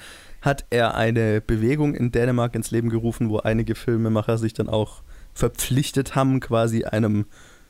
hat 0.41 0.65
er 0.69 0.95
eine 0.95 1.41
Bewegung 1.41 1.95
in 1.95 2.11
Dänemark 2.11 2.55
ins 2.55 2.71
Leben 2.71 2.89
gerufen, 2.89 3.29
wo 3.29 3.39
einige 3.39 3.75
Filmemacher 3.75 4.37
sich 4.37 4.53
dann 4.53 4.69
auch 4.69 5.01
verpflichtet 5.33 6.15
haben, 6.15 6.39
quasi 6.39 6.85
einem 6.85 7.25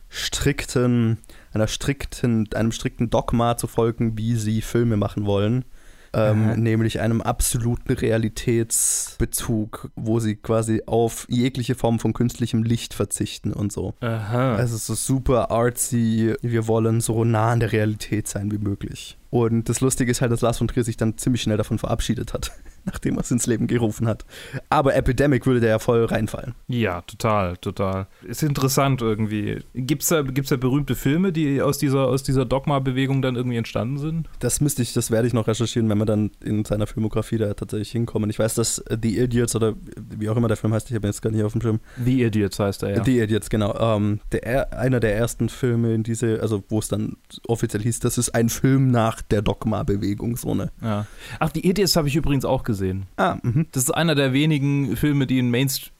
strikten, 0.09 1.17
einer 1.53 1.67
strikten, 1.67 2.47
einem 2.53 2.71
strikten 2.71 3.09
Dogma 3.09 3.57
zu 3.57 3.67
folgen, 3.67 4.17
wie 4.17 4.35
sie 4.35 4.61
Filme 4.61 4.97
machen 4.97 5.25
wollen. 5.25 5.65
Ähm, 6.13 6.63
nämlich 6.63 7.01
einem 7.01 7.21
absoluten 7.21 7.91
Realitätsbezug, 7.91 9.91
wo 9.95 10.19
sie 10.19 10.37
quasi 10.37 10.81
auf 10.85 11.27
jegliche 11.29 11.75
Form 11.75 11.99
von 11.99 12.13
künstlichem 12.13 12.63
Licht 12.63 12.93
verzichten 12.93 13.51
und 13.51 13.73
so. 13.73 13.93
Aha. 13.99 14.55
Also 14.55 14.77
so 14.77 14.95
super 14.95 15.51
artsy, 15.51 16.33
wir 16.41 16.67
wollen 16.67 17.01
so 17.01 17.25
nah 17.25 17.51
an 17.51 17.59
der 17.59 17.73
Realität 17.73 18.27
sein 18.27 18.51
wie 18.51 18.57
möglich. 18.57 19.17
Und 19.29 19.67
das 19.69 19.81
Lustige 19.81 20.09
ist 20.11 20.21
halt, 20.21 20.31
dass 20.31 20.41
Lars 20.41 20.57
von 20.57 20.67
Trier 20.67 20.83
sich 20.83 20.97
dann 20.97 21.17
ziemlich 21.17 21.41
schnell 21.41 21.57
davon 21.57 21.77
verabschiedet 21.77 22.33
hat, 22.33 22.51
nachdem 22.85 23.15
er 23.15 23.21
es 23.21 23.31
ins 23.31 23.45
Leben 23.45 23.67
gerufen 23.67 24.07
hat. 24.07 24.25
Aber 24.69 24.95
Epidemic 24.95 25.45
würde 25.45 25.59
der 25.59 25.69
ja 25.69 25.79
voll 25.79 26.05
reinfallen. 26.05 26.55
Ja, 26.67 27.01
total, 27.01 27.57
total. 27.57 28.07
Ist 28.23 28.43
interessant 28.43 29.01
irgendwie. 29.01 29.59
Gibt 29.73 30.03
es 30.03 30.09
da, 30.09 30.21
gibt's 30.21 30.49
da 30.49 30.57
berühmte 30.57 30.95
Filme, 30.95 31.31
die 31.31 31.61
aus 31.61 31.77
dieser, 31.77 32.07
aus 32.07 32.23
dieser 32.23 32.45
Dogma-Bewegung 32.45 33.21
dann 33.21 33.35
irgendwie 33.35 33.57
entstanden 33.57 33.97
sind? 33.97 34.29
Das 34.39 34.61
müsste 34.61 34.81
ich, 34.81 34.93
das 34.93 35.11
werde 35.11 35.27
ich 35.27 35.33
noch 35.33 35.47
recherchieren, 35.47 35.89
wenn 35.89 35.97
wir 35.97 36.05
dann 36.05 36.31
in 36.43 36.63
seiner 36.63 36.87
Filmografie 36.87 37.37
da 37.37 37.53
tatsächlich 37.53 37.91
hinkommen. 37.91 38.29
Ich 38.29 38.39
weiß, 38.39 38.55
dass 38.55 38.83
The 38.89 39.19
Idiots 39.19 39.55
oder 39.55 39.75
wie 40.17 40.29
auch 40.29 40.37
immer 40.37 40.47
der 40.47 40.57
Film 40.57 40.73
heißt, 40.73 40.89
ich 40.89 40.95
habe 40.95 41.07
jetzt 41.07 41.21
gar 41.21 41.31
nicht 41.31 41.43
auf 41.43 41.51
dem 41.51 41.61
Schirm. 41.61 41.79
The 42.03 42.23
Idiots 42.23 42.59
heißt 42.59 42.83
er, 42.83 42.97
ja. 42.97 43.03
The 43.03 43.19
Idiots, 43.19 43.49
genau. 43.49 43.77
Ähm, 43.77 44.19
der, 44.31 44.77
einer 44.77 44.99
der 44.99 45.15
ersten 45.15 45.49
Filme 45.49 45.93
in 45.93 46.03
diese, 46.03 46.41
also 46.41 46.63
wo 46.69 46.79
es 46.79 46.87
dann 46.87 47.17
offiziell 47.47 47.83
hieß, 47.83 47.99
das 47.99 48.17
ist 48.17 48.29
ein 48.33 48.49
Film 48.49 48.91
nach 48.91 49.16
nach 49.17 49.21
der 49.23 49.41
Dogma-Bewegung, 49.41 50.37
so 50.37 50.51
eine. 50.51 50.71
Ja. 50.81 51.05
Ach, 51.39 51.49
die 51.49 51.67
Idiots 51.67 51.95
habe 51.95 52.07
ich 52.07 52.15
übrigens 52.15 52.45
auch 52.45 52.63
gesehen. 52.63 53.05
Ah, 53.17 53.37
mh. 53.41 53.65
Das 53.71 53.83
ist 53.83 53.91
einer 53.91 54.15
der 54.15 54.33
wenigen 54.33 54.95
Filme, 54.95 55.27
die 55.27 55.39
in 55.39 55.49
Mainstream. 55.49 55.91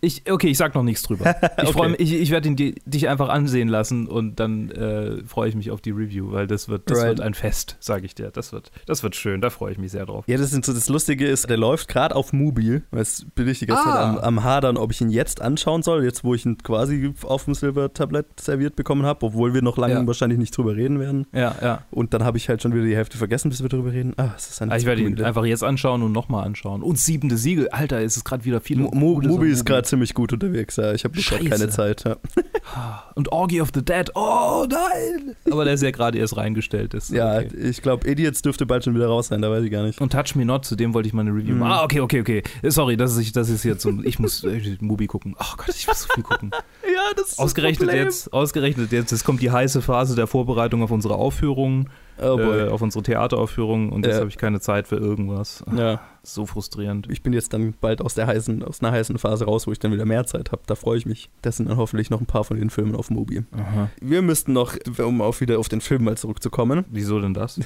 Ich, 0.00 0.30
okay, 0.30 0.48
ich 0.48 0.58
sag 0.58 0.74
noch 0.74 0.82
nichts 0.82 1.02
drüber. 1.02 1.34
Ich 1.62 1.68
okay. 1.68 1.72
freue 1.72 1.88
mich, 1.90 2.00
ich, 2.00 2.14
ich 2.14 2.30
werde 2.30 2.54
dich 2.54 3.08
einfach 3.08 3.28
ansehen 3.28 3.68
lassen 3.68 4.06
und 4.06 4.40
dann 4.40 4.70
äh, 4.70 5.22
freue 5.24 5.48
ich 5.48 5.54
mich 5.54 5.70
auf 5.70 5.80
die 5.80 5.90
Review, 5.90 6.32
weil 6.32 6.46
das 6.46 6.68
wird, 6.68 6.90
das 6.90 6.98
right. 6.98 7.08
wird 7.08 7.20
ein 7.20 7.34
Fest, 7.34 7.76
sage 7.78 8.06
ich 8.06 8.14
dir. 8.14 8.30
Das 8.30 8.52
wird, 8.52 8.72
das 8.86 9.02
wird 9.02 9.14
schön, 9.14 9.40
da 9.40 9.50
freue 9.50 9.72
ich 9.72 9.78
mich 9.78 9.92
sehr 9.92 10.06
drauf. 10.06 10.24
Ja, 10.26 10.38
das, 10.38 10.52
ist 10.52 10.66
das 10.68 10.88
Lustige 10.88 11.26
ist, 11.26 11.48
der 11.48 11.58
läuft 11.58 11.88
gerade 11.88 12.16
auf 12.16 12.32
Mubi. 12.32 12.82
Jetzt 12.92 13.34
bin 13.34 13.48
ich 13.48 13.58
die 13.58 13.66
ganze 13.66 13.84
ah. 13.84 13.92
Zeit 13.92 14.02
am, 14.02 14.18
am, 14.18 14.44
Hadern, 14.44 14.76
ob 14.76 14.92
ich 14.92 15.00
ihn 15.00 15.10
jetzt 15.10 15.40
anschauen 15.40 15.82
soll, 15.82 16.04
jetzt 16.04 16.24
wo 16.24 16.34
ich 16.34 16.44
ihn 16.46 16.58
quasi 16.58 17.12
auf 17.22 17.44
dem 17.44 17.54
Silbertablett 17.54 18.40
serviert 18.40 18.76
bekommen 18.76 19.04
habe, 19.04 19.26
obwohl 19.26 19.54
wir 19.54 19.62
noch 19.62 19.76
lange 19.76 19.94
ja. 19.94 20.06
wahrscheinlich 20.06 20.38
nicht 20.38 20.56
drüber 20.56 20.74
reden 20.74 20.98
werden. 20.98 21.26
Ja, 21.32 21.54
ja. 21.60 21.82
Und 21.90 22.14
dann 22.14 22.24
habe 22.24 22.38
ich 22.38 22.41
halt 22.48 22.62
schon 22.62 22.74
wieder 22.74 22.84
die 22.84 22.96
Hälfte 22.96 23.18
vergessen, 23.18 23.48
bis 23.50 23.62
wir 23.62 23.68
darüber 23.68 23.92
reden. 23.92 24.14
Ah, 24.16 24.30
es 24.36 24.50
ist 24.50 24.62
ein 24.62 24.70
ah, 24.70 24.76
ich 24.76 24.84
werde 24.84 25.02
ihn 25.02 25.22
einfach 25.22 25.44
jetzt 25.44 25.64
anschauen 25.64 26.02
und 26.02 26.12
nochmal 26.12 26.44
anschauen. 26.44 26.82
Und 26.82 26.98
siebente 26.98 27.36
Siegel. 27.36 27.68
Alter, 27.68 28.00
ist 28.00 28.16
es 28.16 28.24
gerade 28.24 28.44
wieder 28.44 28.60
viel. 28.60 28.78
Mo 28.78 28.90
Mubi 28.92 29.50
ist 29.50 29.64
gerade 29.64 29.82
ziemlich 29.82 30.14
gut 30.14 30.32
unterwegs, 30.32 30.76
ja. 30.76 30.92
Ich 30.92 31.04
habe 31.04 31.20
gerade 31.20 31.44
keine 31.44 31.68
Zeit. 31.68 32.04
Ja. 32.04 32.16
Und 33.14 33.30
Orgy 33.30 33.60
of 33.60 33.70
the 33.74 33.84
Dead. 33.84 34.10
Oh 34.14 34.64
nein! 34.68 35.36
Aber 35.50 35.64
der 35.64 35.74
ist 35.74 35.82
ja 35.82 35.90
gerade 35.90 36.18
erst 36.18 36.36
reingestellt. 36.36 36.94
Ist 36.94 37.10
ja, 37.10 37.38
okay. 37.38 37.50
ich 37.56 37.82
glaube, 37.82 38.08
Idiots 38.08 38.40
dürfte 38.42 38.64
bald 38.66 38.84
schon 38.84 38.94
wieder 38.94 39.06
raus 39.06 39.28
sein, 39.28 39.42
da 39.42 39.50
weiß 39.50 39.64
ich 39.64 39.70
gar 39.70 39.82
nicht. 39.82 40.00
Und 40.00 40.12
Touch 40.12 40.34
Me 40.34 40.44
Not, 40.44 40.64
zu 40.64 40.76
dem 40.76 40.94
wollte 40.94 41.08
ich 41.08 41.12
mal 41.12 41.22
eine 41.22 41.32
Review 41.32 41.54
mhm. 41.54 41.60
machen. 41.60 41.72
Ah, 41.72 41.84
okay, 41.84 42.00
okay, 42.00 42.20
okay. 42.20 42.42
Sorry, 42.62 42.96
das 42.96 43.16
ist, 43.16 43.36
das 43.36 43.48
ist 43.48 43.64
jetzt 43.64 43.82
so. 43.82 43.92
Ich 44.04 44.18
muss 44.18 44.44
äh, 44.44 44.76
Mubi 44.80 45.06
gucken. 45.06 45.34
Oh 45.38 45.54
Gott, 45.56 45.74
ich 45.76 45.86
muss 45.86 46.02
so 46.02 46.08
viel 46.14 46.22
gucken. 46.22 46.50
ja, 46.82 47.10
das 47.16 47.32
ist 47.32 47.38
Ausgerechnet 47.38 47.92
jetzt, 47.92 48.32
ausgerechnet 48.32 48.92
jetzt, 48.92 49.12
es 49.12 49.24
kommt 49.24 49.42
die 49.42 49.50
heiße 49.50 49.82
Phase 49.82 50.14
der 50.14 50.26
Vorbereitung 50.26 50.82
auf 50.82 50.90
unsere 50.90 51.16
Aufführung 51.16 51.88
oh 52.20 52.38
äh, 52.38 52.68
auf 52.68 52.82
unsere 52.82 53.02
Theateraufführung 53.02 53.90
und 53.90 54.06
jetzt 54.06 54.18
habe 54.18 54.28
ich 54.28 54.38
keine 54.38 54.60
Zeit 54.60 54.88
für 54.88 54.96
irgendwas. 54.96 55.64
Ja. 55.76 56.00
So 56.24 56.46
frustrierend. 56.46 57.08
Ich 57.10 57.24
bin 57.24 57.32
jetzt 57.32 57.52
dann 57.52 57.74
bald 57.80 58.00
aus 58.00 58.14
der 58.14 58.28
heißen, 58.28 58.62
aus 58.62 58.80
einer 58.80 58.92
heißen 58.92 59.18
Phase 59.18 59.44
raus, 59.44 59.66
wo 59.66 59.72
ich 59.72 59.80
dann 59.80 59.90
wieder 59.90 60.04
mehr 60.04 60.24
Zeit 60.24 60.52
habe. 60.52 60.62
Da 60.66 60.76
freue 60.76 60.96
ich 60.96 61.04
mich. 61.04 61.30
Das 61.42 61.56
sind 61.56 61.68
dann 61.68 61.78
hoffentlich 61.78 62.10
noch 62.10 62.20
ein 62.20 62.26
paar 62.26 62.44
von 62.44 62.56
den 62.56 62.70
Filmen 62.70 62.94
auf 62.94 63.10
Mobi. 63.10 63.42
Aha. 63.50 63.90
Wir 64.00 64.22
müssten 64.22 64.52
noch, 64.52 64.76
um 64.98 65.20
auch 65.20 65.40
wieder 65.40 65.58
auf 65.58 65.68
den 65.68 65.80
Film 65.80 66.04
mal 66.04 66.16
zurückzukommen. 66.16 66.84
Wieso 66.90 67.20
denn 67.20 67.34
das? 67.34 67.58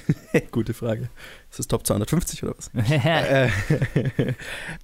Gute 0.53 0.73
Frage. 0.73 1.11
Ist 1.51 1.59
das 1.59 1.67
Top 1.67 1.87
250 1.87 2.45
oder 2.45 2.55
was? 2.57 2.71
äh, 2.75 3.51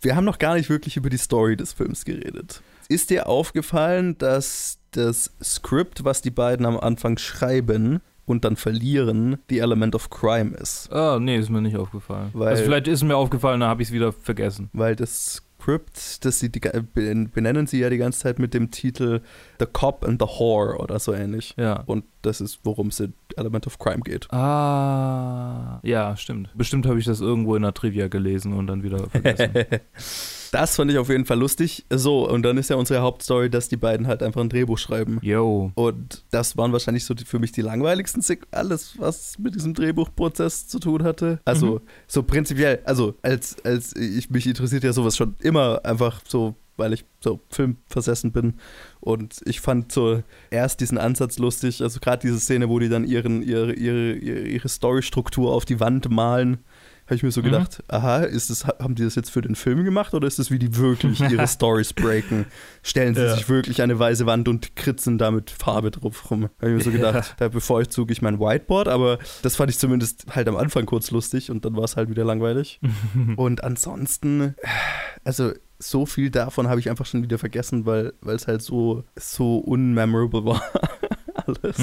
wir 0.02 0.16
haben 0.16 0.26
noch 0.26 0.36
gar 0.36 0.56
nicht 0.56 0.68
wirklich 0.68 0.98
über 0.98 1.08
die 1.08 1.16
Story 1.16 1.56
des 1.56 1.72
Films 1.72 2.04
geredet. 2.04 2.60
Ist 2.90 3.08
dir 3.08 3.26
aufgefallen, 3.26 4.18
dass 4.18 4.80
das 4.90 5.32
Skript, 5.42 6.04
was 6.04 6.20
die 6.20 6.30
beiden 6.30 6.66
am 6.66 6.78
Anfang 6.78 7.16
schreiben, 7.16 8.00
und 8.24 8.44
dann 8.44 8.56
verlieren, 8.56 9.38
die 9.50 9.58
Element 9.58 9.94
of 9.94 10.10
Crime 10.10 10.54
ist. 10.56 10.90
Ah, 10.92 11.16
oh, 11.16 11.18
nee, 11.18 11.36
ist 11.36 11.50
mir 11.50 11.60
nicht 11.60 11.76
aufgefallen. 11.76 12.30
Weil, 12.32 12.48
also 12.48 12.64
vielleicht 12.64 12.88
ist 12.88 13.02
mir 13.02 13.16
aufgefallen, 13.16 13.60
dann 13.60 13.68
habe 13.68 13.82
ich 13.82 13.88
es 13.88 13.94
wieder 13.94 14.12
vergessen. 14.12 14.70
Weil 14.72 14.96
das 14.96 15.42
Skript, 15.62 16.24
das 16.24 16.40
sie 16.40 16.50
die, 16.50 16.60
benennen 16.94 17.66
sie 17.66 17.78
ja 17.78 17.90
die 17.90 17.98
ganze 17.98 18.20
Zeit 18.20 18.38
mit 18.38 18.52
dem 18.52 18.70
Titel 18.70 19.20
The 19.58 19.66
Cop 19.66 20.04
and 20.04 20.20
the 20.20 20.26
Whore 20.26 20.78
oder 20.78 20.98
so 20.98 21.12
ähnlich. 21.12 21.54
Ja. 21.56 21.82
Und 21.86 22.04
das 22.22 22.40
ist, 22.40 22.60
worum 22.64 22.88
es 22.88 23.00
in 23.00 23.14
Element 23.36 23.66
of 23.66 23.78
Crime 23.78 24.00
geht. 24.00 24.30
Ah, 24.32 25.80
ja, 25.82 26.16
stimmt. 26.16 26.50
Bestimmt 26.54 26.86
habe 26.86 26.98
ich 26.98 27.04
das 27.04 27.20
irgendwo 27.20 27.54
in 27.56 27.62
der 27.62 27.74
Trivia 27.74 28.08
gelesen 28.08 28.52
und 28.52 28.66
dann 28.66 28.82
wieder 28.82 29.08
vergessen. 29.08 29.52
Das 30.52 30.76
fand 30.76 30.90
ich 30.90 30.98
auf 30.98 31.08
jeden 31.08 31.24
Fall 31.24 31.38
lustig. 31.38 31.86
So, 31.90 32.28
und 32.28 32.42
dann 32.42 32.58
ist 32.58 32.68
ja 32.68 32.76
unsere 32.76 33.00
Hauptstory, 33.00 33.48
dass 33.48 33.70
die 33.70 33.78
beiden 33.78 34.06
halt 34.06 34.22
einfach 34.22 34.42
ein 34.42 34.50
Drehbuch 34.50 34.76
schreiben. 34.76 35.18
Yo. 35.22 35.72
Und 35.74 36.24
das 36.30 36.58
waren 36.58 36.72
wahrscheinlich 36.72 37.06
so 37.06 37.14
die, 37.14 37.24
für 37.24 37.38
mich 37.38 37.52
die 37.52 37.62
langweiligsten, 37.62 38.22
alles, 38.50 38.94
was 38.98 39.38
mit 39.38 39.54
diesem 39.54 39.72
Drehbuchprozess 39.72 40.68
zu 40.68 40.78
tun 40.78 41.04
hatte. 41.04 41.40
Also, 41.46 41.76
mhm. 41.76 41.80
so 42.06 42.22
prinzipiell, 42.22 42.80
also, 42.84 43.14
als, 43.22 43.56
als 43.64 43.96
ich 43.96 44.28
mich 44.28 44.46
interessiert 44.46 44.84
ja 44.84 44.92
sowas 44.92 45.16
schon 45.16 45.36
immer 45.40 45.80
einfach 45.84 46.20
so 46.28 46.54
weil 46.76 46.94
ich 46.94 47.04
so 47.20 47.40
filmversessen 47.50 48.32
bin. 48.32 48.54
Und 49.00 49.40
ich 49.44 49.60
fand 49.60 49.92
so 49.92 50.22
erst 50.50 50.80
diesen 50.80 50.98
Ansatz 50.98 51.38
lustig, 51.38 51.82
also 51.82 52.00
gerade 52.00 52.22
diese 52.22 52.40
Szene, 52.40 52.68
wo 52.68 52.78
die 52.78 52.88
dann 52.88 53.04
ihren, 53.04 53.42
ihre, 53.42 53.72
ihre, 53.72 54.12
ihre 54.14 54.68
Storystruktur 54.68 55.52
auf 55.52 55.64
die 55.64 55.80
Wand 55.80 56.10
malen 56.10 56.58
habe 57.06 57.14
ich 57.16 57.22
mir 57.22 57.30
so 57.30 57.40
mhm. 57.40 57.46
gedacht, 57.46 57.78
mhm. 57.78 57.94
aha, 57.94 58.18
ist 58.18 58.50
das, 58.50 58.66
haben 58.66 58.94
die 58.94 59.04
das 59.04 59.14
jetzt 59.14 59.30
für 59.30 59.42
den 59.42 59.54
Film 59.54 59.84
gemacht 59.84 60.14
oder 60.14 60.26
ist 60.26 60.38
das, 60.38 60.50
wie 60.50 60.58
die 60.58 60.76
wirklich 60.76 61.20
ihre 61.30 61.46
Stories 61.46 61.92
breaken? 61.92 62.46
Stellen 62.82 63.14
sie 63.14 63.22
ja. 63.22 63.34
sich 63.34 63.48
wirklich 63.48 63.82
eine 63.82 63.98
weiße 63.98 64.26
Wand 64.26 64.48
und 64.48 64.76
kritzen 64.76 65.18
damit 65.18 65.50
Farbe 65.50 65.90
drauf 65.90 66.30
rum. 66.30 66.48
Habe 66.60 66.70
ich 66.70 66.76
mir 66.78 66.82
so 66.82 66.90
gedacht, 66.90 67.14
ja. 67.14 67.34
da 67.38 67.48
bevorzuge 67.48 68.12
ich 68.12 68.22
mein 68.22 68.38
Whiteboard, 68.38 68.88
aber 68.88 69.18
das 69.42 69.56
fand 69.56 69.70
ich 69.70 69.78
zumindest 69.78 70.26
halt 70.34 70.48
am 70.48 70.56
Anfang 70.56 70.86
kurz 70.86 71.10
lustig 71.10 71.50
und 71.50 71.64
dann 71.64 71.76
war 71.76 71.84
es 71.84 71.96
halt 71.96 72.08
wieder 72.08 72.24
langweilig. 72.24 72.80
und 73.36 73.64
ansonsten, 73.64 74.54
also 75.24 75.52
so 75.78 76.06
viel 76.06 76.30
davon 76.30 76.68
habe 76.68 76.80
ich 76.80 76.88
einfach 76.88 77.06
schon 77.06 77.22
wieder 77.22 77.38
vergessen, 77.38 77.86
weil 77.86 78.12
es 78.26 78.46
halt 78.46 78.62
so, 78.62 79.04
so 79.16 79.58
unmemorable 79.58 80.44
war. 80.44 80.62
Alles. 81.46 81.76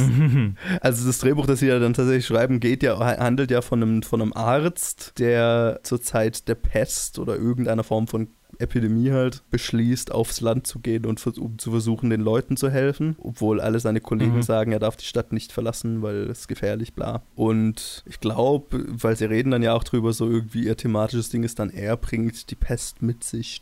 Also 0.81 1.07
das 1.07 1.19
Drehbuch, 1.19 1.45
das 1.45 1.59
sie 1.59 1.67
ja 1.67 1.79
dann 1.79 1.93
tatsächlich 1.93 2.25
schreiben, 2.25 2.59
geht 2.59 2.83
ja, 2.83 2.99
handelt 2.99 3.51
ja 3.51 3.61
von 3.61 3.81
einem, 3.81 4.03
von 4.03 4.21
einem 4.21 4.33
Arzt, 4.33 5.13
der 5.19 5.79
zur 5.83 6.01
Zeit 6.01 6.47
der 6.47 6.55
Pest 6.55 7.19
oder 7.19 7.35
irgendeiner 7.35 7.83
Form 7.83 8.07
von 8.07 8.29
Epidemie 8.57 9.11
halt 9.11 9.43
beschließt, 9.51 10.11
aufs 10.11 10.41
Land 10.41 10.67
zu 10.67 10.79
gehen 10.79 11.05
und 11.05 11.25
um 11.37 11.57
zu 11.57 11.71
versuchen, 11.71 12.09
den 12.09 12.21
Leuten 12.21 12.57
zu 12.57 12.69
helfen, 12.69 13.15
obwohl 13.19 13.61
alle 13.61 13.79
seine 13.79 14.01
Kollegen 14.01 14.37
mhm. 14.37 14.41
sagen, 14.41 14.71
er 14.71 14.79
darf 14.79 14.97
die 14.97 15.05
Stadt 15.05 15.31
nicht 15.31 15.51
verlassen, 15.51 16.01
weil 16.01 16.29
es 16.29 16.47
gefährlich, 16.47 16.93
bla. 16.93 17.21
Und 17.35 18.03
ich 18.05 18.19
glaube, 18.19 18.85
weil 18.87 19.15
sie 19.15 19.25
reden 19.25 19.51
dann 19.51 19.63
ja 19.63 19.73
auch 19.73 19.83
drüber, 19.83 20.11
so 20.13 20.29
irgendwie 20.29 20.65
ihr 20.65 20.75
thematisches 20.75 21.29
Ding 21.29 21.43
ist 21.43 21.59
dann, 21.59 21.69
er 21.69 21.95
bringt 21.95 22.49
die 22.49 22.55
Pest 22.55 23.01
mit 23.01 23.23
sich. 23.23 23.59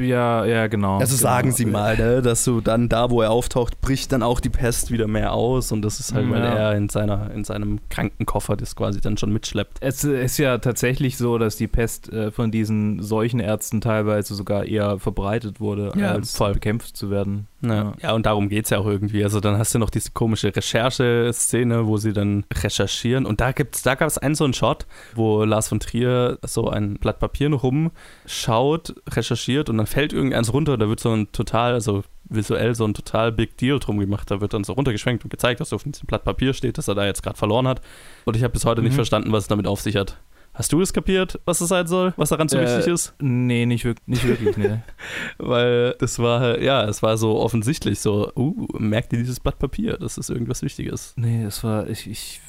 Ja, 0.00 0.44
ja, 0.44 0.66
genau. 0.68 0.98
Also 0.98 1.16
genau. 1.16 1.22
sagen 1.22 1.52
sie 1.52 1.66
mal, 1.66 1.96
ne, 1.96 2.22
dass 2.22 2.44
so 2.44 2.60
dann 2.60 2.88
da, 2.88 3.10
wo 3.10 3.22
er 3.22 3.30
auftaucht, 3.30 3.80
bricht 3.80 4.12
dann 4.12 4.22
auch 4.22 4.40
die 4.40 4.50
Pest 4.50 4.90
wieder 4.90 5.08
mehr 5.08 5.32
aus 5.32 5.72
und 5.72 5.82
das 5.82 6.00
ist 6.00 6.14
halt, 6.14 6.30
weil 6.30 6.42
ja. 6.42 6.54
er 6.54 6.76
in, 6.76 6.88
seiner, 6.88 7.30
in 7.32 7.44
seinem 7.44 7.80
Krankenkoffer 7.90 8.56
das 8.56 8.76
quasi 8.76 9.00
dann 9.00 9.18
schon 9.18 9.32
mitschleppt. 9.32 9.78
Es 9.80 10.04
ist 10.04 10.38
ja 10.38 10.58
tatsächlich 10.58 11.18
so, 11.18 11.38
dass 11.38 11.56
die 11.56 11.68
Pest 11.68 12.12
äh, 12.12 12.30
von 12.30 12.50
diesen 12.50 13.02
Seuchenärzten 13.02 13.63
Ärzten 13.64 13.80
teilweise 13.80 14.34
sogar 14.34 14.66
eher 14.66 14.98
verbreitet 14.98 15.58
wurde, 15.58 15.92
ja, 15.96 16.12
als 16.12 16.36
voll. 16.36 16.52
bekämpft 16.52 16.96
zu 16.96 17.10
werden. 17.10 17.48
Ja, 17.62 17.94
ja 18.02 18.12
und 18.12 18.26
darum 18.26 18.50
geht 18.50 18.64
es 18.64 18.70
ja 18.70 18.78
auch 18.78 18.86
irgendwie. 18.86 19.24
Also 19.24 19.40
dann 19.40 19.56
hast 19.56 19.74
du 19.74 19.78
noch 19.78 19.88
diese 19.88 20.10
komische 20.10 20.54
Rechercheszene, 20.54 21.86
wo 21.86 21.96
sie 21.96 22.12
dann 22.12 22.44
recherchieren. 22.52 23.24
Und 23.24 23.40
da 23.40 23.52
gibt's, 23.52 23.82
da 23.82 23.94
gab 23.94 24.08
es 24.08 24.18
einen 24.18 24.34
so 24.34 24.44
einen 24.44 24.52
Shot, 24.52 24.86
wo 25.14 25.44
Lars 25.44 25.68
von 25.68 25.80
Trier 25.80 26.38
so 26.42 26.68
ein 26.68 26.94
Blatt 26.94 27.20
Papier 27.20 27.48
noch 27.48 27.62
rumschaut, 27.62 28.94
recherchiert 29.08 29.70
und 29.70 29.78
dann 29.78 29.86
fällt 29.86 30.12
irgendeins 30.12 30.52
runter. 30.52 30.76
Da 30.76 30.86
wird 30.88 31.00
so 31.00 31.12
ein 31.12 31.32
total, 31.32 31.72
also 31.72 32.04
visuell 32.24 32.74
so 32.74 32.84
ein 32.84 32.92
total 32.92 33.32
Big 33.32 33.56
Deal 33.56 33.78
drum 33.78 33.98
gemacht. 33.98 34.30
Da 34.30 34.42
wird 34.42 34.52
dann 34.52 34.64
so 34.64 34.74
runtergeschwenkt 34.74 35.24
und 35.24 35.30
gezeigt, 35.30 35.60
was 35.60 35.72
auf 35.72 35.84
diesem 35.84 36.06
Blatt 36.06 36.24
Papier 36.24 36.52
steht, 36.52 36.76
dass 36.76 36.88
er 36.88 36.94
da 36.94 37.06
jetzt 37.06 37.22
gerade 37.22 37.38
verloren 37.38 37.66
hat. 37.66 37.80
Und 38.26 38.36
ich 38.36 38.42
habe 38.42 38.52
bis 38.52 38.66
heute 38.66 38.82
mhm. 38.82 38.88
nicht 38.88 38.94
verstanden, 38.94 39.32
was 39.32 39.44
es 39.44 39.48
damit 39.48 39.66
auf 39.66 39.80
sich 39.80 39.96
hat. 39.96 40.18
Hast 40.54 40.72
du 40.72 40.80
es 40.80 40.92
kapiert, 40.92 41.40
was 41.44 41.60
es 41.60 41.68
sein 41.68 41.88
soll, 41.88 42.14
was 42.16 42.28
daran 42.28 42.48
so 42.48 42.56
äh, 42.56 42.62
wichtig 42.62 42.92
ist? 42.92 43.12
Nee, 43.20 43.66
nicht, 43.66 43.84
wirklich, 43.84 44.06
nicht 44.06 44.26
wirklich, 44.26 44.56
nee. 44.56 44.78
Weil 45.38 45.96
das 45.98 46.20
war, 46.20 46.60
ja, 46.60 46.84
es 46.84 47.02
war 47.02 47.16
so 47.16 47.40
offensichtlich 47.40 47.98
so, 47.98 48.30
uh, 48.36 48.66
merkt 48.78 49.12
ihr 49.12 49.18
dieses 49.18 49.40
Blatt 49.40 49.58
Papier, 49.58 49.96
das 49.96 50.16
ist 50.16 50.30
irgendwas 50.30 50.62
Wichtiges. 50.62 51.12
Nee, 51.16 51.42
es 51.42 51.64
war, 51.64 51.88
ich, 51.88 52.08
ich, 52.08 52.40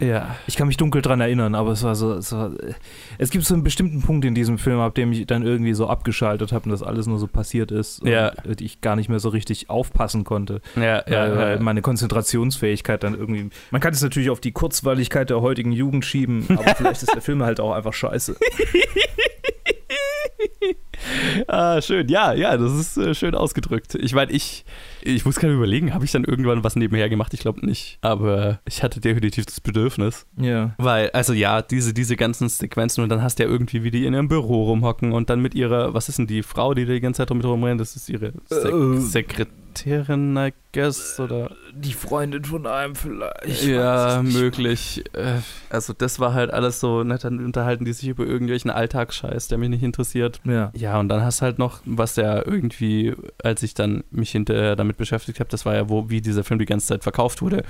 ja, 0.00 0.36
ich 0.46 0.56
kann 0.56 0.68
mich 0.68 0.76
dunkel 0.76 1.02
dran 1.02 1.20
erinnern, 1.20 1.54
aber 1.54 1.72
es 1.72 1.82
war 1.82 1.94
so, 1.94 2.14
es, 2.14 2.32
war, 2.32 2.52
es 3.18 3.30
gibt 3.30 3.44
so 3.44 3.54
einen 3.54 3.64
bestimmten 3.64 4.00
Punkt 4.00 4.24
in 4.24 4.34
diesem 4.34 4.58
Film, 4.58 4.78
ab 4.78 4.94
dem 4.94 5.12
ich 5.12 5.26
dann 5.26 5.42
irgendwie 5.42 5.74
so 5.74 5.88
abgeschaltet 5.88 6.52
habe 6.52 6.66
und 6.66 6.70
das 6.70 6.82
alles 6.82 7.06
nur 7.06 7.18
so 7.18 7.26
passiert 7.26 7.72
ist 7.72 8.04
ja. 8.04 8.32
und 8.44 8.60
ich 8.60 8.80
gar 8.80 8.96
nicht 8.96 9.08
mehr 9.08 9.18
so 9.18 9.28
richtig 9.28 9.70
aufpassen 9.70 10.24
konnte. 10.24 10.60
Ja, 10.76 11.02
ja, 11.08 11.36
weil 11.36 11.58
meine 11.60 11.82
Konzentrationsfähigkeit 11.82 13.02
dann 13.02 13.14
irgendwie. 13.14 13.50
Man 13.70 13.80
kann 13.80 13.92
es 13.92 14.02
natürlich 14.02 14.30
auf 14.30 14.40
die 14.40 14.52
Kurzweiligkeit 14.52 15.30
der 15.30 15.40
heutigen 15.40 15.72
Jugend 15.72 16.04
schieben, 16.04 16.46
aber 16.48 16.62
vielleicht 16.76 17.02
ist 17.02 17.14
der 17.14 17.22
Film 17.22 17.42
halt 17.42 17.60
auch 17.60 17.72
einfach 17.72 17.92
scheiße. 17.92 18.36
ah, 21.48 21.80
schön. 21.80 22.08
Ja, 22.08 22.32
ja, 22.32 22.56
das 22.56 22.72
ist 22.72 22.96
äh, 22.96 23.14
schön 23.14 23.34
ausgedrückt. 23.34 23.94
Ich 23.94 24.14
meine, 24.14 24.32
ich, 24.32 24.64
ich 25.02 25.24
muss 25.24 25.36
gerade 25.36 25.54
überlegen, 25.54 25.94
habe 25.94 26.04
ich 26.04 26.12
dann 26.12 26.24
irgendwann 26.24 26.64
was 26.64 26.76
nebenher 26.76 27.08
gemacht? 27.08 27.34
Ich 27.34 27.40
glaube 27.40 27.64
nicht. 27.64 27.98
Aber 28.00 28.60
ich 28.66 28.82
hatte 28.82 29.00
definitiv 29.00 29.46
das 29.46 29.60
Bedürfnis. 29.60 30.26
Ja. 30.36 30.74
Weil, 30.78 31.10
also 31.10 31.32
ja, 31.32 31.62
diese, 31.62 31.94
diese 31.94 32.16
ganzen 32.16 32.48
Sequenzen 32.48 33.02
und 33.02 33.08
dann 33.08 33.22
hast 33.22 33.38
du 33.38 33.44
ja 33.44 33.48
irgendwie, 33.48 33.84
wie 33.84 33.90
die 33.90 34.06
in 34.06 34.14
ihrem 34.14 34.28
Büro 34.28 34.64
rumhocken 34.64 35.12
und 35.12 35.30
dann 35.30 35.40
mit 35.40 35.54
ihrer, 35.54 35.94
was 35.94 36.08
ist 36.08 36.18
denn 36.18 36.26
die 36.26 36.42
Frau, 36.42 36.74
die 36.74 36.84
da 36.84 36.92
die 36.92 37.00
ganze 37.00 37.18
Zeit 37.18 37.34
mit 37.34 37.44
rumrennt? 37.44 37.80
Das 37.80 37.96
ist 37.96 38.08
ihre 38.08 38.32
Sek 38.48 38.72
uh, 38.72 38.96
Sekretärin, 38.98 39.52
I 40.36 40.52
guess, 40.72 41.18
oder? 41.20 41.50
Die 41.72 41.92
Freundin 41.92 42.44
von 42.44 42.66
einem 42.66 42.94
vielleicht. 42.94 43.64
Ja, 43.64 44.22
möglich. 44.22 45.04
Äh, 45.12 45.40
also 45.70 45.92
das 45.92 46.20
war 46.20 46.34
halt 46.34 46.52
alles 46.52 46.80
so, 46.80 47.04
ne, 47.04 47.18
dann 47.18 47.44
unterhalten 47.44 47.84
die 47.84 47.92
sich 47.92 48.08
über 48.08 48.26
irgendwelchen 48.26 48.70
Alltagsscheiß, 48.70 49.48
der 49.48 49.58
mich 49.58 49.68
nicht 49.70 49.82
interessiert. 49.82 50.40
Ja. 50.44 50.70
Ja, 50.74 50.98
und 50.98 51.08
dann 51.08 51.22
hast 51.22 51.42
halt 51.42 51.58
noch, 51.58 51.80
was 51.84 52.16
ja 52.16 52.44
irgendwie, 52.44 53.14
als 53.42 53.62
ich 53.62 53.74
dann 53.74 54.04
mich 54.10 54.30
hinterher 54.30 54.76
damit 54.76 54.96
beschäftigt 54.96 55.40
habe, 55.40 55.50
das 55.50 55.64
war 55.66 55.74
ja, 55.74 55.88
wo, 55.88 56.10
wie 56.10 56.20
dieser 56.20 56.44
Film 56.44 56.58
die 56.58 56.66
ganze 56.66 56.86
Zeit 56.86 57.02
verkauft 57.02 57.42
wurde. 57.42 57.64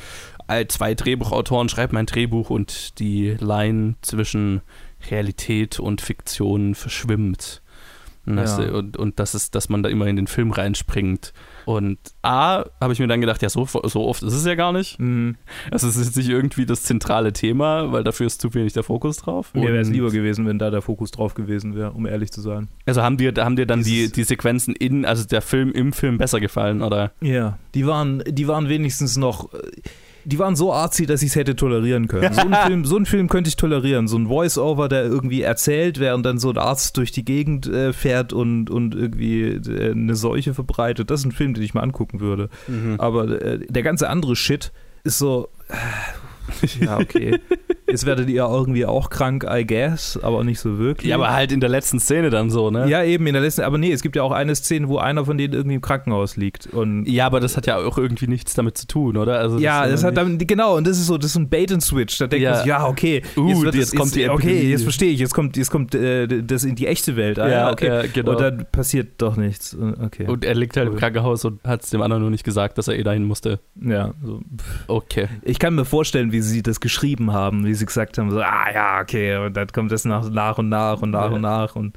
Zwei 0.69 0.95
Drehbuchautoren 0.95 1.69
schreiben 1.69 1.97
ein 1.97 2.07
Drehbuch 2.07 2.51
und 2.51 2.99
die 2.99 3.37
Line 3.39 3.97
zwischen 4.03 4.63
Realität 5.11 5.79
und 5.79 6.01
Fiktion 6.01 6.75
verschwimmt. 6.75 7.63
Und, 8.27 8.37
ja. 8.37 8.57
und, 8.71 8.97
und 8.97 9.19
das 9.19 9.35
ist, 9.35 9.55
dass 9.55 9.69
man 9.69 9.83
da 9.83 9.89
immer 9.89 10.07
in 10.07 10.17
den 10.17 10.27
Film 10.27 10.51
reinspringt. 10.51 11.33
Und 11.69 11.99
A, 12.23 12.65
habe 12.81 12.95
ich 12.95 12.99
mir 12.99 13.09
dann 13.09 13.21
gedacht, 13.21 13.43
ja, 13.43 13.51
so, 13.51 13.67
so 13.67 14.07
oft 14.07 14.23
ist 14.23 14.33
es 14.33 14.47
ja 14.47 14.55
gar 14.55 14.73
nicht. 14.73 14.99
Mhm. 14.99 15.37
Also 15.71 15.87
es 15.87 15.97
ist 15.99 16.17
nicht 16.17 16.31
irgendwie 16.31 16.65
das 16.65 16.83
zentrale 16.83 17.35
Thema, 17.35 17.93
weil 17.93 18.03
dafür 18.05 18.27
ist 18.27 18.41
zu 18.41 18.55
wenig 18.55 18.73
der 18.73 18.85
Fokus 18.85 19.19
drauf. 19.19 19.53
Mir 19.53 19.71
wäre 19.71 19.81
es 19.81 19.91
lieber 19.91 20.11
gewesen, 20.11 20.47
wenn 20.47 20.59
da 20.59 20.71
der 20.71 20.81
Fokus 20.81 21.11
drauf 21.11 21.35
gewesen 21.35 21.77
wäre, 21.77 21.91
um 21.91 22.07
ehrlich 22.07 22.33
zu 22.33 22.41
sein. 22.41 22.69
Also 22.87 23.03
haben 23.03 23.19
dir, 23.19 23.35
haben 23.37 23.57
dir 23.57 23.67
dann 23.67 23.83
die, 23.83 24.11
die 24.11 24.25
Sequenzen 24.25 24.75
in, 24.77 25.05
also 25.05 25.27
der 25.27 25.43
Film 25.43 25.71
im 25.73 25.93
Film 25.93 26.17
besser 26.17 26.41
gefallen, 26.41 26.81
oder? 26.81 27.13
Ja, 27.21 27.59
die 27.75 27.87
waren, 27.87 28.23
die 28.27 28.49
waren 28.49 28.71
wenigstens 28.71 29.19
noch 29.19 29.51
die 30.29 30.39
waren 30.39 30.57
so 30.57 30.73
artsy, 30.73 31.07
dass 31.07 31.23
ich 31.23 31.31
es 31.31 31.37
hätte 31.37 31.57
tolerieren 31.57 32.07
können. 32.07 32.33
So 32.35 32.43
einen, 32.43 32.55
Film, 32.67 32.85
so 32.85 32.97
einen 32.97 33.07
Film 33.07 33.29
könnte 33.29 33.49
ich 33.49 33.57
tolerieren. 33.57 34.09
So 34.09 34.19
ein 34.19 34.29
Voice-Over, 34.29 34.89
der 34.89 35.05
irgendwie 35.05 35.43
erzählt, 35.43 35.99
während 35.99 36.27
dann 36.27 36.39
so 36.39 36.51
ein 36.51 36.59
Arzt 36.59 36.97
durch 36.99 37.13
die 37.13 37.25
Gegend 37.25 37.67
äh, 37.67 37.95
fährt 37.95 38.33
und, 38.35 38.69
und 38.69 38.95
irgendwie 38.95 39.45
äh, 39.45 39.93
eine 39.93 40.15
Seuche 40.15 40.53
verbreitet. 40.53 41.11
Das 41.11 41.21
ist 41.21 41.27
ein 41.27 41.33
Film, 41.33 41.55
den 41.55 41.65
ich 41.65 41.73
mal 41.73 41.83
angucken 41.83 42.21
würde. 42.21 42.51
Mhm. 42.67 42.97
Aber 42.99 43.41
äh, 43.41 43.61
der 43.69 43.83
ganze 43.83 44.11
andere 44.11 44.37
Shit 44.37 44.73
ist 45.03 45.19
so. 45.19 45.49
Ja, 46.81 46.99
okay. 46.99 47.39
Jetzt 47.89 48.05
werdet 48.05 48.29
ihr 48.29 48.45
irgendwie 48.45 48.85
auch 48.85 49.09
krank, 49.09 49.47
I 49.49 49.67
guess, 49.67 50.19
aber 50.23 50.45
nicht 50.45 50.61
so 50.61 50.79
wirklich. 50.79 51.09
Ja, 51.09 51.17
aber 51.17 51.33
halt 51.33 51.53
in 51.53 51.61
der 51.61 51.71
letzten 51.71 51.99
Szene 51.99 52.29
dann 52.29 52.51
so, 52.51 52.71
ne? 52.71 52.89
Ja, 52.89 53.03
eben 53.03 53.27
in 53.27 53.33
der 53.33 53.43
letzten, 53.43 53.63
aber 53.63 53.79
nee, 53.79 53.91
es 53.93 54.03
gibt 54.03 54.15
ja 54.15 54.23
auch 54.23 54.33
eine 54.33 54.55
Szene, 54.55 54.89
wo 54.89 54.99
einer 54.99 55.25
von 55.25 55.39
denen 55.39 55.55
irgendwie 55.55 55.77
im 55.77 55.81
Krankenhaus 55.81 56.37
liegt. 56.37 56.67
Und 56.67 57.07
ja, 57.07 57.27
aber 57.27 57.41
das 57.41 57.57
hat 57.57 57.67
ja 57.67 57.79
auch 57.79 57.97
irgendwie 57.97 58.27
nichts 58.27 58.55
damit 58.55 58.77
zu 58.77 58.87
tun, 58.87 59.17
oder? 59.17 59.39
Also 59.39 59.59
ja, 59.59 59.83
das, 59.83 59.93
das 59.93 60.05
hat 60.05 60.17
damit, 60.19 60.47
genau, 60.47 60.77
und 60.77 60.87
das 60.87 60.99
ist 60.99 61.07
so, 61.07 61.17
das 61.17 61.31
ist 61.31 61.37
ein 61.37 61.49
Bait 61.49 61.73
and 61.73 61.83
Switch. 61.83 62.19
Da 62.19 62.27
denkt 62.27 62.45
ja. 62.45 62.51
man 62.51 62.59
sich, 62.59 62.67
ja, 62.67 62.87
okay, 62.87 63.23
uh, 63.37 63.65
jetzt, 63.65 63.75
jetzt 63.75 63.97
kommt 63.97 64.15
die 64.15 64.25
Epidemie. 64.25 64.53
Okay, 64.53 64.71
jetzt 64.71 64.83
verstehe 64.83 65.11
ich, 65.11 65.21
jetzt 65.21 65.33
kommt, 65.33 65.57
jetzt 65.57 65.71
kommt 65.71 65.95
äh, 65.95 66.27
das 66.43 66.65
in 66.65 66.75
die 66.75 66.87
echte 66.87 67.17
Welt. 67.17 67.39
Ah, 67.39 67.49
ja, 67.49 67.73
okay. 67.73 67.87
Ja, 67.87 68.03
genau. 68.13 68.33
Und 68.33 68.41
dann 68.41 68.67
passiert 68.71 69.13
doch 69.19 69.37
nichts. 69.37 69.77
Okay. 70.05 70.27
Und 70.27 70.45
er 70.45 70.55
liegt 70.55 70.77
halt 70.77 70.89
im 70.89 70.97
Krankenhaus 70.97 71.45
und 71.47 71.63
hat 71.65 71.85
es 71.85 71.91
dem 71.91 72.03
anderen 72.03 72.23
nur 72.23 72.31
nicht 72.31 72.45
gesagt, 72.45 72.77
dass 72.77 72.89
er 72.89 72.99
eh 72.99 73.03
dahin 73.03 73.25
musste. 73.25 73.61
Ja, 73.81 74.13
so. 74.23 74.41
Okay. 74.89 75.29
Ich 75.43 75.59
kann 75.59 75.75
mir 75.75 75.85
vorstellen, 75.85 76.33
wie 76.33 76.38
sie 76.41 76.63
das 76.63 76.81
geschrieben 76.81 77.33
haben, 77.33 77.65
wie 77.65 77.75
sie 77.75 77.87
gesagt 77.87 78.19
haben, 78.19 78.31
so, 78.31 78.41
ah, 78.41 78.65
ah 78.67 78.73
ja, 78.73 79.01
okay, 79.01 79.37
und 79.37 79.57
dann 79.57 79.69
kommt 79.69 79.93
das 79.93 80.05
nach, 80.05 80.29
nach 80.31 80.59
und 80.59 80.69
nach 80.69 81.03
und 81.03 81.11
nach 81.11 81.31
ja. 81.31 81.37
und 81.37 81.41
nach 81.41 81.77
und 81.77 81.97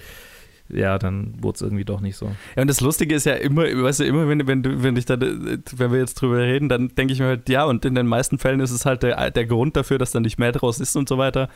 ja, 0.73 0.97
dann 0.97 1.33
wurde 1.41 1.55
es 1.55 1.61
irgendwie 1.61 1.83
doch 1.83 1.99
nicht 1.99 2.15
so. 2.15 2.27
Ja, 2.55 2.61
und 2.61 2.69
das 2.69 2.79
Lustige 2.79 3.13
ist 3.13 3.25
ja 3.25 3.33
immer, 3.33 3.63
weißt 3.63 3.99
du, 3.99 4.05
immer 4.05 4.27
wenn, 4.29 4.47
wenn, 4.47 4.63
du, 4.63 4.83
wenn, 4.83 4.95
ich 4.95 5.05
da, 5.05 5.19
wenn 5.19 5.91
wir 5.91 5.99
jetzt 5.99 6.15
drüber 6.15 6.37
reden, 6.37 6.69
dann 6.69 6.89
denke 6.89 7.13
ich 7.13 7.19
mir 7.19 7.25
halt, 7.25 7.49
ja, 7.49 7.65
und 7.65 7.83
in 7.83 7.95
den 7.95 8.07
meisten 8.07 8.37
Fällen 8.37 8.61
ist 8.61 8.71
es 8.71 8.85
halt 8.85 9.03
der, 9.03 9.31
der 9.31 9.45
Grund 9.45 9.75
dafür, 9.75 9.97
dass 9.97 10.11
dann 10.11 10.23
nicht 10.23 10.39
mehr 10.39 10.53
draus 10.53 10.79
ist 10.79 10.95
und 10.95 11.09
so 11.09 11.17
weiter 11.17 11.49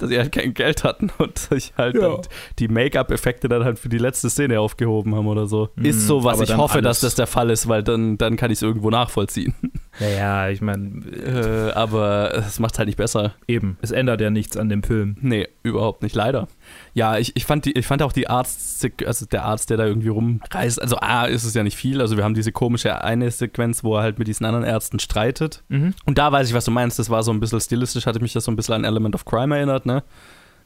dass 0.00 0.08
sie 0.08 0.18
halt 0.18 0.32
kein 0.32 0.54
Geld 0.54 0.84
hatten 0.84 1.10
und 1.18 1.38
sich 1.38 1.74
halt 1.76 1.96
ja. 1.96 2.20
die 2.58 2.68
Make-up-Effekte 2.68 3.48
dann 3.48 3.64
halt 3.64 3.78
für 3.78 3.88
die 3.88 3.98
letzte 3.98 4.30
Szene 4.30 4.60
aufgehoben 4.60 5.14
haben 5.14 5.26
oder 5.26 5.46
so. 5.46 5.68
Mhm, 5.76 5.84
ist 5.84 6.06
so, 6.06 6.24
was 6.24 6.40
ich 6.40 6.56
hoffe, 6.56 6.78
alles. 6.78 6.84
dass 6.84 7.00
das 7.00 7.14
der 7.16 7.26
Fall 7.26 7.50
ist, 7.50 7.68
weil 7.68 7.82
dann, 7.82 8.18
dann 8.18 8.36
kann 8.36 8.50
ich 8.50 8.58
es 8.58 8.62
irgendwo 8.62 8.90
nachvollziehen. 8.90 9.54
Naja, 9.98 10.48
ich 10.48 10.60
meine. 10.60 11.04
Äh, 11.10 11.72
aber 11.72 12.34
es 12.34 12.60
macht 12.60 12.78
halt 12.78 12.86
nicht 12.86 12.96
besser. 12.96 13.34
Eben. 13.48 13.76
Es 13.82 13.90
ändert 13.90 14.20
ja 14.20 14.30
nichts 14.30 14.56
an 14.56 14.68
dem 14.68 14.82
Film. 14.82 15.16
Nee, 15.20 15.48
überhaupt 15.62 16.02
nicht, 16.02 16.14
leider. 16.14 16.48
Ja, 16.94 17.18
ich, 17.18 17.36
ich, 17.36 17.44
fand 17.44 17.64
die, 17.64 17.72
ich 17.72 17.86
fand 17.86 18.02
auch 18.02 18.12
die 18.12 18.28
Arzt, 18.28 18.86
also 19.04 19.26
der 19.26 19.44
Arzt, 19.44 19.70
der 19.70 19.76
da 19.76 19.84
irgendwie 19.84 20.08
rumreist, 20.08 20.80
also 20.80 20.96
A, 21.00 21.24
ist 21.24 21.44
es 21.44 21.54
ja 21.54 21.62
nicht 21.62 21.76
viel. 21.76 22.00
Also 22.00 22.16
wir 22.16 22.24
haben 22.24 22.34
diese 22.34 22.52
komische 22.52 23.02
eine 23.02 23.30
Sequenz, 23.30 23.82
wo 23.82 23.96
er 23.96 24.02
halt 24.02 24.18
mit 24.18 24.28
diesen 24.28 24.46
anderen 24.46 24.64
Ärzten 24.64 25.00
streitet. 25.00 25.64
Mhm. 25.68 25.94
Und 26.06 26.18
da 26.18 26.30
weiß 26.30 26.48
ich, 26.48 26.54
was 26.54 26.64
du 26.64 26.70
meinst. 26.70 26.98
Das 26.98 27.10
war 27.10 27.22
so 27.22 27.32
ein 27.32 27.40
bisschen 27.40 27.60
stilistisch, 27.60 28.06
hatte 28.06 28.20
mich 28.20 28.32
das 28.32 28.44
so 28.44 28.52
ein 28.52 28.56
bisschen 28.56 28.74
an 28.74 28.84
Element 28.84 29.14
of 29.14 29.24
Crime 29.24 29.56
erinnert, 29.56 29.86
ne? 29.86 30.02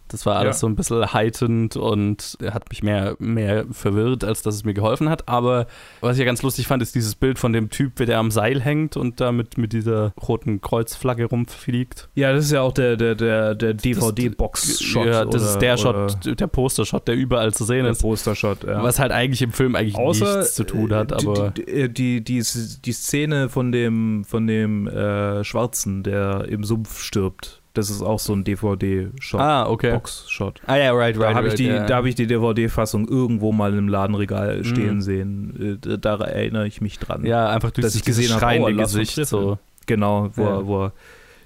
Das 0.09 0.27
war 0.27 0.37
alles 0.37 0.57
ja. 0.57 0.61
so 0.61 0.67
ein 0.67 0.77
bisschen 0.77 1.13
heitend 1.13 1.77
und 1.77 2.37
hat 2.45 2.69
mich 2.69 2.83
mehr, 2.83 3.17
mehr 3.19 3.65
verwirrt, 3.71 4.23
als 4.23 4.43
dass 4.43 4.55
es 4.55 4.65
mir 4.65 4.75
geholfen 4.75 5.09
hat. 5.09 5.29
Aber 5.29 5.67
was 6.01 6.17
ich 6.17 6.21
ja 6.21 6.27
ganz 6.27 6.43
lustig 6.43 6.67
fand, 6.67 6.83
ist 6.83 6.95
dieses 6.95 7.15
Bild 7.15 7.39
von 7.39 7.53
dem 7.53 7.71
Typ, 7.71 7.97
der 7.97 8.19
am 8.19 8.31
Seil 8.31 8.61
hängt 8.61 8.97
und 8.97 9.21
da 9.21 9.33
mit, 9.33 9.57
mit 9.57 9.73
dieser 9.73 10.13
roten 10.21 10.61
Kreuzflagge 10.61 11.25
rumfliegt. 11.25 12.11
Ja, 12.15 12.33
das 12.33 12.47
ist 12.47 12.53
ja 12.53 12.61
auch 12.61 12.73
der, 12.73 12.97
der, 12.97 13.15
der, 13.15 13.55
der 13.55 13.75
DVD-Box-Shot. 13.75 15.07
Ja, 15.07 15.25
das 15.25 15.43
oder, 15.43 15.53
ist 15.53 15.59
der 15.59 15.77
Shot, 15.79 16.41
der 16.41 16.47
Poster-Shot, 16.47 17.09
der 17.09 17.15
überall 17.15 17.55
zu 17.55 17.65
sehen 17.65 17.85
der 17.85 17.93
ist. 17.93 18.03
Der 18.03 18.09
Poster-Shot, 18.09 18.65
ja. 18.65 18.83
Was 18.83 18.99
halt 18.99 19.11
eigentlich 19.11 19.43
im 19.43 19.53
Film 19.53 19.75
eigentlich 19.75 19.97
Außer, 19.97 20.39
nichts 20.39 20.55
zu 20.55 20.65
tun 20.65 20.93
hat, 20.93 21.13
aber. 21.13 21.51
Die, 21.51 21.89
die, 21.89 22.23
die, 22.23 22.43
die 22.85 22.93
Szene 22.93 23.49
von 23.49 23.73
dem, 23.73 24.25
von 24.25 24.47
dem 24.47 24.87
äh, 24.87 25.45
Schwarzen, 25.45 26.03
der 26.03 26.47
im 26.49 26.63
Sumpf 26.63 27.01
stirbt 27.01 27.64
Das 27.75 27.91
ist 27.91 28.03
auch 28.03 28.21
so 28.21 28.33
ein 28.33 28.45
DVD-Shot. 28.45 29.41
Ah, 29.41 29.69
okay. 29.69 29.93
Box-Shot. 29.93 30.61
Ah 30.67 30.77
ja, 30.77 30.93
right, 30.93 31.17
right. 31.17 31.31
Da 31.33 31.35
habe 31.35 31.49
right, 31.49 31.49
ich 31.49 31.55
die, 31.55 31.67
ja. 31.67 31.85
da 31.87 31.97
habe 31.97 32.09
ich 32.09 32.15
die 32.15 32.27
DVD-Fassung 32.29 33.09
irgendwo 33.09 33.53
mal 33.53 33.75
im 33.77 33.89
Ladenregal 33.89 34.59
Mhm. 34.59 34.65
stehen 34.65 35.03
sehen. 35.03 35.79
Äh, 35.85 35.99
Da 35.99 36.15
erinnere 36.17 36.67
ich 36.69 36.81
mich 36.81 36.99
dran. 37.01 37.25
ja, 37.27 37.49
einfach 37.51 37.73
durch 37.73 37.85
dass 37.85 37.95
ich 37.97 38.05
gesehen 38.05 38.33
habe, 38.33 38.61
oh, 38.61 38.73
Gesicht. 38.77 39.17
So. 39.27 39.59
Genau, 39.87 40.31
wo, 40.35 40.43
Ja. 40.43 40.67
wo 40.67 40.85
er 40.85 40.93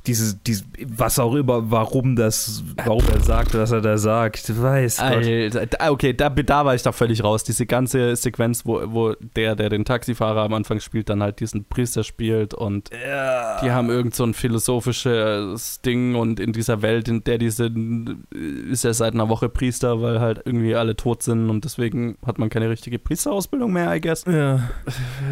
dieses, 0.06 0.42
dieses, 0.42 0.64
was 0.96 1.18
auch 1.18 1.34
immer, 1.34 1.70
warum 1.70 2.16
das, 2.16 2.62
warum 2.84 3.02
er 3.12 3.20
sagt, 3.20 3.54
was 3.54 3.72
er 3.72 3.80
da 3.80 3.98
sagt, 3.98 4.48
weiß 4.60 4.96
Gott. 4.98 5.06
Alter, 5.06 5.66
da- 5.66 5.90
okay, 5.90 6.12
da, 6.14 6.28
da 6.30 6.64
war 6.64 6.74
ich 6.74 6.82
da 6.82 6.92
völlig 6.92 7.22
raus. 7.22 7.44
Diese 7.44 7.66
ganze 7.66 8.16
Sequenz, 8.16 8.64
wo, 8.64 8.80
wo 8.86 9.14
der, 9.36 9.54
der 9.56 9.68
den 9.68 9.84
Taxifahrer 9.84 10.42
am 10.42 10.54
Anfang 10.54 10.80
spielt, 10.80 11.08
dann 11.10 11.22
halt 11.22 11.40
diesen 11.40 11.64
Priester 11.64 12.04
spielt 12.04 12.54
und 12.54 12.90
Ja. 12.90 13.60
die 13.62 13.70
haben 13.70 13.90
irgend 13.90 14.14
so 14.14 14.24
ein 14.24 14.34
philosophisches 14.34 15.80
Ding 15.82 16.14
und 16.14 16.40
in 16.40 16.52
dieser 16.52 16.82
Welt, 16.82 17.08
in 17.08 17.24
der 17.24 17.38
die 17.38 17.50
sind, 17.50 18.24
ist 18.70 18.84
er 18.84 18.94
seit 18.94 19.14
einer 19.14 19.28
Woche 19.28 19.48
Priester, 19.48 20.00
weil 20.02 20.20
halt 20.20 20.42
irgendwie 20.44 20.74
alle 20.74 20.96
tot 20.96 21.22
sind 21.22 21.50
und 21.50 21.64
deswegen 21.64 22.16
hat 22.24 22.38
man 22.38 22.48
keine 22.50 22.68
richtige 22.70 22.98
Priesterausbildung 22.98 23.72
mehr, 23.72 23.94
I 23.94 24.00
guess. 24.00 24.24
Ja, 24.26 24.68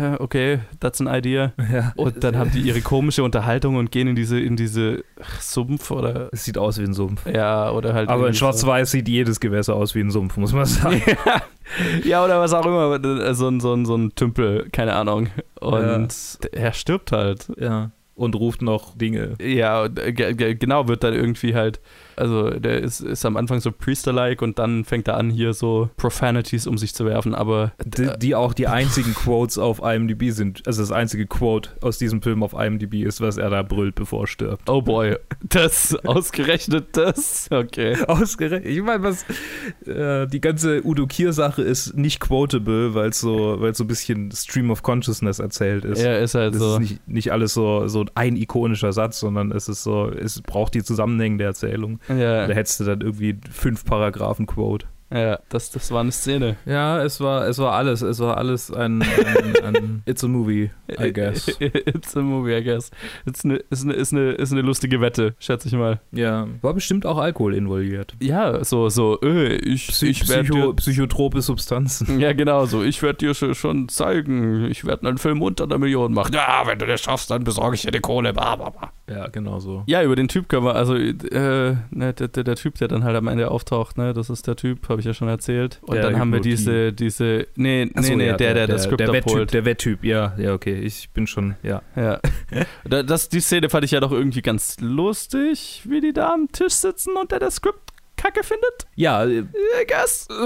Ja, 0.00 0.20
Okay, 0.20 0.60
that's 0.80 1.00
an 1.00 1.06
idea. 1.08 1.52
ja. 1.72 1.92
Und 1.96 2.22
dann 2.24 2.36
haben 2.36 2.50
die 2.52 2.60
ihre 2.60 2.80
komische 2.80 3.22
Unterhaltung 3.22 3.76
und 3.76 3.90
gehen 3.90 4.08
in 4.08 4.16
diese, 4.16 4.38
in 4.40 4.55
diese 4.56 5.04
Sumpf 5.40 5.90
oder 5.90 6.28
Es 6.32 6.44
sieht 6.44 6.58
aus 6.58 6.78
wie 6.78 6.84
ein 6.84 6.94
Sumpf. 6.94 7.24
ja, 7.26 7.70
oder 7.70 7.94
halt. 7.94 8.08
Aber 8.08 8.28
in. 8.28 8.34
Schwarz-Weiß 8.34 8.90
sieht 8.90 9.08
jedes 9.08 9.38
Gewässer 9.40 9.74
aus 9.74 9.94
wie 9.94 10.00
ein 10.00 10.10
Sumpf, 10.10 10.36
muss 10.36 10.52
man 10.52 10.64
sagen. 10.66 11.02
ja, 12.04 12.24
oder 12.24 12.40
was 12.40 12.52
auch 12.52 12.66
immer. 12.66 12.94
äh, 13.04 13.34
So 13.34 13.48
ein, 13.48 13.60
so 13.60 13.72
ein, 13.74 13.84
so 13.86 13.96
ein 13.96 14.14
Tümpel, 14.14 14.68
keine 14.72 14.94
Ahnung. 14.94 15.28
Und 15.60 16.08
er 16.52 16.72
stirbt 16.72 17.12
halt. 17.12 17.48
ja. 17.58 17.90
Und 18.14 18.34
ruft 18.34 18.62
noch 18.62 18.96
Dinge. 18.96 19.34
Ja, 19.42 19.84
äh, 19.84 20.12
ge- 20.14 20.32
ge- 20.32 20.54
genau, 20.54 20.88
wird 20.88 21.04
dann 21.04 21.12
irgendwie 21.12 21.54
halt, 21.54 21.80
also 22.16 22.50
der 22.50 22.80
ist, 22.80 23.00
ist 23.00 23.24
am 23.24 23.36
Anfang 23.36 23.60
so 23.60 23.72
Priester-like 23.72 24.42
und 24.42 24.58
dann 24.58 24.84
fängt 24.84 25.08
er 25.08 25.16
an, 25.16 25.30
hier 25.30 25.52
so 25.52 25.90
Profanities 25.96 26.66
um 26.66 26.78
sich 26.78 26.94
zu 26.94 27.04
werfen, 27.04 27.34
aber 27.34 27.72
Die, 27.84 28.08
die 28.18 28.34
auch 28.34 28.54
die 28.54 28.66
einzigen 28.68 29.14
Quotes 29.14 29.58
auf 29.58 29.80
IMDb 29.82 30.30
sind. 30.30 30.66
Also 30.66 30.82
das 30.82 30.92
einzige 30.92 31.26
Quote 31.26 31.70
aus 31.80 31.98
diesem 31.98 32.22
Film 32.22 32.42
auf 32.42 32.52
IMDb 32.52 33.02
ist, 33.04 33.20
was 33.20 33.36
er 33.36 33.50
da 33.50 33.62
brüllt, 33.62 33.94
bevor 33.94 34.22
er 34.24 34.26
stirbt. 34.26 34.68
oh 34.68 34.82
boy, 34.82 35.16
das 35.42 35.94
ausgerechnet 36.04 36.88
das, 36.96 37.48
okay. 37.50 37.96
Ausgerechnet. 38.06 38.66
Ich 38.66 38.82
meine, 38.82 39.02
was 39.02 39.24
äh, 39.86 40.26
die 40.26 40.40
ganze 40.40 40.84
Udo 40.86 41.06
Kier-Sache 41.06 41.62
ist 41.62 41.96
nicht 41.96 42.20
quotable, 42.20 42.94
weil 42.94 43.10
es 43.10 43.20
so, 43.20 43.60
weil's 43.60 43.78
so 43.78 43.84
ein 43.84 43.88
bisschen 43.88 44.30
Stream 44.32 44.70
of 44.70 44.82
Consciousness 44.82 45.38
erzählt 45.38 45.84
ist. 45.84 46.00
Er 46.00 46.20
ist 46.20 46.34
halt 46.34 46.54
Das 46.54 46.60
so. 46.60 46.72
ist 46.74 46.80
nicht, 46.80 47.08
nicht 47.08 47.32
alles 47.32 47.54
so, 47.54 47.86
so 47.88 48.04
ein 48.14 48.36
ikonischer 48.36 48.92
Satz, 48.92 49.20
sondern 49.20 49.52
es 49.52 49.68
ist 49.68 49.82
so, 49.82 50.08
es 50.10 50.40
braucht 50.42 50.74
die 50.74 50.82
Zusammenhänge 50.82 51.38
der 51.38 51.48
Erzählung. 51.48 52.00
Ja, 52.08 52.46
Da 52.46 52.54
hättest 52.54 52.80
du 52.80 52.84
dann 52.84 53.00
irgendwie 53.00 53.38
fünf 53.50 53.84
Paragraphen 53.84 54.46
Quote. 54.46 54.86
ja 55.12 55.38
das, 55.48 55.70
das 55.70 55.90
war 55.90 56.00
eine 56.00 56.12
Szene. 56.12 56.56
Ja, 56.66 57.02
es 57.02 57.20
war, 57.20 57.46
es 57.46 57.58
war 57.58 57.72
alles. 57.72 58.02
Es 58.02 58.18
war 58.18 58.36
alles 58.36 58.72
ein, 58.72 59.02
ein, 59.02 59.64
ein 59.64 60.02
It's 60.06 60.24
a 60.24 60.28
movie, 60.28 60.70
I 60.98 61.12
guess. 61.12 61.48
It's 61.60 62.16
a 62.16 62.20
movie, 62.22 62.56
I 62.56 62.62
guess. 62.62 62.90
It's 63.26 63.44
eine, 63.44 63.56
ist, 63.56 63.84
eine, 63.84 63.92
ist, 63.94 64.12
eine, 64.12 64.32
ist 64.32 64.52
eine 64.52 64.62
lustige 64.62 65.00
Wette, 65.00 65.34
schätze 65.38 65.68
ich 65.68 65.74
mal. 65.74 66.00
Ja, 66.12 66.46
war 66.62 66.74
bestimmt 66.74 67.06
auch 67.06 67.18
Alkohol 67.18 67.54
involviert. 67.54 68.14
Ja, 68.20 68.64
so, 68.64 68.88
so, 68.88 69.20
äh, 69.20 69.56
ich, 69.56 69.88
Psy 69.88 70.08
ich 70.08 70.28
werde 70.28 70.44
Psycho 70.44 70.72
dir 70.72 70.76
psychotrope 70.76 71.42
Substanzen. 71.42 72.20
Ja, 72.20 72.32
genau 72.32 72.66
so. 72.66 72.82
Ich 72.82 73.02
werde 73.02 73.18
dir 73.18 73.34
schon, 73.34 73.88
zeigen. 73.88 74.64
Ich 74.70 74.84
werde 74.84 75.08
einen 75.08 75.18
Film 75.18 75.42
unter 75.42 75.64
einer 75.64 75.78
Million 75.78 76.12
machen. 76.12 76.32
Ja, 76.34 76.62
wenn 76.66 76.78
du 76.78 76.86
das 76.86 77.00
schaffst, 77.00 77.30
dann 77.30 77.44
besorge 77.44 77.76
ich 77.76 77.82
dir 77.82 77.90
die 77.90 78.00
Kohle. 78.00 78.32
Bla, 78.32 78.56
bla, 78.56 78.70
bla. 78.70 78.92
Ja, 79.08 79.28
genau 79.28 79.60
so. 79.60 79.84
Ja, 79.86 80.02
über 80.02 80.16
den 80.16 80.26
Typ 80.26 80.48
können 80.48 80.64
wir, 80.64 80.74
also 80.74 80.96
äh, 80.96 81.76
ne, 81.90 82.12
der, 82.12 82.26
der, 82.28 82.42
der 82.42 82.56
Typ, 82.56 82.74
der 82.76 82.88
dann 82.88 83.04
halt 83.04 83.14
am 83.16 83.28
Ende 83.28 83.50
auftaucht, 83.50 83.96
ne, 83.98 84.12
das 84.12 84.30
ist 84.30 84.46
der 84.48 84.56
Typ, 84.56 84.88
habe 84.88 84.98
ich 85.00 85.06
ja 85.06 85.14
schon 85.14 85.28
erzählt. 85.28 85.78
Und 85.82 85.94
Der 85.94 86.02
dann 86.02 86.18
haben 86.18 86.32
wir 86.32 86.40
diese, 86.40 86.92
diese, 86.92 87.46
nee, 87.54 87.88
Ach 87.94 88.02
so, 88.02 88.10
nee, 88.10 88.16
nee, 88.16 88.26
ja, 88.26 88.36
der, 88.36 88.54
der, 88.54 88.66
das 88.66 88.82
Skript 88.84 88.98
der 89.00 89.08
abholt. 89.10 89.24
Wetttyp, 89.26 89.50
der 89.52 89.64
Wetttyp, 89.64 90.04
ja, 90.04 90.34
ja, 90.38 90.54
okay. 90.54 90.74
Ich 90.80 91.10
bin 91.10 91.26
schon, 91.28 91.54
ja. 91.62 91.82
Ja. 91.94 92.18
Da- 92.84 93.02
das, 93.04 93.28
die 93.28 93.40
Szene 93.40 93.70
fand 93.70 93.84
ich 93.84 93.92
ja 93.92 94.00
doch 94.00 94.10
irgendwie 94.12 94.42
ganz 94.42 94.76
lustig, 94.80 95.82
wie 95.84 96.00
die 96.00 96.12
da 96.12 96.32
am 96.34 96.50
Tisch 96.50 96.72
sitzen 96.74 97.14
und 97.16 97.30
der 97.30 97.38
das 97.38 97.56
Skript 97.56 97.92
kacke 98.16 98.42
findet. 98.42 98.86
Ja, 98.96 99.24
äh, 99.24 99.40
I 99.40 99.86
guess. 99.86 100.26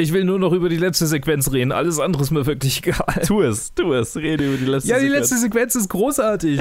ich 0.00 0.12
will 0.12 0.24
nur 0.24 0.38
noch 0.38 0.52
über 0.52 0.68
die 0.68 0.76
letzte 0.76 1.06
Sequenz 1.06 1.52
reden. 1.52 1.72
Alles 1.72 1.98
andere 2.00 2.22
ist 2.22 2.30
mir 2.30 2.46
wirklich 2.46 2.84
egal. 2.86 3.22
Tu 3.26 3.42
es, 3.42 3.74
tu 3.74 3.92
es, 3.92 4.16
rede 4.16 4.48
über 4.48 4.56
die 4.56 4.64
letzte 4.64 4.88
Ja, 4.90 4.96
die 4.96 5.02
Sequenz. 5.02 5.20
letzte 5.30 5.38
Sequenz 5.38 5.74
ist 5.74 5.88
großartig. 5.88 6.60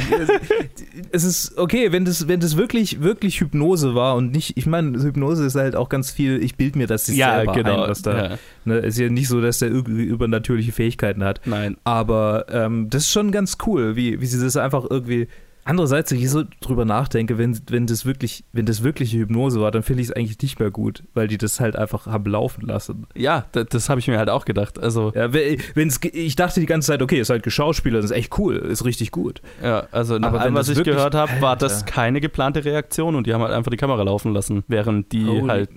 es 1.12 1.24
ist 1.24 1.58
okay, 1.58 1.92
wenn 1.92 2.06
das, 2.06 2.28
wenn 2.28 2.40
das 2.40 2.58
wirklich, 2.58 3.02
wirklich 3.02 3.40
Hypnose 3.40 3.96
war 3.96 4.16
und 4.16 4.32
nicht, 4.32 4.58
ich 4.58 4.66
meine, 4.66 5.02
Hypnose 5.02 5.46
ist 5.46 5.56
halt 5.56 5.76
auch 5.76 5.90
ganz 5.90 6.12
viel, 6.12 6.44
ich 6.44 6.56
bild 6.56 6.76
mir 6.76 6.88
das 6.88 7.08
jetzt 7.08 7.18
Ja, 7.18 7.38
selber 7.38 7.54
genau. 7.54 7.84
ein, 7.84 7.90
was 7.90 8.02
da, 8.02 8.32
ja. 8.32 8.38
ne, 8.66 8.78
ist 8.80 8.98
ja 9.00 9.10
nicht 9.10 9.28
so, 9.28 9.42
dass 9.42 9.60
der 9.60 9.70
irgendwie 9.70 10.04
übernatürliche 10.04 10.72
Fähigkeiten 10.72 11.24
hat. 11.24 11.42
Nein. 11.46 11.78
Aber 11.84 12.46
ähm, 12.50 12.90
das 12.90 13.04
ist 13.04 13.12
schon 13.12 13.32
ganz 13.32 13.58
cool, 13.66 13.96
wie, 13.96 14.20
wie 14.22 14.26
sie 14.26 14.42
das 14.44 14.58
einfach 14.58 14.86
irgendwie. 14.90 15.28
Andererseits, 15.70 16.12
wenn 16.12 16.18
ich 16.18 16.30
so 16.32 16.44
drüber 16.62 16.84
nachdenke, 16.84 17.38
wenn, 17.38 17.60
wenn 17.70 17.86
das 17.86 18.04
wirklich, 18.06 18.44
wenn 18.54 18.66
das 18.66 18.82
wirkliche 18.84 19.20
Hypnose 19.20 19.62
war, 19.62 19.70
dann 19.70 19.84
finde 19.84 20.02
ich 20.02 20.10
es 20.10 20.16
eigentlich 20.16 20.42
nicht 20.42 20.60
mehr 20.60 20.72
gut, 20.72 21.04
weil 21.14 21.28
die 21.28 21.38
das 21.38 21.60
halt 21.60 21.76
einfach 21.76 22.08
haben 22.08 22.26
laufen 22.32 22.66
lassen. 22.66 23.06
Ja, 23.16 23.46
das, 23.52 23.68
das 23.70 23.90
habe 23.90 24.00
ich 24.00 24.08
mir 24.08 24.18
halt 24.18 24.30
auch 24.32 24.46
gedacht. 24.46 24.80
Also, 24.80 25.12
Ja, 25.14 25.32
we- 25.32 25.58
wenn's, 25.76 26.00
ich 26.12 26.36
dachte 26.36 26.60
die 26.60 26.66
ganze 26.66 26.88
Zeit, 26.88 27.04
okay, 27.04 27.20
ist 27.20 27.30
halt 27.30 27.44
geschauspielert, 27.44 28.04
ist 28.04 28.10
echt 28.12 28.38
cool, 28.40 28.56
ist 28.56 28.84
richtig 28.84 29.12
gut. 29.12 29.42
ja, 29.64 29.88
also 29.92 30.18
nach 30.18 30.30
Aber 30.30 30.40
allem, 30.42 30.54
wenn 30.54 30.60
was 30.60 30.68
das 30.68 30.80
ich 30.80 30.84
gehört 30.84 31.14
habe, 31.14 31.32
war 31.40 31.56
das 31.56 31.86
keine 31.86 32.20
geplante 32.20 32.66
Reaktion 32.66 33.16
und 33.16 33.28
die 33.28 33.34
haben 33.36 33.42
halt 33.44 33.54
einfach 33.54 33.70
die 33.70 33.78
Kamera 33.78 34.02
laufen 34.02 34.34
lassen, 34.34 34.64
während 34.68 35.12
die 35.12 35.28
Holy- 35.28 35.48
halt 35.50 35.70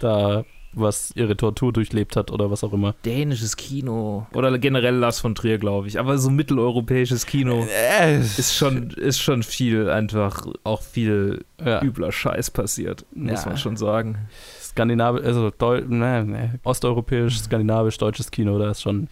da 0.00 0.44
was 0.76 1.12
ihre 1.14 1.36
Tortur 1.36 1.72
durchlebt 1.72 2.16
hat 2.16 2.30
oder 2.30 2.50
was 2.50 2.64
auch 2.64 2.72
immer. 2.72 2.94
Dänisches 3.04 3.56
Kino. 3.56 4.26
Oder 4.34 4.58
generell 4.58 4.94
Lars 4.96 5.20
von 5.20 5.34
Trier, 5.34 5.58
glaube 5.58 5.88
ich. 5.88 5.98
Aber 5.98 6.18
so 6.18 6.30
mitteleuropäisches 6.30 7.26
Kino 7.26 7.66
Äh, 8.00 8.18
ist 8.20 8.54
schon, 8.54 8.90
ist 8.90 9.20
schon 9.20 9.42
viel 9.42 9.88
einfach, 9.90 10.46
auch 10.64 10.82
viel 10.82 11.44
ja. 11.64 11.82
übler 11.82 12.12
Scheiß 12.12 12.50
passiert, 12.50 13.04
muss 13.14 13.42
Ja. 13.44 13.48
man 13.50 13.58
schon 13.58 13.76
sagen. 13.76 14.18
Skandinavisch, 14.60 15.24
also 15.24 15.50
Deu 15.50 15.82
ne, 15.86 16.24
ne, 16.24 16.58
osteuropäisch, 16.64 17.38
skandinavisch, 17.38 17.96
deutsches 17.98 18.30
Kino, 18.30 18.58
da 18.58 18.70
ist 18.72 18.82
schon. 18.82 19.08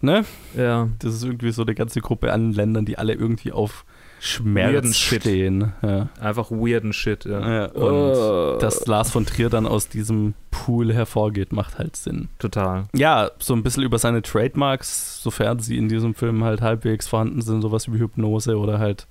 Ne? 0.00 0.24
Ja. 0.56 0.88
Das 0.98 1.14
ist 1.14 1.22
irgendwie 1.24 1.52
so 1.52 1.62
eine 1.62 1.74
ganze 1.74 2.00
Gruppe 2.00 2.32
an 2.32 2.52
Ländern, 2.52 2.84
die 2.84 2.98
alle 2.98 3.12
irgendwie 3.14 3.52
auf 3.52 3.84
Schmerz 4.24 4.72
Weirden 4.72 4.94
Shit. 4.94 5.22
stehen. 5.22 5.72
Ja. 5.82 6.08
Einfach 6.20 6.52
weirden 6.52 6.92
Shit, 6.92 7.24
ja. 7.24 7.40
Ja, 7.40 7.64
und 7.72 7.82
Oh. 7.92 8.56
dass 8.60 8.86
Lars 8.86 9.10
von 9.10 9.26
Trier 9.26 9.50
dann 9.50 9.66
aus 9.66 9.88
diesem 9.88 10.34
Pool 10.52 10.94
hervorgeht, 10.94 11.52
macht 11.52 11.78
halt 11.78 11.96
Sinn. 11.96 12.28
Total. 12.38 12.84
Ja, 12.94 13.32
so 13.40 13.52
ein 13.52 13.64
bisschen 13.64 13.82
über 13.82 13.98
seine 13.98 14.22
Trademarks, 14.22 15.20
sofern 15.22 15.58
sie 15.58 15.76
in 15.76 15.88
diesem 15.88 16.14
Film 16.14 16.44
halt 16.44 16.60
halbwegs 16.60 17.08
vorhanden 17.08 17.42
sind, 17.42 17.62
sowas 17.62 17.92
wie 17.92 17.98
Hypnose 17.98 18.56
oder 18.58 18.78
halt 18.78 19.08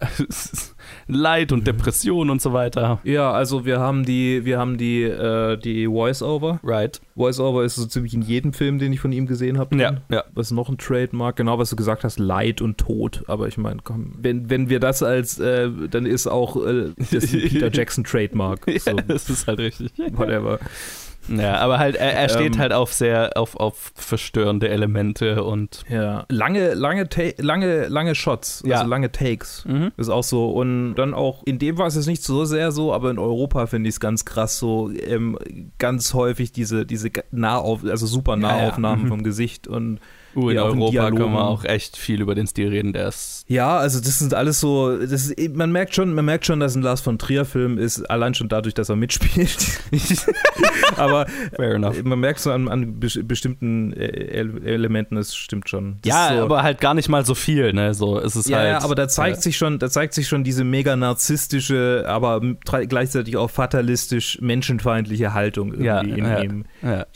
Leid 1.06 1.52
und 1.52 1.60
Mhm. 1.60 1.64
Depression 1.64 2.30
und 2.30 2.40
so 2.40 2.52
weiter. 2.52 3.00
Ja, 3.04 3.32
also 3.32 3.64
wir 3.64 3.80
haben 3.80 4.04
die, 4.04 4.44
wir 4.44 4.58
haben 4.58 4.78
die, 4.78 5.02
äh, 5.02 5.56
die 5.58 5.86
Voice-Over. 5.86 6.60
Right. 6.64 7.00
Voice-Over 7.16 7.64
ist 7.64 7.76
so 7.76 7.86
ziemlich 7.86 8.14
in 8.14 8.22
jedem 8.22 8.52
Film, 8.52 8.78
den 8.78 8.92
ich 8.92 9.00
von 9.00 9.12
ihm 9.12 9.26
gesehen 9.26 9.58
habe. 9.58 9.76
Ja, 9.76 9.96
ja. 10.10 10.24
Was 10.34 10.46
ist 10.48 10.52
noch 10.52 10.68
ein 10.68 10.78
Trademark? 10.78 11.36
Genau, 11.36 11.58
was 11.58 11.70
du 11.70 11.76
gesagt 11.76 12.04
hast, 12.04 12.18
Leid 12.18 12.60
und 12.62 12.78
Tod. 12.78 13.24
Aber 13.26 13.46
ich 13.48 13.58
meine, 13.58 13.80
komm, 13.84 14.14
wenn, 14.18 14.48
wenn 14.50 14.68
wir 14.68 14.80
das 14.80 15.02
als, 15.02 15.38
äh, 15.38 15.68
dann 15.90 16.06
ist 16.06 16.26
auch 16.26 16.56
äh, 16.64 16.90
das 17.12 17.30
Peter 17.30 17.70
Jackson 17.72 18.04
Trademark. 18.04 18.60
So, 18.80 18.90
Ja, 18.92 18.96
das 19.06 19.28
ist 19.28 19.46
halt 19.46 19.58
richtig. 19.58 19.92
whatever. 20.12 20.58
Ja, 21.30 21.56
aber 21.58 21.78
halt, 21.78 21.96
er, 21.96 22.12
er 22.14 22.28
steht 22.28 22.54
Ähm. 22.56 22.60
halt 22.60 22.72
auf 22.72 22.92
sehr, 22.92 23.30
auf, 23.36 23.56
auf 23.56 23.92
verstörende 23.94 24.68
Elemente 24.68 25.44
und 25.44 25.84
Ja. 25.88 26.24
Lange, 26.28 26.74
lange, 26.74 27.08
lange, 27.38 27.86
lange 27.88 28.14
Shots, 28.14 28.62
Ja. 28.66 28.78
also 28.78 28.88
lange 28.90 29.12
Takes. 29.12 29.64
mhm. 29.64 29.92
Ist 29.96 30.08
auch 30.08 30.24
so. 30.24 30.50
Und 30.50 30.94
dann 30.96 31.14
auch, 31.14 31.42
in 31.44 31.58
dem 31.58 31.78
war 31.78 31.86
es 31.86 31.94
jetzt 31.94 32.06
nicht 32.06 32.22
so 32.24 32.44
sehr 32.44 32.72
so, 32.72 32.92
aber 32.92 33.10
in 33.10 33.18
Europa 33.18 33.66
finde 33.66 33.88
ich 33.88 33.94
es 33.94 34.00
ganz 34.00 34.24
krass 34.24 34.58
so, 34.58 34.90
ähm, 34.90 35.38
ganz 35.78 36.14
häufig 36.14 36.52
diese, 36.52 36.84
diese 36.84 37.10
Nahauf 37.30 37.84
also 37.84 38.06
super 38.06 38.36
Ja, 38.36 38.40
ja. 38.40 38.56
Nahaufnahmen 38.56 39.04
Mhm. 39.04 39.08
vom 39.08 39.22
Gesicht 39.22 39.68
und 39.68 40.00
Uh, 40.36 40.50
in 40.50 40.56
Ja, 40.56 40.62
auch 40.64 40.72
in 40.74 40.80
Europa 40.80 41.10
kann 41.10 41.32
man 41.32 41.42
auch 41.42 41.64
echt 41.64 41.96
viel 41.96 42.20
über 42.20 42.34
den 42.34 42.46
Stil 42.46 42.68
reden, 42.68 42.92
der 42.92 43.08
ist. 43.08 43.44
ja, 43.48 43.76
also 43.78 43.98
das 43.98 44.18
sind 44.20 44.32
alles 44.34 44.60
so, 44.60 44.96
das 44.96 45.26
ist, 45.30 45.56
man 45.56 45.72
merkt 45.72 45.94
schon, 45.94 46.14
man 46.14 46.24
merkt 46.24 46.46
schon, 46.46 46.60
dass 46.60 46.74
ein 46.76 46.82
Lars 46.82 47.00
von 47.00 47.18
Trier 47.18 47.44
Film 47.44 47.78
ist, 47.78 48.08
allein 48.10 48.34
schon 48.34 48.48
dadurch, 48.48 48.74
dass 48.74 48.88
er 48.88 48.96
mitspielt. 48.96 49.80
aber 50.96 51.26
man 52.04 52.20
merkt 52.20 52.40
so 52.40 52.52
an, 52.52 52.68
an 52.68 53.00
bes- 53.00 53.22
bestimmten 53.22 53.92
äh, 53.92 54.06
Ele- 54.40 54.64
Elementen, 54.64 55.16
es 55.16 55.34
stimmt 55.34 55.68
schon. 55.68 55.98
Das 56.02 56.10
Ja, 56.10 56.36
so, 56.36 56.44
aber 56.44 56.62
halt 56.62 56.80
gar 56.80 56.94
nicht 56.94 57.08
mal 57.08 57.24
so 57.24 57.34
viel, 57.34 57.72
ne? 57.72 57.94
So, 57.94 58.18
es 58.18 58.36
ist 58.36 58.48
ja, 58.48 58.58
halt. 58.58 58.68
ja, 58.68 58.82
aber 58.82 58.94
da 58.94 59.08
zeigt 59.08 59.38
äh, 59.38 59.40
sich 59.40 59.56
schon, 59.56 59.78
da 59.78 59.90
zeigt 59.90 60.14
sich 60.14 60.28
schon 60.28 60.44
diese 60.44 60.64
mega 60.64 60.96
narzisstische, 60.96 62.04
aber 62.06 62.40
gleichzeitig 62.88 63.36
auch 63.36 63.50
fatalistisch 63.50 64.38
menschenfeindliche 64.40 65.34
Haltung 65.34 65.68
irgendwie 65.72 65.84
Ja, 65.86 66.00
in 66.00 66.24
ja, 66.24 66.42
ihm. 66.42 66.64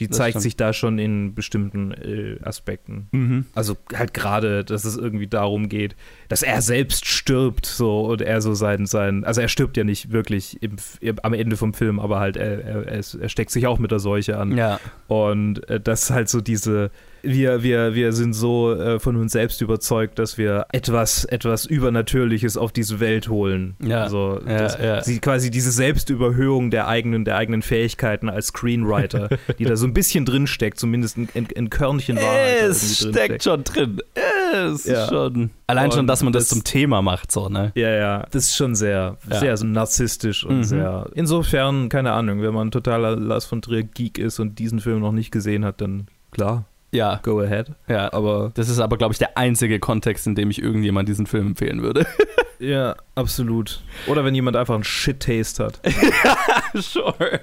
Die 0.01 0.09
zeigt 0.11 0.33
stimmt. 0.33 0.43
sich 0.43 0.57
da 0.57 0.73
schon 0.73 0.99
in 0.99 1.35
bestimmten 1.35 1.93
äh, 1.93 2.39
Aspekten. 2.43 3.04
Mhm. 3.13 3.47
Also 3.55 3.77
halt 3.95 4.15
gerade, 4.15 4.65
dass 4.65 4.85
es 4.85 4.97
irgendwie 4.97 5.27
darum 5.27 5.69
geht, 5.69 5.97
dass 6.35 6.43
er 6.43 6.63
selbst 6.63 7.07
stirbt, 7.07 7.65
so 7.65 8.01
und 8.07 8.21
er 8.21 8.41
so 8.41 8.55
sein, 8.55 8.87
sein 8.87 9.23
also 9.23 9.41
er 9.41 9.47
stirbt 9.47 9.77
ja 9.77 9.85
nicht 9.85 10.11
wirklich 10.11 10.61
im, 10.65 10.75
im, 10.99 11.15
am 11.23 11.33
Ende 11.33 11.57
vom 11.57 11.75
Film, 11.75 12.01
aber 12.01 12.19
halt 12.19 12.37
er, 12.37 12.65
er, 12.65 12.87
er 12.89 13.29
steckt 13.29 13.53
sich 13.53 13.69
auch 13.69 13.79
mit 13.79 13.93
der 13.93 14.01
Seuche 14.01 14.37
an. 14.37 14.57
Ja. 14.57 14.81
Und 15.07 15.69
äh, 15.71 15.79
das 15.79 16.03
ist 16.03 16.11
halt 16.11 16.29
so 16.29 16.41
diese, 16.41 16.91
wir, 17.23 17.63
wir, 17.63 17.95
wir 17.95 18.13
sind 18.13 18.33
so 18.33 18.73
äh, 18.73 18.99
von 18.99 19.17
uns 19.17 19.33
selbst 19.33 19.61
überzeugt, 19.63 20.19
dass 20.19 20.39
wir 20.39 20.67
etwas, 20.73 21.25
etwas 21.25 21.67
Übernatürliches 21.67 22.57
auf 22.57 22.73
diese 22.73 23.01
Welt 23.01 23.29
holen. 23.29 23.77
Ja. 23.81 24.03
Also 24.03 24.41
ja, 24.47 24.59
das, 24.59 24.79
ja. 24.79 25.03
Sie, 25.03 25.21
quasi 25.21 25.51
diese 25.51 25.71
Selbstüberhöhung 25.71 26.71
der 26.71 26.89
eigenen, 26.89 27.25
der 27.25 27.37
eigenen 27.37 27.63
Fähigkeiten 27.63 28.29
als 28.29 28.49
Screenwriter, 28.49 29.29
die 29.59 29.65
da 29.65 29.77
so 29.77 29.87
ein 29.87 29.95
bisschen 29.95 30.25
drinsteckt, 30.25 30.79
zumindest 30.79 31.17
ein, 31.17 31.29
ein, 31.35 31.49
ein 31.57 31.71
Körnchen 31.71 32.17
Wahrheit. 32.17 32.63
Es 32.71 32.99
steckt 33.09 33.45
schon 33.45 33.65
drin. 33.65 34.01
Es 34.15 34.44
Ja. 34.85 35.09
schon. 35.09 35.51
Allein 35.67 35.91
schon, 35.91 36.01
Und 36.01 36.07
dass 36.07 36.23
man 36.23 36.33
das, 36.33 36.45
das- 36.45 36.49
zum 36.51 36.65
Thema 36.65 37.03
macht, 37.03 37.31
so, 37.33 37.49
ne? 37.49 37.73
Ja, 37.75 37.91
ja. 37.91 38.27
Das 38.31 38.45
ist 38.45 38.57
schon 38.57 38.75
sehr, 38.75 39.17
Ja. 39.31 39.39
sehr 39.41 39.57
so 39.57 39.67
narzisstisch 39.67 40.45
und 40.45 40.59
Mhm. 40.59 40.65
sehr. 40.65 41.07
Insofern, 41.15 41.89
keine 41.89 42.13
Ahnung, 42.13 42.43
wenn 42.43 42.55
man 42.55 42.71
totaler 42.71 43.17
Lars 43.17 43.45
von 43.45 43.63
Trier 43.63 43.83
Geek 43.83 44.19
ist 44.19 44.39
und 44.41 44.59
diesen 44.59 44.81
Film 44.81 45.01
noch 45.01 45.13
nicht 45.13 45.31
gesehen 45.31 45.65
hat, 45.65 45.81
dann 45.81 46.07
klar, 46.31 46.65
Ja, 46.93 47.19
go 47.23 47.41
ahead. 47.41 47.73
ja. 47.89 48.13
Aber 48.13 48.53
Das 48.55 48.69
ist 48.69 48.79
aber, 48.79 48.97
glaube 48.97 49.13
ich, 49.13 49.19
der 49.19 49.37
einzige 49.37 49.81
Kontext, 49.81 50.27
in 50.27 50.35
dem 50.37 50.51
ich 50.51 50.63
irgendjemand 50.63 51.09
diesen 51.09 51.27
Film 51.27 51.49
empfehlen 51.49 51.83
würde. 51.83 52.07
ja, 52.61 52.95
absolut. 53.17 53.83
Oder 54.07 54.25
wenn 54.25 54.35
jemand 54.35 54.57
einfach 54.57 54.75
einen 54.77 54.85
Shit-Taste 54.85 55.65
hat. 55.65 55.81
sure. 56.75 57.41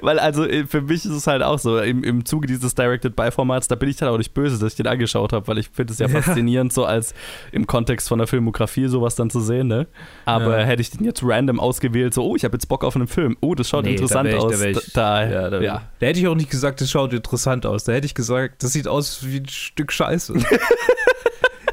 Weil 0.00 0.18
also 0.18 0.44
äh, 0.44 0.66
für 0.66 0.80
mich 0.82 1.04
ist 1.04 1.12
es 1.12 1.26
halt 1.26 1.42
auch 1.42 1.58
so, 1.58 1.78
im, 1.78 2.02
im 2.02 2.24
Zuge 2.24 2.46
dieses 2.46 2.74
Directed-by-Formats, 2.74 3.68
da 3.68 3.76
bin 3.76 3.88
ich 3.88 4.00
halt 4.02 4.10
auch 4.12 4.18
nicht 4.18 4.34
böse, 4.34 4.58
dass 4.58 4.72
ich 4.72 4.76
den 4.76 4.86
angeschaut 4.86 5.32
habe, 5.32 5.46
weil 5.48 5.58
ich 5.58 5.68
finde 5.70 5.92
es 5.92 5.98
ja, 5.98 6.08
Ja. 6.08 6.20
faszinierend, 6.20 6.72
so 6.72 6.84
als 6.84 7.14
im 7.52 7.66
Kontext 7.66 8.08
von 8.08 8.18
der 8.18 8.26
Filmografie 8.26 8.88
sowas 8.88 9.14
dann 9.14 9.30
zu 9.30 9.40
sehen, 9.40 9.68
ne? 9.68 9.86
Aber 10.24 10.58
Ja. 10.58 10.64
hätte 10.64 10.82
ich 10.82 10.90
den 10.90 11.04
jetzt 11.04 11.22
random 11.24 11.60
ausgewählt, 11.60 12.14
so, 12.14 12.24
oh, 12.24 12.36
ich 12.36 12.44
habe 12.44 12.56
jetzt 12.56 12.66
Bock 12.66 12.84
auf 12.84 12.96
einen 12.96 13.06
Film, 13.08 13.36
oh, 13.40 13.54
das 13.54 13.68
schaut 13.68 13.84
Nee, 13.84 13.90
da 13.96 14.02
interessant 14.02 14.28
wär 14.28 14.36
ich- 14.36 14.40
da 14.42 14.46
aus. 14.48 14.60
wär 14.60 14.70
ich- 14.70 14.92
da, 14.92 15.24
Ja, 15.30 15.50
da, 15.50 15.60
ja. 15.60 15.82
da 16.00 16.06
hätte 16.06 16.18
ich 16.20 16.26
auch 16.26 16.34
nicht 16.34 16.50
gesagt, 16.50 16.80
das 16.80 16.90
schaut 16.90 17.12
interessant 17.12 17.64
aus. 17.66 17.84
Da 17.84 17.92
hätte 17.92 18.06
ich 18.06 18.14
gesagt, 18.14 18.62
das 18.62 18.72
sieht 18.72 18.88
aus 18.88 19.24
wie 19.26 19.38
ein 19.40 19.48
Stück 19.48 19.92
Scheiße. 19.92 20.34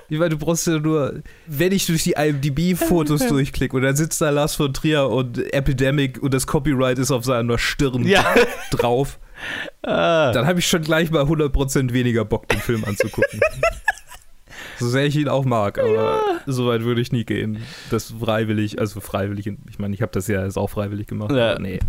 Ich 0.10 0.18
meine, 0.20 0.30
du 0.30 0.38
brauchst 0.38 0.66
ja 0.68 0.80
nur, 0.80 1.22
wenn 1.48 1.72
ich 1.74 1.86
durch 1.86 2.04
die 2.04 2.14
IMDb-Fotos 2.14 3.28
durchklicke 3.28 3.76
und 3.76 3.82
dann 3.84 3.96
sitzt 3.96 4.22
da 4.22 4.30
Lars 4.30 4.56
von 4.56 4.74
Trier 4.74 5.10
und 5.10 5.38
Epidemic 5.54 6.22
und 6.24 6.34
das 6.34 6.48
Copyright 6.48 6.98
ist 6.98 7.12
auf 7.12 7.26
seiner 7.26 7.58
Stirn 7.58 8.06
Ja. 8.06 8.24
drauf, 8.72 9.20
Ah. 9.84 10.32
dann 10.32 10.48
habe 10.48 10.60
ich 10.60 10.68
schon 10.68 10.82
gleich 10.82 11.12
mal 11.12 11.24
100% 11.24 11.94
weniger 11.94 12.26
Bock, 12.26 12.48
den 12.48 12.60
Film 12.60 12.84
anzugucken. 12.86 13.40
so 14.80 14.88
sehr 14.90 15.06
ich 15.06 15.16
ihn 15.16 15.28
auch 15.30 15.46
mag, 15.46 15.78
aber 15.78 16.22
so 16.46 16.68
weit 16.68 16.84
würde 16.84 17.02
ich 17.02 17.12
nie 17.12 17.24
gehen. 17.26 17.60
Das 17.92 18.14
freiwillig, 18.20 18.80
also 18.80 19.00
freiwillig, 19.00 19.48
ich 19.70 19.78
meine, 19.80 19.94
ich 19.94 20.02
habe 20.02 20.12
das 20.12 20.28
ja 20.28 20.44
jetzt 20.44 20.58
auch 20.58 20.70
freiwillig 20.70 21.08
gemacht, 21.08 21.32
Ja. 21.32 21.52
aber 21.52 21.60
nee. 21.60 21.80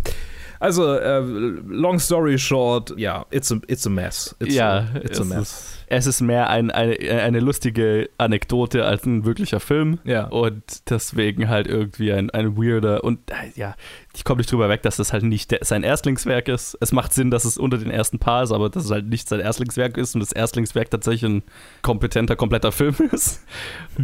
Also, 0.59 0.93
äh, 0.93 1.19
long 1.19 1.99
story 1.99 2.37
short, 2.37 2.93
ja, 2.97 3.25
it's 3.31 3.51
a, 3.51 3.59
it's 3.67 3.87
a 3.87 3.89
mess. 3.89 4.35
It's 4.39 4.53
ja, 4.55 4.79
a, 4.93 4.97
it's 5.03 5.19
a 5.19 5.23
es, 5.23 5.29
mess. 5.29 5.78
Es 5.91 6.05
ist 6.05 6.21
mehr 6.21 6.49
ein, 6.49 6.69
eine, 6.69 6.97
eine 6.99 7.39
lustige 7.39 8.09
Anekdote 8.17 8.85
als 8.85 9.05
ein 9.05 9.25
wirklicher 9.25 9.59
Film. 9.59 9.99
Ja. 10.03 10.27
Und 10.27 10.89
deswegen 10.89 11.49
halt 11.49 11.67
irgendwie 11.67 12.13
ein, 12.13 12.29
ein 12.29 12.57
weirder 12.57 13.03
und 13.03 13.19
äh, 13.31 13.59
ja, 13.59 13.75
ich 14.15 14.23
komme 14.23 14.37
nicht 14.39 14.51
drüber 14.51 14.69
weg, 14.69 14.83
dass 14.83 14.97
das 14.97 15.13
halt 15.13 15.23
nicht 15.23 15.49
der, 15.49 15.59
sein 15.63 15.83
Erstlingswerk 15.83 16.47
ist. 16.47 16.77
Es 16.79 16.91
macht 16.91 17.13
Sinn, 17.13 17.31
dass 17.31 17.43
es 17.43 17.57
unter 17.57 17.77
den 17.77 17.89
ersten 17.89 18.19
Paar 18.19 18.43
ist, 18.43 18.51
aber 18.51 18.69
dass 18.69 18.85
es 18.85 18.91
halt 18.91 19.07
nicht 19.07 19.27
sein 19.27 19.39
Erstlingswerk 19.39 19.97
ist 19.97 20.13
und 20.13 20.21
das 20.21 20.31
Erstlingswerk 20.31 20.91
tatsächlich 20.91 21.29
ein 21.29 21.43
kompetenter, 21.81 22.35
kompletter 22.35 22.71
Film 22.71 22.95
ist. 23.11 23.43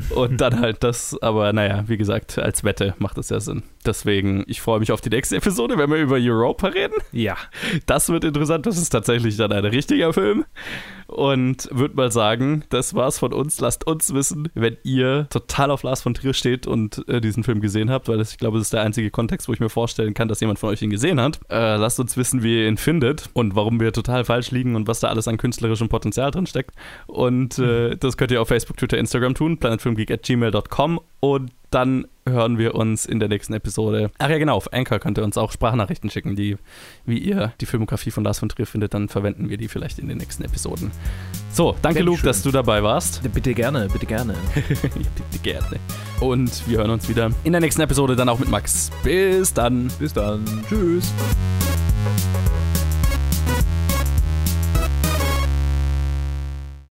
Und 0.10 0.42
dann 0.42 0.62
halt 0.62 0.84
das, 0.84 1.22
aber 1.22 1.54
naja, 1.54 1.84
wie 1.88 1.98
gesagt, 1.98 2.40
als 2.40 2.64
Wette 2.64 2.96
macht 2.98 3.18
das 3.18 3.30
ja 3.30 3.40
Sinn. 3.40 3.62
Deswegen, 3.86 4.44
ich 4.48 4.62
freue 4.62 4.80
mich 4.80 4.92
auf 4.92 5.02
die 5.02 5.10
nächste 5.10 5.38
Episode, 5.38 5.78
wenn 5.78 5.92
wir 5.92 5.98
über 5.98 6.16
Europa 6.16 6.68
reden. 6.68 6.96
Ja. 7.12 7.38
Das 7.86 8.10
wird 8.10 8.24
interessant, 8.24 8.66
das 8.66 8.78
ist 8.78 8.90
tatsächlich 8.90 9.38
dann 9.38 9.52
ein 9.52 9.66
richtiger 9.66 10.14
Film. 10.14 10.46
Und 11.08 11.70
würde 11.72 11.96
mal 11.96 12.12
sagen, 12.12 12.64
das 12.70 12.94
war's 12.94 13.20
von 13.20 13.34
uns. 13.34 13.60
Lasst 13.60 13.86
uns 13.86 14.14
wissen, 14.14 14.50
wenn 14.54 14.78
ihr 14.84 15.28
total 15.30 15.72
auf 15.72 15.84
Lars 15.84 16.02
von 16.02 16.14
Trier 16.14 16.34
steht 16.34 16.68
und 16.68 17.08
äh, 17.08 17.22
diesen 17.22 17.44
Film 17.44 17.62
gesehen 17.62 17.90
habt, 17.90 18.08
weil 18.08 18.18
das, 18.18 18.32
ich 18.32 18.38
glaube, 18.38 18.58
das 18.58 18.68
ist 18.68 18.74
der 18.74 18.82
einzige 18.82 19.12
Kontext, 19.12 19.48
wo 19.48 19.54
ich 19.54 19.60
mir 19.60 19.70
vorstellen 19.70 20.14
kann, 20.14 20.28
dass 20.28 20.40
jemand 20.40 20.60
von 20.60 20.70
euch 20.70 20.82
ihn 20.82 20.90
gesehen 20.90 21.22
hat. 21.22 21.40
Äh, 21.50 21.76
lasst 21.76 22.00
uns 22.00 22.18
wissen, 22.18 22.44
wie 22.44 22.62
ihr 22.62 22.68
ihn 22.68 22.78
findet 22.78 23.30
und 23.34 23.56
warum 23.56 23.80
wir 23.80 23.94
total 23.94 24.26
falsch 24.26 24.52
liegen 24.52 24.76
und 24.76 24.88
was 24.88 25.00
da 25.00 25.10
alles 25.10 25.28
an 25.28 25.38
künstlerischem 25.38 25.90
Potenzial 25.90 26.32
drin 26.32 26.48
steckt. 26.48 26.72
Und 27.08 27.60
äh, 27.60 27.96
das 27.98 28.18
könnt 28.18 28.32
ihr 28.32 28.42
auf 28.42 28.48
Facebook, 28.48 28.78
Twitter, 28.78 28.98
Instagram 28.98 29.36
tun, 29.36 29.58
planetfilmgeek.gmail.com 29.60 31.00
und 31.20 31.52
dann 31.76 32.08
hören 32.28 32.58
wir 32.58 32.74
uns 32.74 33.06
in 33.06 33.20
der 33.20 33.28
nächsten 33.28 33.54
Episode. 33.54 34.10
Ach 34.18 34.30
ja, 34.30 34.38
genau, 34.38 34.56
auf 34.56 34.72
Anchor 34.74 34.98
könnt 35.00 35.18
ihr 35.18 35.24
uns 35.24 35.38
auch 35.38 35.52
Sprachnachrichten 35.52 36.10
schicken, 36.10 36.36
die, 36.36 36.58
wie 37.06 37.18
ihr 37.20 37.54
die 37.62 37.66
Filmografie 37.66 38.12
von 38.12 38.24
Lars 38.24 38.40
von 38.40 38.50
Trier 38.50 38.66
findet, 38.66 38.94
dann 38.94 39.10
verwenden 39.10 39.50
wir 39.50 39.58
die 39.58 39.68
vielleicht 39.68 40.00
in 40.00 40.08
den 40.08 40.18
nächsten 40.18 40.44
Episoden. 40.44 40.92
So, 41.52 41.76
danke 41.82 42.00
Sehr 42.00 42.06
Luke, 42.06 42.20
schön. 42.20 42.28
dass 42.28 42.42
du 42.42 42.52
dabei 42.52 42.82
warst. 42.82 43.22
Bitte 43.34 43.54
gerne, 43.54 43.90
bitte 43.92 44.06
gerne. 44.06 44.36
Bitte 44.56 45.44
gerne. 45.44 45.80
Und 46.22 46.68
wir 46.68 46.78
hören 46.78 46.92
uns 46.92 47.10
wieder 47.10 47.32
in 47.44 47.52
der 47.52 47.62
nächsten 47.62 47.82
Episode 47.82 48.16
dann 48.16 48.30
auch 48.30 48.40
mit 48.40 48.50
Max. 48.50 48.90
Bis 49.04 49.54
dann. 49.54 49.92
Bis 50.00 50.14
dann. 50.14 50.46
Tschüss. 50.70 51.14